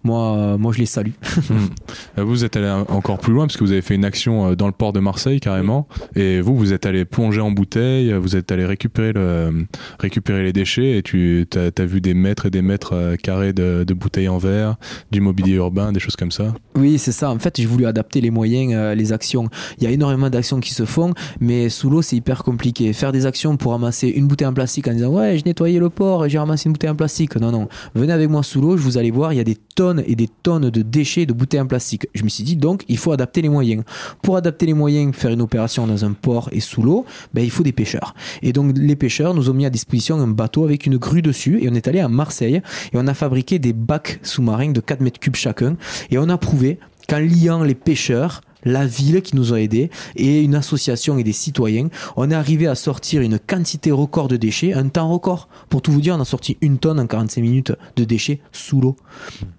[0.03, 1.13] moi, moi, je les salue.
[1.51, 2.23] Hmm.
[2.23, 4.73] vous êtes allé encore plus loin parce que vous avez fait une action dans le
[4.73, 5.87] port de Marseille carrément.
[6.15, 8.13] Et vous, vous êtes allé plonger en bouteille.
[8.13, 9.67] Vous êtes allé récupérer le,
[9.99, 13.85] récupérer les déchets et tu as, as vu des mètres et des mètres carrés de,
[13.85, 14.77] de bouteilles en verre,
[15.11, 16.55] du mobilier urbain, des choses comme ça?
[16.77, 17.31] Oui, c'est ça.
[17.31, 19.49] En fait, j'ai voulu adapter les moyens, euh, les actions.
[19.79, 22.93] Il y a énormément d'actions qui se font, mais sous l'eau, c'est hyper compliqué.
[22.93, 25.91] Faire des actions pour ramasser une bouteille en plastique en disant Ouais, j'ai nettoyé le
[25.91, 27.37] port et j'ai ramassé une bouteille en plastique.
[27.37, 27.69] Non, non.
[27.95, 30.17] Venez avec moi sous l'eau, je vous allez voir, il y a des tonnes et
[30.17, 32.07] des tonnes de déchets de bouteilles en plastique.
[32.15, 33.85] Je me suis dit donc, il faut adapter les moyens.
[34.23, 37.51] Pour adapter les moyens, faire une opération dans un port et sous l'eau, ben, il
[37.51, 38.15] faut des pêcheurs.
[38.43, 41.59] Et donc les pêcheurs nous ont mis à disposition un bateau avec une grue dessus
[41.63, 42.63] et on est allé à Marseille
[42.93, 45.77] et on a fabriqué des bacs sous-marins de 4 mètres cubes chacun
[46.11, 50.43] et on a prouvé qu'en liant les pêcheurs la ville qui nous a aidés et
[50.43, 54.73] une association et des citoyens, on est arrivé à sortir une quantité record de déchets,
[54.73, 55.49] un temps record.
[55.69, 58.81] Pour tout vous dire, on a sorti une tonne en 45 minutes de déchets sous
[58.81, 58.97] l'eau.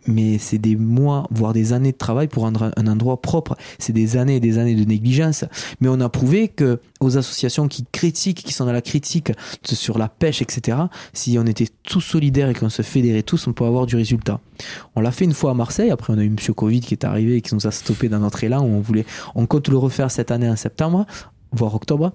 [0.07, 3.55] Mais c'est des mois, voire des années de travail pour rendre un endroit propre.
[3.79, 5.45] C'est des années et des années de négligence.
[5.81, 9.31] Mais on a prouvé que aux associations qui critiquent, qui sont dans la critique
[9.63, 10.77] sur la pêche, etc.,
[11.13, 14.39] si on était tous solidaires et qu'on se fédérait tous, on peut avoir du résultat.
[14.95, 16.37] On l'a fait une fois à Marseille, après on a eu M.
[16.55, 19.05] Covid qui est arrivé et qui nous a stoppé dans notre élan, où on voulait,
[19.35, 21.05] on compte le refaire cette année en septembre,
[21.51, 22.11] voire octobre.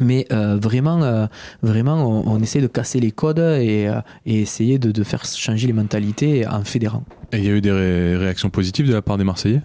[0.00, 1.26] Mais euh, vraiment, euh,
[1.62, 6.46] vraiment, on, essaie de casser les codes et, euh, essayer de, faire changer les mentalités
[6.46, 7.04] en fédérant.
[7.32, 9.60] Et il y a eu des ré réactions positives de la part des Marseillais?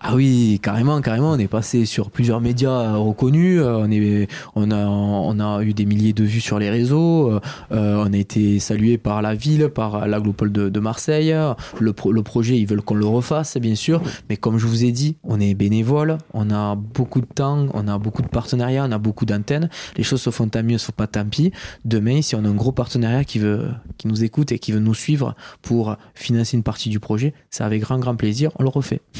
[0.00, 1.32] Ah oui, carrément, carrément.
[1.32, 3.62] On est passé sur plusieurs médias reconnus.
[3.62, 7.40] On, est, on, a, on a eu des milliers de vues sur les réseaux.
[7.72, 11.34] Euh, on a été salué par la ville, par l'aglopole de, de Marseille.
[11.80, 14.02] Le, pro, le projet, ils veulent qu'on le refasse, bien sûr.
[14.28, 16.18] Mais comme je vous ai dit, on est bénévole.
[16.34, 19.70] On a beaucoup de temps, on a beaucoup de partenariats, on a beaucoup d'antennes.
[19.96, 21.52] Les choses se font tant mieux, se font pas tant pis.
[21.86, 24.80] Demain, si on a un gros partenariat qui, veut, qui nous écoute et qui veut
[24.80, 28.50] nous suivre pour financer une partie du projet, c'est avec grand, grand plaisir.
[28.58, 29.00] On le refait.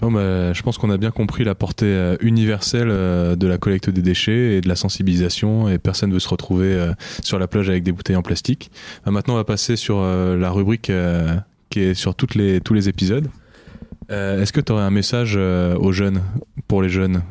[0.00, 3.58] Non, bah, je pense qu'on a bien compris la portée euh, universelle euh, de la
[3.58, 6.92] collecte des déchets et de la sensibilisation et personne ne veut se retrouver euh,
[7.22, 8.70] sur la plage avec des bouteilles en plastique.
[9.06, 10.90] Maintenant, on va passer sur la rubrique
[11.70, 13.28] qui est sur les, tous les épisodes.
[14.08, 16.22] Est-ce que tu aurais un message aux jeunes,
[16.68, 17.22] pour les jeunes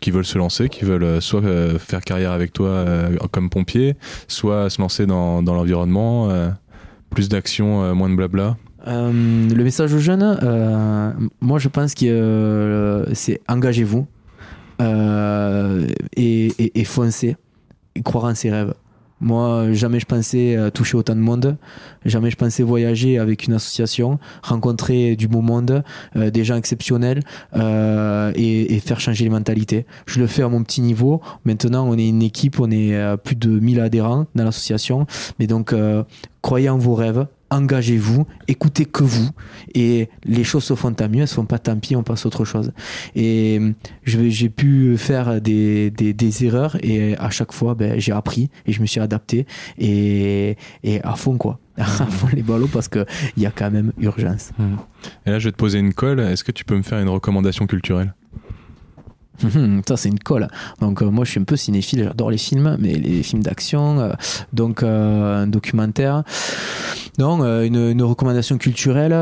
[0.00, 1.42] qui veulent se lancer, qui veulent soit
[1.78, 2.84] faire carrière avec toi
[3.30, 3.94] comme pompier,
[4.28, 6.28] soit se lancer dans, dans l'environnement,
[7.10, 8.56] plus d'action, moins de blabla?
[8.86, 14.06] Euh, le message aux jeunes, euh, moi je pense que euh, c'est engagez-vous
[16.16, 17.36] et, foncez,
[17.94, 18.74] et croire en ses rêves.
[19.18, 21.56] Moi, jamais je pensais toucher autant de monde,
[22.04, 25.82] jamais je pensais voyager avec une association, rencontrer du beau monde,
[26.14, 27.22] des gens exceptionnels
[27.54, 29.86] et, et, faire changer les mentalités.
[30.04, 31.22] Je le fais à mon petit niveau.
[31.46, 35.06] Maintenant, on est une équipe, on est plus de 1000 adhérents dans l'association.
[35.38, 35.74] Mais donc,
[36.42, 39.30] croyez en vos rêves, engagez-vous, écoutez que vous,
[39.74, 42.24] et les choses se font tant mieux, elles se font pas tant pis, on passe
[42.24, 42.72] à autre chose.
[43.14, 43.60] Et
[44.04, 48.72] j'ai pu faire des, des, des, erreurs, et à chaque fois, ben, j'ai appris, et
[48.72, 49.46] je me suis adapté,
[49.78, 51.60] et, et à fond, quoi.
[51.78, 53.04] à fond les ballots, parce qu'il
[53.36, 54.52] y a quand même urgence.
[54.58, 54.76] Mmh.
[55.26, 57.08] Et là, je vais te poser une colle, est-ce que tu peux me faire une
[57.08, 58.14] recommandation culturelle?
[59.88, 60.48] Ça c'est une colle.
[60.80, 64.00] Donc euh, moi je suis un peu cinéphile, j'adore les films, mais les films d'action,
[64.00, 64.12] euh,
[64.52, 66.22] donc euh, un documentaire.
[67.18, 69.14] Non, une, une, recommandation culturelle.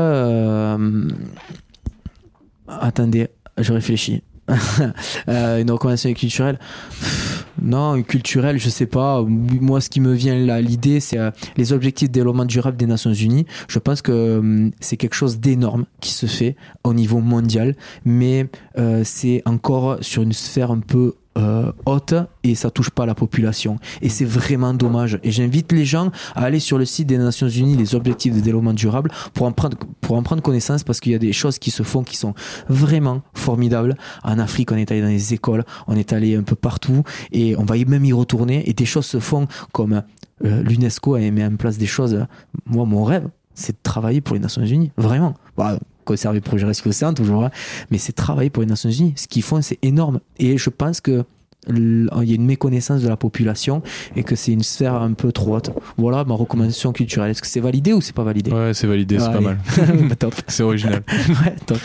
[2.67, 4.21] attendez, je réfléchis.
[5.27, 6.59] une recommandation culturelle.
[7.61, 9.23] Non, culturel, je sais pas.
[9.23, 12.85] Moi, ce qui me vient là, l'idée, c'est euh, les objectifs de développement durable des
[12.85, 13.45] Nations Unies.
[13.67, 18.47] Je pense que hum, c'est quelque chose d'énorme qui se fait au niveau mondial, mais
[18.77, 22.13] euh, c'est encore sur une sphère un peu euh, haute
[22.43, 23.77] et ça touche pas la population.
[24.01, 25.19] Et c'est vraiment dommage.
[25.23, 28.39] Et j'invite les gens à aller sur le site des Nations Unies, les objectifs de
[28.39, 31.59] développement durable, pour en prendre, pour en prendre connaissance parce qu'il y a des choses
[31.59, 32.33] qui se font qui sont
[32.69, 33.95] vraiment formidables.
[34.23, 37.55] En Afrique, on est allé dans les écoles, on est allé un peu partout et
[37.57, 40.01] on va même y retourner et des choses se font comme
[40.43, 42.25] euh, l'UNESCO a mis en place des choses.
[42.65, 44.91] Moi, mon rêve, c'est de travailler pour les Nations Unies.
[44.97, 45.33] Vraiment.
[45.57, 47.51] Bah, conserver projet Rescue Océan toujours, hein.
[47.91, 49.13] mais c'est travailler pour les Nations Unies.
[49.15, 50.19] Ce qu'ils font, c'est énorme.
[50.37, 51.25] Et je pense que
[51.69, 53.81] il y a une méconnaissance de la population
[54.15, 55.71] et que c'est une sphère un peu trop haute.
[55.97, 57.31] Voilà ma recommandation culturelle.
[57.31, 58.51] Est-ce que c'est validé ou c'est pas validé?
[58.51, 59.57] Ouais, c'est validé, c'est pas mal.
[60.47, 61.03] c'est original.
[61.29, 61.79] ouais, top.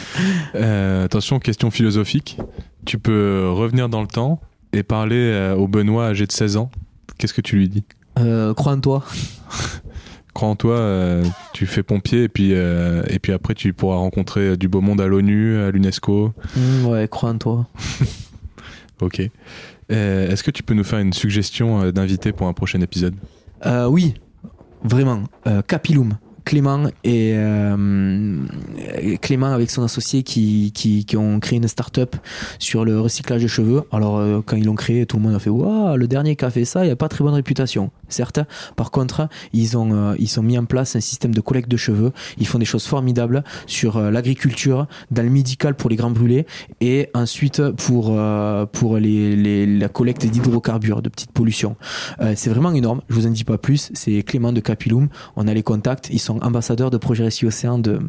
[0.55, 2.39] Euh, attention, question philosophique.
[2.85, 4.41] Tu peux revenir dans le temps
[4.73, 6.71] et parler euh, au Benoît âgé de 16 ans.
[7.19, 7.85] Qu'est-ce que tu lui dis?
[8.19, 9.05] Euh, Crois en toi.
[10.33, 13.97] Crois en toi, euh, tu fais pompier et puis, euh, et puis après tu pourras
[13.97, 16.33] rencontrer du beau monde à l'ONU, à l'UNESCO.
[16.57, 17.67] Mmh, ouais, crois en toi.
[19.01, 19.23] ok.
[19.93, 23.15] Euh, est-ce que tu peux nous faire une suggestion d'invité pour un prochain épisode?
[23.89, 24.15] Oui,
[24.85, 25.25] vraiment.
[25.67, 26.17] Capilum.
[26.45, 27.37] Clément et
[29.21, 32.17] Clément avec son associé qui, qui, ont créé une start-up
[32.59, 33.83] sur le recyclage de cheveux.
[33.93, 36.51] Alors quand ils l'ont créé, tout le monde a fait waouh, le dernier qui a
[36.51, 38.41] fait ça, il a pas très bonne réputation certes.
[38.77, 41.77] Par contre, ils ont, euh, ils ont mis en place un système de collecte de
[41.77, 42.13] cheveux.
[42.39, 46.47] Ils font des choses formidables sur euh, l'agriculture, dans le médical pour les grands brûlés
[46.81, 51.77] et ensuite pour, euh, pour les, la collecte d'hydrocarbures, de petites pollutions.
[52.35, 53.01] c'est vraiment énorme.
[53.09, 53.91] Je vous en dis pas plus.
[53.95, 55.09] C'est Clément de Capilum.
[55.37, 56.09] On a les contacts.
[56.31, 58.01] Ambassadeurs de Projet Récit Océan de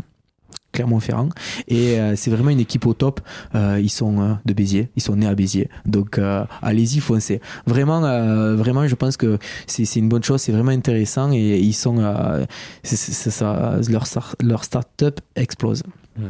[0.71, 1.29] Clermont-Ferrand.
[1.67, 3.19] Et c'est vraiment une équipe au top.
[3.53, 5.69] ils sont de Béziers, ils sont nés à Béziers.
[5.85, 6.17] Donc
[6.61, 7.41] allez-y, foncez.
[7.67, 8.01] Vraiment,
[8.55, 9.37] vraiment, je pense que
[9.67, 11.97] c'est une bonne chose, c'est vraiment intéressant et ils sont,
[12.83, 14.05] ça, leur,
[14.41, 15.83] leur start-up explose.
[16.17, 16.29] Hmm.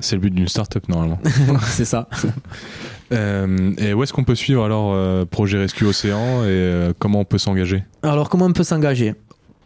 [0.00, 1.18] C'est le but d'une start-up normalement.
[1.62, 2.08] c'est ça.
[3.12, 7.20] Euh, et où est-ce qu'on peut suivre alors euh, Projet Rescue Océan et euh, comment
[7.20, 7.84] on peut s'engager?
[8.02, 9.14] Alors comment on peut s'engager?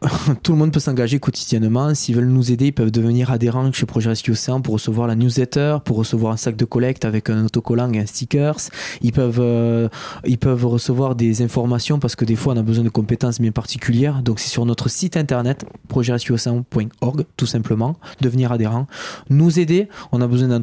[0.42, 1.94] tout le monde peut s'engager quotidiennement.
[1.94, 5.16] S'ils veulent nous aider, ils peuvent devenir adhérents chez Projet Rescue Océan pour recevoir la
[5.16, 8.58] newsletter, pour recevoir un sac de collecte avec un autocollant et un stickers.
[9.02, 9.88] Ils peuvent, euh,
[10.24, 13.52] ils peuvent recevoir des informations parce que des fois on a besoin de compétences bien
[13.52, 14.22] particulières.
[14.22, 17.96] Donc c'est sur notre site internet projetrescueocéan.org tout simplement.
[18.20, 18.86] Devenir adhérent,
[19.30, 19.88] nous aider.
[20.12, 20.60] On a besoin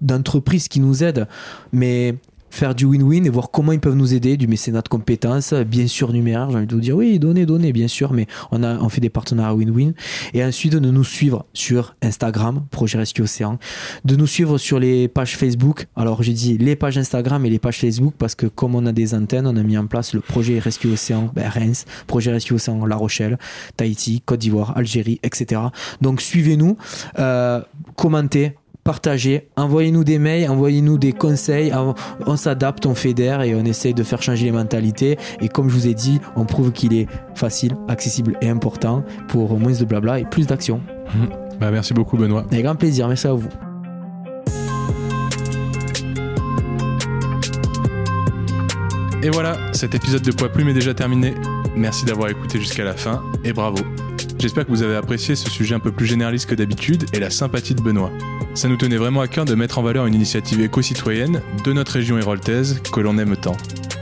[0.00, 1.28] d'entreprises qui nous aident,
[1.72, 2.16] mais
[2.52, 5.86] faire du win-win et voir comment ils peuvent nous aider, du mécénat de compétences, bien
[5.86, 8.78] sûr numéraire, j'ai envie de vous dire oui, donnez, donnez, bien sûr, mais on a
[8.78, 9.94] on fait des partenariats win-win.
[10.34, 13.58] Et ensuite de nous suivre sur Instagram, Projet Rescue Océan,
[14.04, 15.86] de nous suivre sur les pages Facebook.
[15.96, 18.92] Alors j'ai dit les pages Instagram et les pages Facebook parce que comme on a
[18.92, 22.52] des antennes, on a mis en place le projet Rescue Océan ben, Reims, projet Rescue
[22.52, 23.38] Océan La Rochelle,
[23.78, 25.62] Tahiti, Côte d'Ivoire, Algérie, etc.
[26.02, 26.76] Donc suivez-nous,
[27.18, 27.62] euh,
[27.96, 31.72] commentez, partagez, envoyez-nous des mails, envoyez-nous des conseils,
[32.26, 35.18] on s'adapte, on fédère et on essaye de faire changer les mentalités.
[35.40, 39.58] Et comme je vous ai dit, on prouve qu'il est facile, accessible et important pour
[39.58, 40.80] moins de blabla et plus d'action.
[41.14, 41.58] Mmh.
[41.60, 42.44] Bah, merci beaucoup Benoît.
[42.50, 43.48] Avec grand plaisir, merci à vous.
[49.22, 51.34] Et voilà, cet épisode de Poids Plume est déjà terminé.
[51.76, 53.78] Merci d'avoir écouté jusqu'à la fin et bravo.
[54.40, 57.30] J'espère que vous avez apprécié ce sujet un peu plus généraliste que d'habitude et la
[57.30, 58.10] sympathie de Benoît.
[58.54, 61.92] Ça nous tenait vraiment à cœur de mettre en valeur une initiative éco-citoyenne de notre
[61.92, 63.56] région héroltaise que l'on aime tant.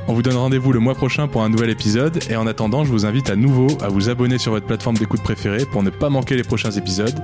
[0.08, 2.90] On vous donne rendez-vous le mois prochain pour un nouvel épisode et en attendant, je
[2.90, 6.10] vous invite à nouveau à vous abonner sur votre plateforme d'écoute préférée pour ne pas
[6.10, 7.14] manquer les prochains épisodes,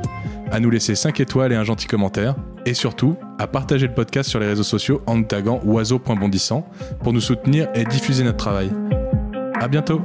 [0.53, 4.31] à nous laisser 5 étoiles et un gentil commentaire et surtout à partager le podcast
[4.31, 6.69] sur les réseaux sociaux en nous taguant oiseau.bondissant
[7.03, 8.70] pour nous soutenir et diffuser notre travail.
[9.61, 10.01] À bientôt!